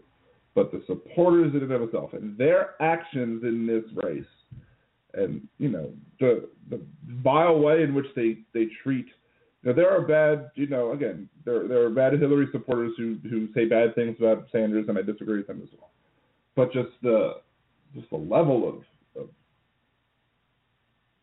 But 0.56 0.72
the 0.72 0.82
supporters 0.88 1.54
in 1.54 1.62
and 1.62 1.72
of 1.72 1.82
itself 1.84 2.14
and 2.14 2.38
their 2.38 2.82
actions 2.82 3.44
in 3.44 3.68
this 3.68 3.84
race, 4.04 4.24
and 5.14 5.48
you 5.60 5.70
know 5.70 5.92
the 6.20 6.50
the 6.70 6.82
vile 7.08 7.60
way 7.60 7.84
in 7.84 7.94
which 7.94 8.08
they 8.16 8.40
they 8.54 8.68
treat 8.82 9.06
now 9.66 9.74
there 9.74 9.90
are 9.90 10.02
bad, 10.02 10.52
you 10.54 10.68
know, 10.68 10.92
again, 10.92 11.28
there 11.44 11.68
there 11.68 11.82
are 11.82 11.90
bad 11.90 12.14
Hillary 12.14 12.48
supporters 12.52 12.94
who 12.98 13.18
who 13.28 13.48
say 13.54 13.66
bad 13.66 13.96
things 13.96 14.16
about 14.20 14.46
Sanders, 14.52 14.86
and 14.88 14.98
I 14.98 15.02
disagree 15.02 15.38
with 15.38 15.48
them 15.48 15.62
as 15.64 15.70
well. 15.78 15.90
But 16.56 16.72
just 16.72 16.92
the 17.02 17.38
just 17.96 18.08
the 18.12 18.18
level 18.18 18.70
of, 18.70 18.76
of 19.24 19.30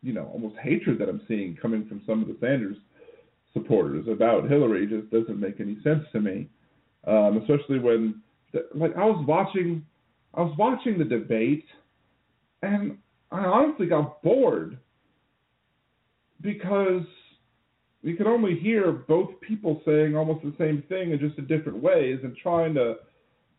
you 0.01 0.11
know 0.11 0.25
almost 0.33 0.57
hatred 0.61 0.99
that 0.99 1.07
I'm 1.07 1.21
seeing 1.25 1.55
coming 1.59 1.87
from 1.87 2.01
some 2.05 2.21
of 2.21 2.27
the 2.27 2.35
Sanders 2.41 2.75
supporters 3.53 4.07
about 4.09 4.49
Hillary 4.49 4.87
just 4.87 5.09
doesn't 5.09 5.39
make 5.39 5.61
any 5.61 5.77
sense 5.81 6.03
to 6.11 6.19
me. 6.19 6.49
Um, 7.07 7.37
especially 7.41 7.79
when 7.79 8.21
like 8.75 8.95
I 8.95 9.05
was 9.05 9.23
watching 9.27 9.85
I 10.33 10.41
was 10.41 10.55
watching 10.57 10.97
the 10.97 11.05
debate 11.05 11.65
and 12.61 12.97
I 13.31 13.39
honestly 13.39 13.87
got 13.87 14.21
bored 14.23 14.77
because 16.41 17.03
we 18.03 18.13
could 18.13 18.27
only 18.27 18.59
hear 18.59 18.91
both 18.91 19.29
people 19.41 19.81
saying 19.85 20.15
almost 20.15 20.43
the 20.43 20.53
same 20.57 20.83
thing 20.89 21.11
in 21.11 21.19
just 21.19 21.35
different 21.47 21.81
ways 21.81 22.19
and 22.23 22.35
trying 22.35 22.73
to 22.75 22.95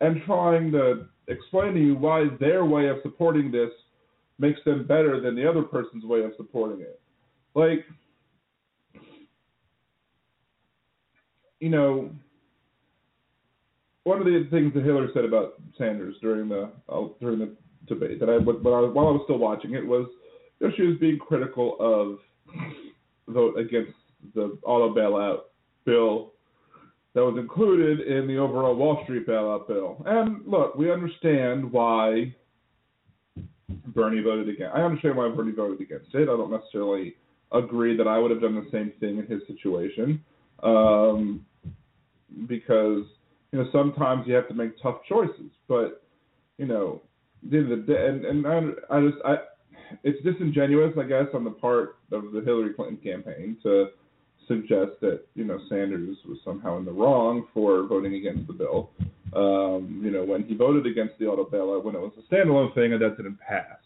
and 0.00 0.22
trying 0.26 0.70
to 0.72 1.06
explain 1.28 1.74
to 1.74 1.80
you 1.80 1.94
why 1.94 2.26
their 2.40 2.64
way 2.64 2.88
of 2.88 2.98
supporting 3.02 3.50
this 3.50 3.70
makes 4.38 4.60
them 4.64 4.86
better 4.86 5.20
than 5.20 5.34
the 5.34 5.48
other 5.48 5.62
person's 5.62 6.04
way 6.04 6.22
of 6.22 6.32
supporting 6.36 6.80
it. 6.80 7.00
Like 7.54 7.84
you 11.60 11.70
know, 11.70 12.10
one 14.04 14.18
of 14.18 14.26
the 14.26 14.46
things 14.50 14.72
that 14.74 14.84
Hillary 14.84 15.08
said 15.12 15.24
about 15.24 15.54
Sanders 15.76 16.14
during 16.20 16.48
the 16.48 16.70
uh, 16.88 17.08
during 17.20 17.38
the 17.38 17.54
debate 17.86 18.20
that 18.20 18.30
I, 18.30 18.38
but 18.38 18.56
I, 18.56 18.80
while 18.88 19.08
I 19.08 19.10
was 19.10 19.22
still 19.24 19.38
watching 19.38 19.74
it 19.74 19.86
was 19.86 20.06
you 20.60 20.68
know, 20.68 20.74
she 20.76 20.82
was 20.82 20.96
being 20.98 21.18
critical 21.18 21.76
of 21.80 22.18
vote 23.28 23.58
against 23.58 23.92
the 24.34 24.56
auto 24.62 24.94
bailout 24.94 25.40
bill 25.84 26.32
that 27.14 27.24
was 27.24 27.36
included 27.38 28.00
in 28.00 28.26
the 28.26 28.36
overall 28.36 28.74
Wall 28.74 29.00
Street 29.04 29.26
bailout 29.26 29.68
bill. 29.68 30.02
And 30.06 30.46
look, 30.46 30.74
we 30.74 30.90
understand 30.90 31.70
why 31.70 32.34
Bernie 33.86 34.22
voted 34.22 34.48
against. 34.48 34.74
I 34.74 34.80
understand 34.80 35.16
why 35.16 35.28
Bernie 35.28 35.52
voted 35.52 35.80
against 35.80 36.14
it. 36.14 36.22
I 36.22 36.36
don't 36.36 36.50
necessarily 36.50 37.14
agree 37.52 37.96
that 37.96 38.08
I 38.08 38.18
would 38.18 38.30
have 38.30 38.40
done 38.40 38.54
the 38.54 38.68
same 38.72 38.92
thing 38.98 39.18
in 39.18 39.26
his 39.26 39.42
situation, 39.46 40.22
um, 40.62 41.46
because 42.48 43.04
you 43.54 43.62
know 43.62 43.68
sometimes 43.70 44.26
you 44.26 44.34
have 44.34 44.48
to 44.48 44.54
make 44.54 44.72
tough 44.82 44.96
choices. 45.08 45.52
But 45.68 46.02
you 46.58 46.66
know, 46.66 47.00
the, 47.48 47.84
the 47.86 48.06
and 48.06 48.24
and 48.24 48.46
I, 48.46 48.96
I 48.96 49.00
just 49.00 49.16
I, 49.24 49.36
it's 50.02 50.20
disingenuous, 50.24 50.92
I 50.98 51.04
guess, 51.04 51.26
on 51.32 51.44
the 51.44 51.52
part 51.52 51.98
of 52.10 52.32
the 52.32 52.42
Hillary 52.44 52.74
Clinton 52.74 52.96
campaign 52.96 53.56
to 53.62 53.90
suggest 54.48 55.00
that 55.02 55.20
you 55.36 55.44
know 55.44 55.60
Sanders 55.68 56.16
was 56.28 56.38
somehow 56.44 56.78
in 56.78 56.84
the 56.84 56.90
wrong 56.90 57.46
for 57.54 57.86
voting 57.86 58.14
against 58.14 58.48
the 58.48 58.52
bill. 58.52 58.90
Um, 59.36 60.00
you 60.04 60.10
know, 60.10 60.24
when 60.24 60.42
he 60.42 60.56
voted 60.56 60.86
against 60.86 61.16
the 61.20 61.26
auto 61.26 61.44
bailout 61.44 61.84
when 61.84 61.94
it 61.94 62.00
was 62.00 62.12
a 62.18 62.34
standalone 62.34 62.74
thing 62.74 62.92
and 62.92 63.02
that 63.02 63.16
didn't 63.16 63.38
pass. 63.38 63.78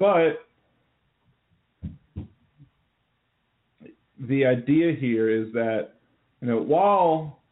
But 0.00 0.44
the 4.18 4.44
idea 4.44 4.92
here 4.92 5.30
is 5.30 5.52
that 5.52 5.90
you 6.40 6.48
know 6.48 6.58
while 6.58 7.42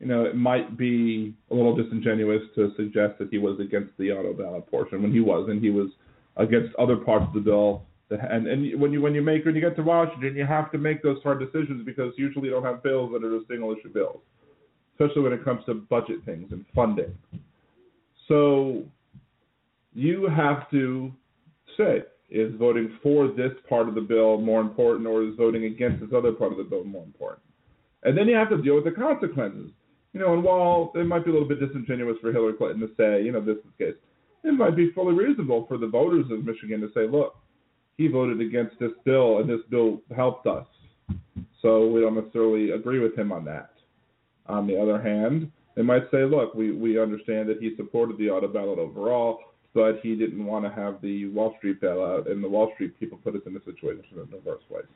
you 0.00 0.06
know 0.06 0.24
it 0.24 0.36
might 0.36 0.76
be 0.76 1.34
a 1.50 1.54
little 1.54 1.74
disingenuous 1.74 2.42
to 2.54 2.72
suggest 2.76 3.18
that 3.18 3.28
he 3.30 3.38
was 3.38 3.58
against 3.60 3.96
the 3.98 4.12
auto 4.12 4.32
ballot 4.32 4.70
portion 4.70 5.02
when 5.02 5.12
he 5.12 5.20
wasn't. 5.20 5.62
He 5.62 5.70
was 5.70 5.88
against 6.36 6.74
other 6.76 6.96
parts 6.96 7.26
of 7.26 7.34
the 7.34 7.40
bill 7.40 7.82
and 8.10 8.46
and 8.46 8.80
when 8.80 8.92
you 8.92 9.02
when 9.02 9.14
you 9.14 9.22
make 9.22 9.44
when 9.44 9.54
you 9.54 9.60
get 9.60 9.76
to 9.76 9.82
Washington, 9.82 10.34
you 10.34 10.46
have 10.46 10.72
to 10.72 10.78
make 10.78 11.02
those 11.02 11.22
hard 11.22 11.40
decisions 11.40 11.84
because 11.84 12.12
usually 12.16 12.46
you 12.46 12.54
don't 12.54 12.64
have 12.64 12.82
bills 12.82 13.12
that 13.12 13.24
are 13.24 13.36
just 13.36 13.48
single 13.48 13.72
issue 13.72 13.92
bills, 13.92 14.20
especially 14.94 15.22
when 15.22 15.32
it 15.32 15.44
comes 15.44 15.64
to 15.66 15.74
budget 15.74 16.24
things 16.24 16.48
and 16.50 16.64
funding. 16.74 17.14
So 18.26 18.84
you 19.92 20.28
have 20.28 20.70
to 20.70 21.12
say 21.76 22.02
is 22.30 22.54
voting 22.58 22.98
for 23.02 23.28
this 23.28 23.52
part 23.68 23.88
of 23.88 23.94
the 23.94 24.02
bill 24.02 24.38
more 24.38 24.60
important 24.60 25.06
or 25.06 25.22
is 25.22 25.34
voting 25.36 25.64
against 25.64 26.00
this 26.00 26.10
other 26.14 26.32
part 26.32 26.52
of 26.52 26.58
the 26.58 26.64
bill 26.64 26.84
more 26.84 27.04
important? 27.04 27.42
And 28.04 28.16
then 28.16 28.28
you 28.28 28.36
have 28.36 28.50
to 28.50 28.60
deal 28.62 28.74
with 28.74 28.84
the 28.84 28.90
consequences. 28.90 29.70
You 30.12 30.20
know, 30.20 30.34
and 30.34 30.42
while 30.42 30.92
it 30.94 31.06
might 31.06 31.24
be 31.24 31.30
a 31.30 31.32
little 31.32 31.48
bit 31.48 31.60
disingenuous 31.60 32.16
for 32.20 32.32
Hillary 32.32 32.54
Clinton 32.54 32.80
to 32.80 32.88
say, 32.96 33.22
you 33.22 33.32
know, 33.32 33.40
this 33.40 33.56
is 33.56 33.64
the 33.78 33.84
case, 33.84 33.94
it 34.44 34.52
might 34.52 34.76
be 34.76 34.90
fully 34.92 35.14
reasonable 35.14 35.66
for 35.66 35.78
the 35.78 35.86
voters 35.86 36.26
of 36.30 36.44
Michigan 36.44 36.80
to 36.80 36.88
say, 36.94 37.06
look, 37.06 37.36
he 37.96 38.06
voted 38.06 38.40
against 38.40 38.78
this 38.78 38.92
bill, 39.04 39.38
and 39.38 39.50
this 39.50 39.60
bill 39.70 40.00
helped 40.14 40.46
us. 40.46 40.66
So 41.60 41.88
we 41.88 42.00
don't 42.00 42.14
necessarily 42.14 42.70
agree 42.70 43.00
with 43.00 43.18
him 43.18 43.32
on 43.32 43.44
that. 43.46 43.70
On 44.46 44.66
the 44.66 44.80
other 44.80 45.02
hand, 45.02 45.50
they 45.74 45.82
might 45.82 46.10
say, 46.10 46.24
look, 46.24 46.54
we, 46.54 46.72
we 46.72 47.00
understand 47.00 47.48
that 47.48 47.58
he 47.60 47.74
supported 47.76 48.16
the 48.18 48.30
auto 48.30 48.48
ballot 48.48 48.78
overall, 48.78 49.38
but 49.74 50.00
he 50.02 50.14
didn't 50.16 50.44
want 50.44 50.64
to 50.64 50.70
have 50.70 51.00
the 51.02 51.26
Wall 51.26 51.54
Street 51.58 51.80
bailout, 51.80 52.30
and 52.30 52.42
the 52.42 52.48
Wall 52.48 52.70
Street 52.74 52.98
people 52.98 53.18
put 53.18 53.34
us 53.34 53.42
in 53.46 53.56
a 53.56 53.64
situation 53.64 54.04
in 54.12 54.30
the 54.30 54.40
first 54.44 54.66
place. 54.68 54.86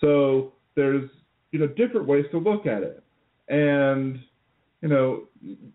So 0.00 0.52
there's 0.74 1.08
you 1.52 1.58
know 1.58 1.66
different 1.68 2.06
ways 2.06 2.24
to 2.32 2.38
look 2.38 2.66
at 2.66 2.82
it, 2.82 3.02
and 3.48 4.18
you 4.82 4.88
know 4.88 5.24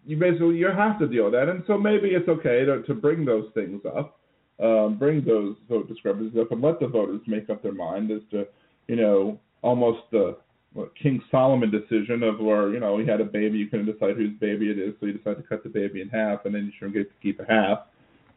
you 0.05 0.17
basically 0.17 0.57
you 0.57 0.67
have 0.67 0.99
to 0.99 1.07
deal 1.07 1.25
with 1.25 1.33
that, 1.33 1.49
and 1.49 1.63
so 1.67 1.77
maybe 1.77 2.09
it's 2.09 2.27
okay 2.27 2.65
to, 2.65 2.83
to 2.83 2.93
bring 2.93 3.25
those 3.25 3.49
things 3.53 3.81
up 3.97 4.19
um, 4.59 4.97
bring 4.97 5.23
those 5.25 5.55
vote 5.69 5.87
discrepancies 5.87 6.39
up 6.39 6.51
and 6.51 6.61
let 6.61 6.79
the 6.79 6.87
voters 6.87 7.21
make 7.27 7.49
up 7.49 7.61
their 7.61 7.73
mind 7.73 8.11
as 8.11 8.21
to, 8.31 8.47
you 8.87 8.95
know, 8.95 9.39
almost 9.61 9.99
the 10.11 10.37
what, 10.73 10.95
King 10.95 11.21
Solomon 11.31 11.71
decision 11.71 12.23
of 12.23 12.39
where, 12.39 12.73
you 12.73 12.79
know, 12.79 12.97
he 12.97 13.05
had 13.05 13.21
a 13.21 13.25
baby, 13.25 13.57
you 13.57 13.67
couldn't 13.67 13.91
decide 13.91 14.15
whose 14.15 14.37
baby 14.39 14.69
it 14.69 14.79
is, 14.79 14.93
so 14.99 15.05
you 15.05 15.13
decide 15.13 15.37
to 15.37 15.43
cut 15.43 15.63
the 15.63 15.69
baby 15.69 16.01
in 16.01 16.09
half, 16.09 16.45
and 16.45 16.55
then 16.55 16.65
you 16.65 16.71
shouldn't 16.77 16.95
get 16.95 17.09
to 17.09 17.21
keep 17.21 17.39
a 17.39 17.45
half. 17.45 17.79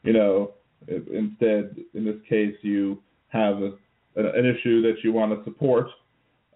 You 0.02 0.12
know, 0.12 0.52
instead, 0.86 1.76
in 1.94 2.04
this 2.04 2.16
case, 2.28 2.54
you 2.62 3.02
have 3.28 3.56
a, 3.62 3.72
an 4.16 4.46
issue 4.46 4.82
that 4.82 4.96
you 5.02 5.12
want 5.12 5.36
to 5.36 5.44
support, 5.44 5.86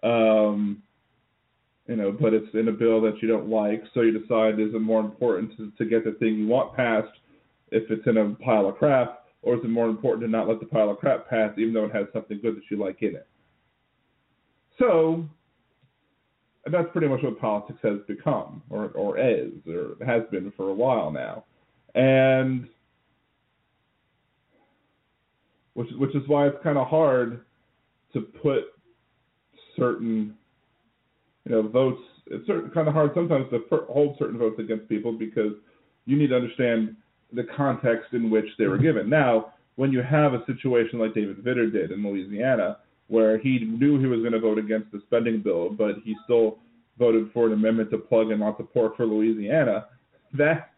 um, 0.03 0.81
you 1.87 1.95
know, 1.95 2.11
but 2.11 2.33
it's 2.33 2.53
in 2.53 2.69
a 2.69 2.71
bill 2.71 3.01
that 3.01 3.21
you 3.21 3.27
don't 3.27 3.49
like, 3.49 3.83
so 3.93 4.01
you 4.01 4.17
decide 4.17 4.59
is 4.59 4.73
it 4.73 4.81
more 4.81 5.01
important 5.01 5.55
to, 5.57 5.71
to 5.77 5.85
get 5.85 6.05
the 6.05 6.13
thing 6.13 6.35
you 6.35 6.47
want 6.47 6.75
passed 6.75 7.11
if 7.71 7.89
it's 7.91 8.07
in 8.07 8.17
a 8.17 8.29
pile 8.35 8.69
of 8.69 8.75
crap 8.77 9.25
or 9.41 9.55
is 9.55 9.61
it 9.63 9.69
more 9.69 9.89
important 9.89 10.23
to 10.23 10.31
not 10.31 10.47
let 10.47 10.59
the 10.59 10.65
pile 10.65 10.89
of 10.89 10.97
crap 10.97 11.29
pass, 11.29 11.51
even 11.57 11.73
though 11.73 11.85
it 11.85 11.93
has 11.93 12.05
something 12.13 12.39
good 12.41 12.55
that 12.55 12.63
you 12.71 12.77
like 12.77 13.01
in 13.01 13.15
it? 13.15 13.27
So, 14.79 15.25
that's 16.71 16.87
pretty 16.93 17.07
much 17.07 17.21
what 17.21 17.39
politics 17.39 17.79
has 17.83 17.99
become, 18.07 18.63
or 18.69 18.87
or 18.89 19.19
is, 19.19 19.51
or 19.67 19.95
has 20.05 20.23
been 20.31 20.51
for 20.55 20.69
a 20.69 20.73
while 20.73 21.11
now, 21.11 21.43
and 21.93 22.67
which 25.73 25.89
which 25.97 26.15
is 26.15 26.23
why 26.27 26.47
it's 26.47 26.63
kind 26.63 26.77
of 26.77 26.87
hard 26.87 27.41
to 28.13 28.21
put 28.21 28.63
certain 29.75 30.35
you 31.45 31.51
know 31.51 31.67
votes. 31.67 32.01
It's 32.27 32.47
certain, 32.47 32.71
kind 32.71 32.87
of 32.87 32.93
hard 32.93 33.11
sometimes 33.13 33.47
to 33.51 33.61
hold 33.89 34.15
certain 34.17 34.37
votes 34.37 34.55
against 34.59 34.87
people 34.87 35.11
because 35.11 35.53
you 36.05 36.17
need 36.17 36.27
to 36.27 36.35
understand 36.35 36.95
the 37.33 37.43
context 37.55 38.13
in 38.13 38.29
which 38.29 38.45
they 38.57 38.65
were 38.65 38.75
mm-hmm. 38.75 38.83
given. 38.83 39.09
Now, 39.09 39.53
when 39.75 39.91
you 39.91 40.01
have 40.01 40.33
a 40.33 40.45
situation 40.45 40.99
like 40.99 41.13
David 41.13 41.43
Vitter 41.43 41.71
did 41.71 41.91
in 41.91 42.03
Louisiana, 42.03 42.77
where 43.07 43.37
he 43.37 43.59
knew 43.59 43.99
he 43.99 44.05
was 44.05 44.19
going 44.19 44.33
to 44.33 44.39
vote 44.39 44.57
against 44.57 44.91
the 44.91 45.01
spending 45.07 45.41
bill, 45.41 45.69
but 45.69 45.95
he 46.03 46.15
still 46.23 46.59
voted 46.97 47.29
for 47.33 47.47
an 47.47 47.53
amendment 47.53 47.89
to 47.91 47.97
plug 47.97 48.31
in 48.31 48.39
lots 48.39 48.59
of 48.59 48.71
pork 48.71 48.95
for 48.95 49.05
Louisiana, 49.05 49.87
that 50.33 50.71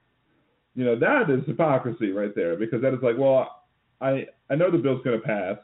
you 0.76 0.84
know 0.84 0.97
that 0.97 1.30
is 1.30 1.45
hypocrisy 1.45 2.11
right 2.11 2.34
there 2.36 2.55
because 2.55 2.82
that 2.82 2.93
is 2.93 2.99
like, 3.01 3.18
well, 3.18 3.63
I 4.01 4.26
I 4.49 4.55
know 4.55 4.72
the 4.72 4.78
bill's 4.78 5.03
going 5.03 5.20
to 5.20 5.26
pass, 5.26 5.57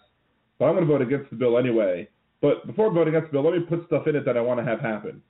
but 0.60 0.66
I'm 0.66 0.76
going 0.76 0.88
to 0.88 0.91
vote 0.91 1.02
against 1.02 1.30
the 1.30 1.36
bill 1.36 1.58
anyway. 1.58 2.08
But 2.42 2.66
before 2.66 2.92
voting 2.92 3.16
against 3.16 3.32
the 3.32 3.39
bill, 3.39 3.50
let 3.50 3.60
me 3.60 3.66
put 3.66 3.86
stuff 3.86 4.08
in 4.08 4.16
it 4.16 4.26
that 4.26 4.36
I 4.36 4.42
want 4.42 4.60
to 4.60 4.66
have 4.66 4.80
happen, 4.80 5.22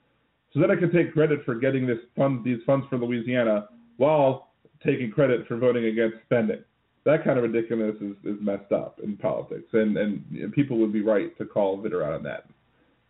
so 0.52 0.60
that 0.60 0.70
I 0.70 0.76
can 0.76 0.90
take 0.90 1.12
credit 1.12 1.44
for 1.44 1.54
getting 1.54 1.86
this 1.86 1.98
fund 2.16 2.44
these 2.44 2.60
funds 2.64 2.86
for 2.88 2.98
Louisiana 2.98 3.68
while 3.98 4.48
taking 4.84 5.10
credit 5.10 5.46
for 5.46 5.56
voting 5.56 5.86
against 5.86 6.16
spending. 6.24 6.64
that 7.04 7.24
kind 7.24 7.38
of 7.38 7.44
ridiculousness 7.44 7.96
is, 8.00 8.16
is 8.24 8.40
messed 8.40 8.72
up 8.72 8.98
in 9.02 9.16
politics, 9.16 9.68
and 9.72 9.96
and 9.96 10.52
people 10.52 10.78
would 10.78 10.92
be 10.92 11.02
right 11.02 11.36
to 11.38 11.44
call 11.44 11.78
Vitter 11.78 12.04
out 12.04 12.14
on 12.14 12.22
that. 12.22 12.48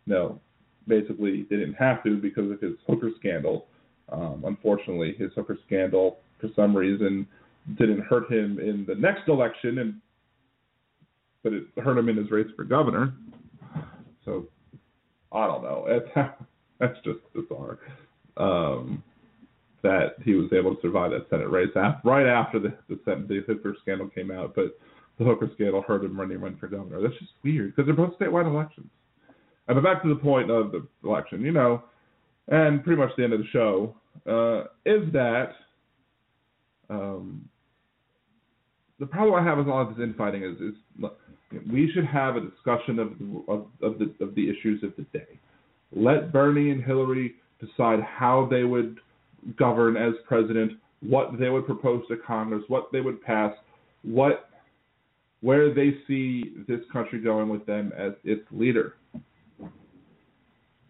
No, 0.05 0.39
basically 0.87 1.43
they 1.49 1.57
didn't 1.57 1.75
have 1.75 2.03
to 2.03 2.17
because 2.17 2.51
of 2.51 2.59
his 2.59 2.73
hooker 2.87 3.11
scandal. 3.19 3.67
Um, 4.11 4.43
unfortunately, 4.45 5.15
his 5.17 5.31
hooker 5.33 5.57
scandal 5.65 6.17
for 6.39 6.49
some 6.55 6.75
reason 6.75 7.25
didn't 7.77 8.01
hurt 8.01 8.29
him 8.29 8.59
in 8.59 8.85
the 8.85 8.95
next 8.95 9.29
election, 9.29 9.77
and 9.79 10.01
but 11.41 11.53
it 11.53 11.63
hurt 11.83 11.97
him 11.97 12.09
in 12.09 12.17
his 12.17 12.29
race 12.31 12.47
for 12.55 12.63
governor. 12.63 13.13
So 14.25 14.47
I 15.31 15.47
don't 15.47 15.63
know. 15.63 15.85
That's 15.87 16.29
that's 16.79 16.97
just 17.03 17.19
bizarre. 17.33 17.79
Um, 18.37 19.03
that 19.83 20.15
he 20.23 20.33
was 20.33 20.51
able 20.53 20.75
to 20.75 20.81
survive 20.81 21.11
that 21.11 21.29
Senate 21.29 21.49
race 21.49 21.69
after, 21.75 22.07
right 22.07 22.25
after 22.25 22.59
the 22.59 22.73
the, 22.89 22.99
the 23.05 23.43
hooker 23.45 23.75
scandal 23.81 24.07
came 24.07 24.31
out, 24.31 24.55
but 24.55 24.77
the 25.19 25.25
hooker 25.25 25.49
scandal 25.53 25.81
hurt 25.81 26.03
him 26.03 26.19
running 26.19 26.39
run 26.39 26.57
for 26.57 26.67
governor. 26.67 27.01
That's 27.01 27.17
just 27.19 27.31
weird 27.43 27.75
because 27.75 27.85
they're 27.85 27.95
both 27.95 28.17
statewide 28.17 28.47
elections. 28.47 28.89
And 29.67 29.75
but 29.75 29.83
back 29.83 30.01
to 30.03 30.09
the 30.09 30.15
point 30.15 30.49
of 30.49 30.71
the 30.71 30.85
election, 31.03 31.41
you 31.41 31.51
know, 31.51 31.83
and 32.47 32.83
pretty 32.83 32.99
much 32.99 33.11
the 33.17 33.23
end 33.23 33.33
of 33.33 33.39
the 33.39 33.47
show 33.47 33.95
uh, 34.27 34.63
is 34.85 35.11
that 35.13 35.53
um, 36.89 37.47
the 38.99 39.05
problem 39.05 39.35
I 39.35 39.47
have 39.47 39.57
with 39.57 39.67
all 39.67 39.81
of 39.81 39.89
this 39.95 40.03
infighting 40.03 40.43
is, 40.43 40.59
is 40.59 41.09
we 41.71 41.91
should 41.93 42.05
have 42.05 42.35
a 42.35 42.41
discussion 42.41 42.99
of 42.99 43.17
the, 43.19 43.43
of, 43.47 43.65
of 43.81 43.99
the 43.99 44.13
of 44.23 44.35
the 44.35 44.49
issues 44.49 44.83
of 44.83 44.93
the 44.97 45.03
day. 45.17 45.39
Let 45.95 46.31
Bernie 46.31 46.71
and 46.71 46.83
Hillary 46.83 47.35
decide 47.59 47.99
how 48.01 48.47
they 48.49 48.63
would 48.63 48.99
govern 49.57 49.97
as 49.97 50.13
president, 50.27 50.73
what 51.01 51.37
they 51.39 51.49
would 51.49 51.65
propose 51.65 52.03
to 52.07 52.17
Congress, 52.17 52.63
what 52.67 52.91
they 52.91 53.01
would 53.01 53.21
pass, 53.21 53.53
what 54.03 54.49
where 55.41 55.73
they 55.73 55.97
see 56.07 56.53
this 56.67 56.79
country 56.91 57.19
going 57.19 57.49
with 57.49 57.65
them 57.65 57.91
as 57.97 58.13
its 58.23 58.45
leader. 58.51 58.95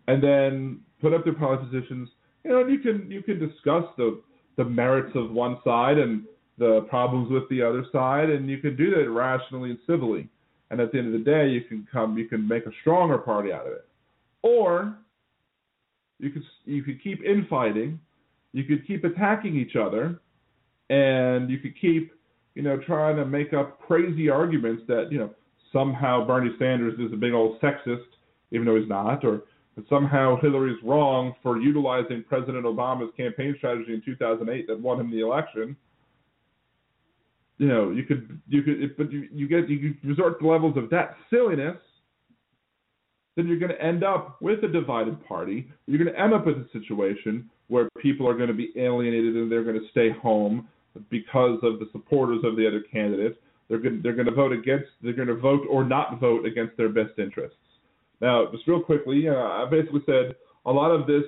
And 0.08 0.22
then 0.22 0.82
put 1.02 1.14
up 1.14 1.24
their 1.24 1.34
policy 1.34 1.66
positions. 1.72 2.10
You 2.44 2.52
know, 2.52 2.68
you 2.68 2.80
can 2.80 3.10
you 3.10 3.24
can 3.24 3.40
discuss 3.40 3.86
the 3.98 4.22
the 4.58 4.66
merits 4.66 5.16
of 5.16 5.32
one 5.32 5.58
side 5.64 5.98
and 5.98 6.24
the 6.58 6.86
problems 6.90 7.32
with 7.32 7.50
the 7.50 7.62
other 7.62 7.84
side, 7.92 8.30
and 8.30 8.48
you 8.48 8.60
can 8.60 8.76
do 8.76 8.92
that 8.92 9.10
rationally 9.10 9.72
and 9.72 9.80
civilly. 9.88 10.30
And 10.74 10.82
at 10.82 10.92
the 10.92 10.98
end 10.98 11.08
of 11.08 11.14
the 11.14 11.32
day, 11.32 11.48
you 11.50 11.62
can 11.62 11.88
come, 11.92 12.18
you 12.18 12.28
can 12.28 12.48
make 12.48 12.66
a 12.66 12.72
stronger 12.82 13.18
party 13.18 13.54
out 13.54 13.66
of 13.66 13.74
it, 13.74 13.86
or 14.42 14.98
you 16.20 16.30
could 16.30 16.44
you 16.66 16.84
could 16.84 17.02
keep 17.02 17.24
infighting 17.24 18.00
you 18.54 18.64
could 18.64 18.88
keep 18.88 19.04
attacking 19.04 19.58
each 19.58 19.76
other, 19.76 20.20
and 20.90 21.50
you 21.50 21.58
could 21.58 21.74
keep, 21.80 22.14
you 22.56 22.62
know, 22.62 22.78
trying 22.86 23.16
to 23.18 23.26
make 23.26 23.52
up 23.52 23.82
crazy 23.82 24.30
arguments 24.30 24.84
that, 24.88 25.12
you 25.12 25.18
know, 25.18 25.32
somehow 25.74 26.26
Bernie 26.26 26.52
Sanders 26.60 26.98
is 27.00 27.12
a 27.12 27.18
big 27.18 27.34
old 27.34 27.60
sexist, 27.60 28.06
even 28.52 28.66
though 28.66 28.80
he's 28.80 28.88
not, 28.88 29.26
or 29.26 29.42
that 29.76 29.90
somehow 29.90 30.40
Hillary's 30.40 30.78
wrong 30.84 31.34
for 31.42 31.60
utilizing 31.60 32.24
President 32.30 32.64
Obama's 32.66 33.12
campaign 33.18 33.56
strategy 33.58 33.92
in 33.92 34.04
2008 34.06 34.68
that 34.68 34.80
won 34.80 35.00
him 35.00 35.10
the 35.10 35.22
election. 35.22 35.76
You 37.58 37.68
know, 37.68 37.92
you 37.92 38.04
could, 38.04 38.42
you 38.48 38.64
could, 38.64 38.98
but 38.98 39.12
you, 39.12 39.28
you 39.32 39.48
get, 39.48 39.70
you 39.70 39.96
resort 40.04 40.40
to 40.40 40.48
levels 40.48 40.76
of 40.78 40.90
that 40.90 41.16
silliness 41.30 41.78
then 43.36 43.48
you're 43.48 43.60
going 43.60 43.72
to 43.72 43.82
end 43.82 44.04
up 44.04 44.42
with 44.42 44.64
a 44.64 44.68
divided 44.68 45.24
party. 45.26 45.68
You're 45.88 46.04
going 46.04 46.14
to 46.14 46.20
end 46.20 46.34
up 46.34 46.46
with 46.46 46.58
a 46.58 46.68
situation 46.72 47.50
where 47.68 47.90
people 48.00 48.28
are 48.28 48.36
going 48.36 48.50
to 48.50 48.54
be 48.54 48.72
alienated 48.76 49.36
and 49.36 49.52
they're 49.52 49.64
going 49.64 49.80
to 49.80 49.88
stay 49.92 50.12
home 50.12 50.68
because 51.10 51.60
of 51.64 51.80
the 51.80 51.90
supporters 51.92 52.42
of 52.44 52.56
the 52.56 52.68
other 52.68 52.82
candidates. 52.92 53.38
They're 53.70 53.80
going, 53.80 54.02
they're 54.04 54.14
going 54.14 54.28
to 54.28 54.34
vote 54.34 54.52
against, 54.52 54.86
they're 55.02 55.14
going 55.14 55.30
to 55.30 55.36
vote 55.36 55.66
or 55.70 55.84
not 55.84 56.20
vote 56.20 56.46
against 56.46 56.78
their 56.78 56.90
best 56.90 57.18
interests. 57.18 57.58
Now, 58.22 58.48
just 58.52 58.68
real 58.68 58.82
quickly, 58.82 59.28
uh, 59.28 59.34
I 59.34 59.66
basically 59.70 60.02
said 60.06 60.36
a 60.66 60.72
lot 60.72 60.92
of 60.92 61.08
this 61.08 61.24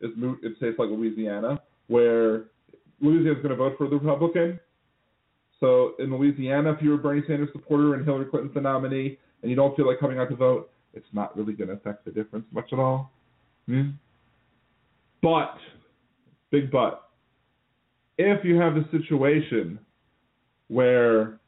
is 0.00 0.10
moot 0.16 0.42
in 0.44 0.54
states 0.56 0.76
like 0.78 0.88
Louisiana, 0.90 1.60
where 1.88 2.44
Louisiana 3.00 3.36
is 3.36 3.42
going 3.42 3.50
to 3.50 3.56
vote 3.56 3.74
for 3.76 3.88
the 3.88 3.96
Republican. 3.96 4.60
So 5.60 5.94
in 5.98 6.14
Louisiana, 6.14 6.72
if 6.72 6.82
you're 6.82 6.94
a 6.94 6.98
Bernie 6.98 7.22
Sanders 7.26 7.48
supporter 7.52 7.94
and 7.94 8.04
Hillary 8.04 8.26
Clinton's 8.26 8.54
the 8.54 8.60
nominee, 8.60 9.18
and 9.42 9.50
you 9.50 9.56
don't 9.56 9.76
feel 9.76 9.86
like 9.86 9.98
coming 9.98 10.18
out 10.18 10.30
to 10.30 10.36
vote, 10.36 10.70
it's 10.94 11.06
not 11.12 11.36
really 11.36 11.52
going 11.52 11.68
to 11.68 11.74
affect 11.74 12.04
the 12.04 12.10
difference 12.10 12.46
much 12.52 12.72
at 12.72 12.78
all. 12.78 13.12
Hmm? 13.66 13.90
But, 15.22 15.56
big 16.50 16.70
but, 16.70 17.10
if 18.18 18.44
you 18.44 18.56
have 18.56 18.76
a 18.76 18.88
situation 18.90 19.78
where 20.68 21.40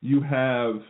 you 0.00 0.20
have 0.20 0.80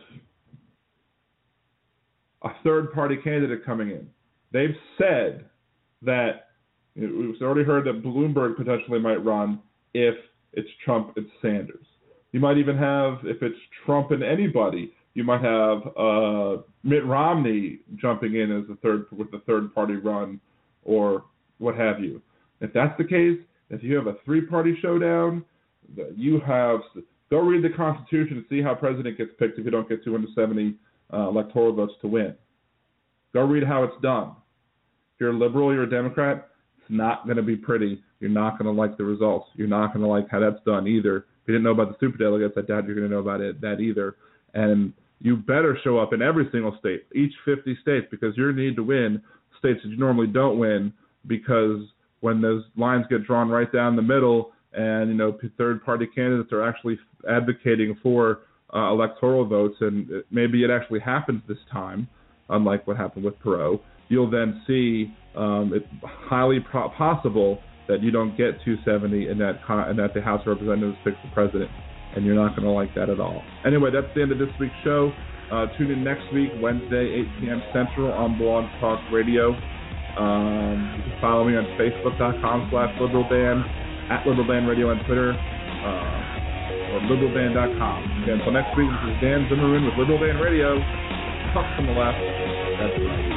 a 2.43 2.49
third 2.63 2.93
party 2.93 3.17
candidate 3.17 3.65
coming 3.65 3.89
in, 3.89 4.07
they've 4.51 4.75
said 4.97 5.45
that 6.03 6.49
we've 6.95 7.41
already 7.41 7.63
heard 7.63 7.85
that 7.85 8.03
Bloomberg 8.03 8.57
potentially 8.57 8.99
might 8.99 9.23
run 9.23 9.59
if 9.93 10.15
it's 10.57 10.69
Trump 10.83 11.13
it's 11.15 11.29
Sanders. 11.41 11.85
You 12.33 12.41
might 12.41 12.57
even 12.57 12.77
have, 12.77 13.19
if 13.23 13.41
it's 13.41 13.57
Trump 13.85 14.11
and 14.11 14.23
anybody, 14.23 14.91
you 15.13 15.23
might 15.23 15.41
have 15.41 15.77
uh, 15.95 16.61
Mitt 16.83 17.05
Romney 17.05 17.79
jumping 17.95 18.35
in 18.35 18.51
as 18.51 18.67
the 18.67 18.75
third 18.81 19.05
with 19.11 19.31
the 19.31 19.39
third 19.45 19.73
party 19.73 19.95
run, 19.95 20.39
or 20.83 21.23
what 21.59 21.75
have 21.75 21.99
you. 21.99 22.21
If 22.59 22.73
that's 22.73 22.95
the 22.97 23.03
case, 23.03 23.39
if 23.69 23.83
you 23.83 23.95
have 23.95 24.07
a 24.07 24.15
three 24.25 24.41
party 24.41 24.77
showdown, 24.81 25.45
you 26.15 26.39
have 26.41 26.81
go 27.29 27.39
read 27.39 27.63
the 27.63 27.75
Constitution 27.75 28.37
and 28.37 28.45
see 28.49 28.61
how 28.61 28.75
president 28.75 29.17
gets 29.17 29.31
picked 29.39 29.59
if 29.59 29.65
you 29.65 29.71
don't 29.71 29.87
get 29.87 30.03
270 30.03 30.75
uh, 31.13 31.29
electoral 31.29 31.73
votes 31.73 31.93
to 32.01 32.07
win. 32.07 32.35
Go 33.33 33.41
read 33.41 33.63
how 33.63 33.83
it's 33.83 34.01
done. 34.01 34.31
If 35.15 35.21
you're 35.21 35.31
a 35.31 35.37
liberal, 35.37 35.73
you're 35.73 35.83
a 35.83 35.89
Democrat. 35.89 36.49
Not 36.89 37.25
going 37.25 37.37
to 37.37 37.43
be 37.43 37.55
pretty. 37.55 38.01
You're 38.19 38.29
not 38.29 38.57
going 38.57 38.73
to 38.73 38.79
like 38.79 38.97
the 38.97 39.03
results. 39.03 39.47
You're 39.55 39.67
not 39.67 39.93
going 39.93 40.03
to 40.03 40.07
like 40.07 40.29
how 40.29 40.39
that's 40.39 40.63
done 40.65 40.87
either. 40.87 41.17
If 41.17 41.47
you 41.47 41.53
didn't 41.53 41.63
know 41.63 41.71
about 41.71 41.97
the 41.97 42.05
superdelegates, 42.05 42.57
I 42.57 42.61
doubt 42.61 42.85
you're 42.85 42.95
going 42.95 43.09
to 43.09 43.13
know 43.13 43.19
about 43.19 43.41
it 43.41 43.61
that 43.61 43.79
either. 43.79 44.15
And 44.53 44.93
you 45.19 45.37
better 45.37 45.77
show 45.83 45.97
up 45.97 46.13
in 46.13 46.21
every 46.21 46.47
single 46.51 46.75
state, 46.79 47.05
each 47.15 47.33
50 47.45 47.77
states, 47.81 48.07
because 48.11 48.35
you 48.37 48.51
need 48.53 48.75
to 48.75 48.83
win 48.83 49.21
states 49.59 49.79
that 49.83 49.89
you 49.89 49.97
normally 49.97 50.27
don't 50.27 50.59
win. 50.59 50.93
Because 51.25 51.81
when 52.21 52.41
those 52.41 52.63
lines 52.75 53.05
get 53.09 53.25
drawn 53.25 53.49
right 53.49 53.71
down 53.71 53.95
the 53.95 54.01
middle, 54.01 54.51
and 54.73 55.09
you 55.09 55.15
know 55.15 55.37
third-party 55.57 56.07
candidates 56.13 56.51
are 56.51 56.67
actually 56.67 56.99
advocating 57.29 57.97
for 58.03 58.41
uh, 58.73 58.91
electoral 58.91 59.45
votes, 59.45 59.75
and 59.81 60.09
maybe 60.29 60.63
it 60.63 60.69
actually 60.69 60.99
happens 60.99 61.41
this 61.47 61.57
time, 61.71 62.07
unlike 62.49 62.85
what 62.85 62.97
happened 62.97 63.25
with 63.25 63.39
Perot, 63.39 63.79
you'll 64.09 64.29
then 64.29 64.61
see 64.67 65.13
um, 65.35 65.71
it's 65.73 65.85
highly 66.03 66.59
pro- 66.59 66.89
possible 66.89 67.59
that 67.87 68.01
you 68.01 68.11
don't 68.11 68.35
get 68.37 68.59
270 68.65 69.27
and 69.27 69.39
that 69.39 69.59
and 69.69 69.99
that 69.99 70.13
the 70.13 70.21
House 70.21 70.41
of 70.41 70.47
Representatives 70.47 70.97
picks 71.03 71.17
the 71.23 71.31
president 71.33 71.71
and 72.15 72.25
you're 72.25 72.35
not 72.35 72.55
going 72.55 72.63
to 72.65 72.71
like 72.71 72.93
that 72.95 73.09
at 73.09 73.19
all. 73.19 73.43
Anyway, 73.65 73.91
that's 73.91 74.07
the 74.15 74.21
end 74.21 74.31
of 74.31 74.39
this 74.39 74.49
week's 74.59 74.73
show. 74.83 75.11
Uh, 75.51 75.67
tune 75.77 75.91
in 75.91 76.03
next 76.03 76.25
week, 76.33 76.49
Wednesday, 76.59 77.23
8 77.39 77.39
p.m. 77.39 77.61
Central 77.71 78.11
on 78.11 78.37
Blog 78.37 78.65
Talk 78.81 78.99
Radio. 79.13 79.53
Um, 80.17 80.97
you 80.97 81.03
can 81.07 81.15
follow 81.21 81.45
me 81.45 81.55
on 81.55 81.63
Facebook.com 81.77 82.67
slash 82.71 82.91
LiberalDan, 82.99 84.11
at 84.11 84.25
LiberalDan 84.25 84.67
Radio 84.67 84.89
on 84.89 84.97
Twitter, 85.05 85.31
uh, 85.31 86.91
or 86.91 86.99
LiberalDan.com. 87.05 88.23
Again, 88.23 88.39
until 88.41 88.51
next 88.51 88.75
week, 88.75 88.89
this 88.89 89.13
is 89.13 89.17
Dan 89.21 89.47
Zimmerman 89.47 89.85
with 89.85 89.95
Liberal 89.95 90.19
Dan 90.19 90.41
Radio. 90.41 90.75
Talk 91.53 91.69
from 91.77 91.85
the 91.85 91.93
left. 91.93 92.17
That's 92.81 92.97
right. 93.05 93.36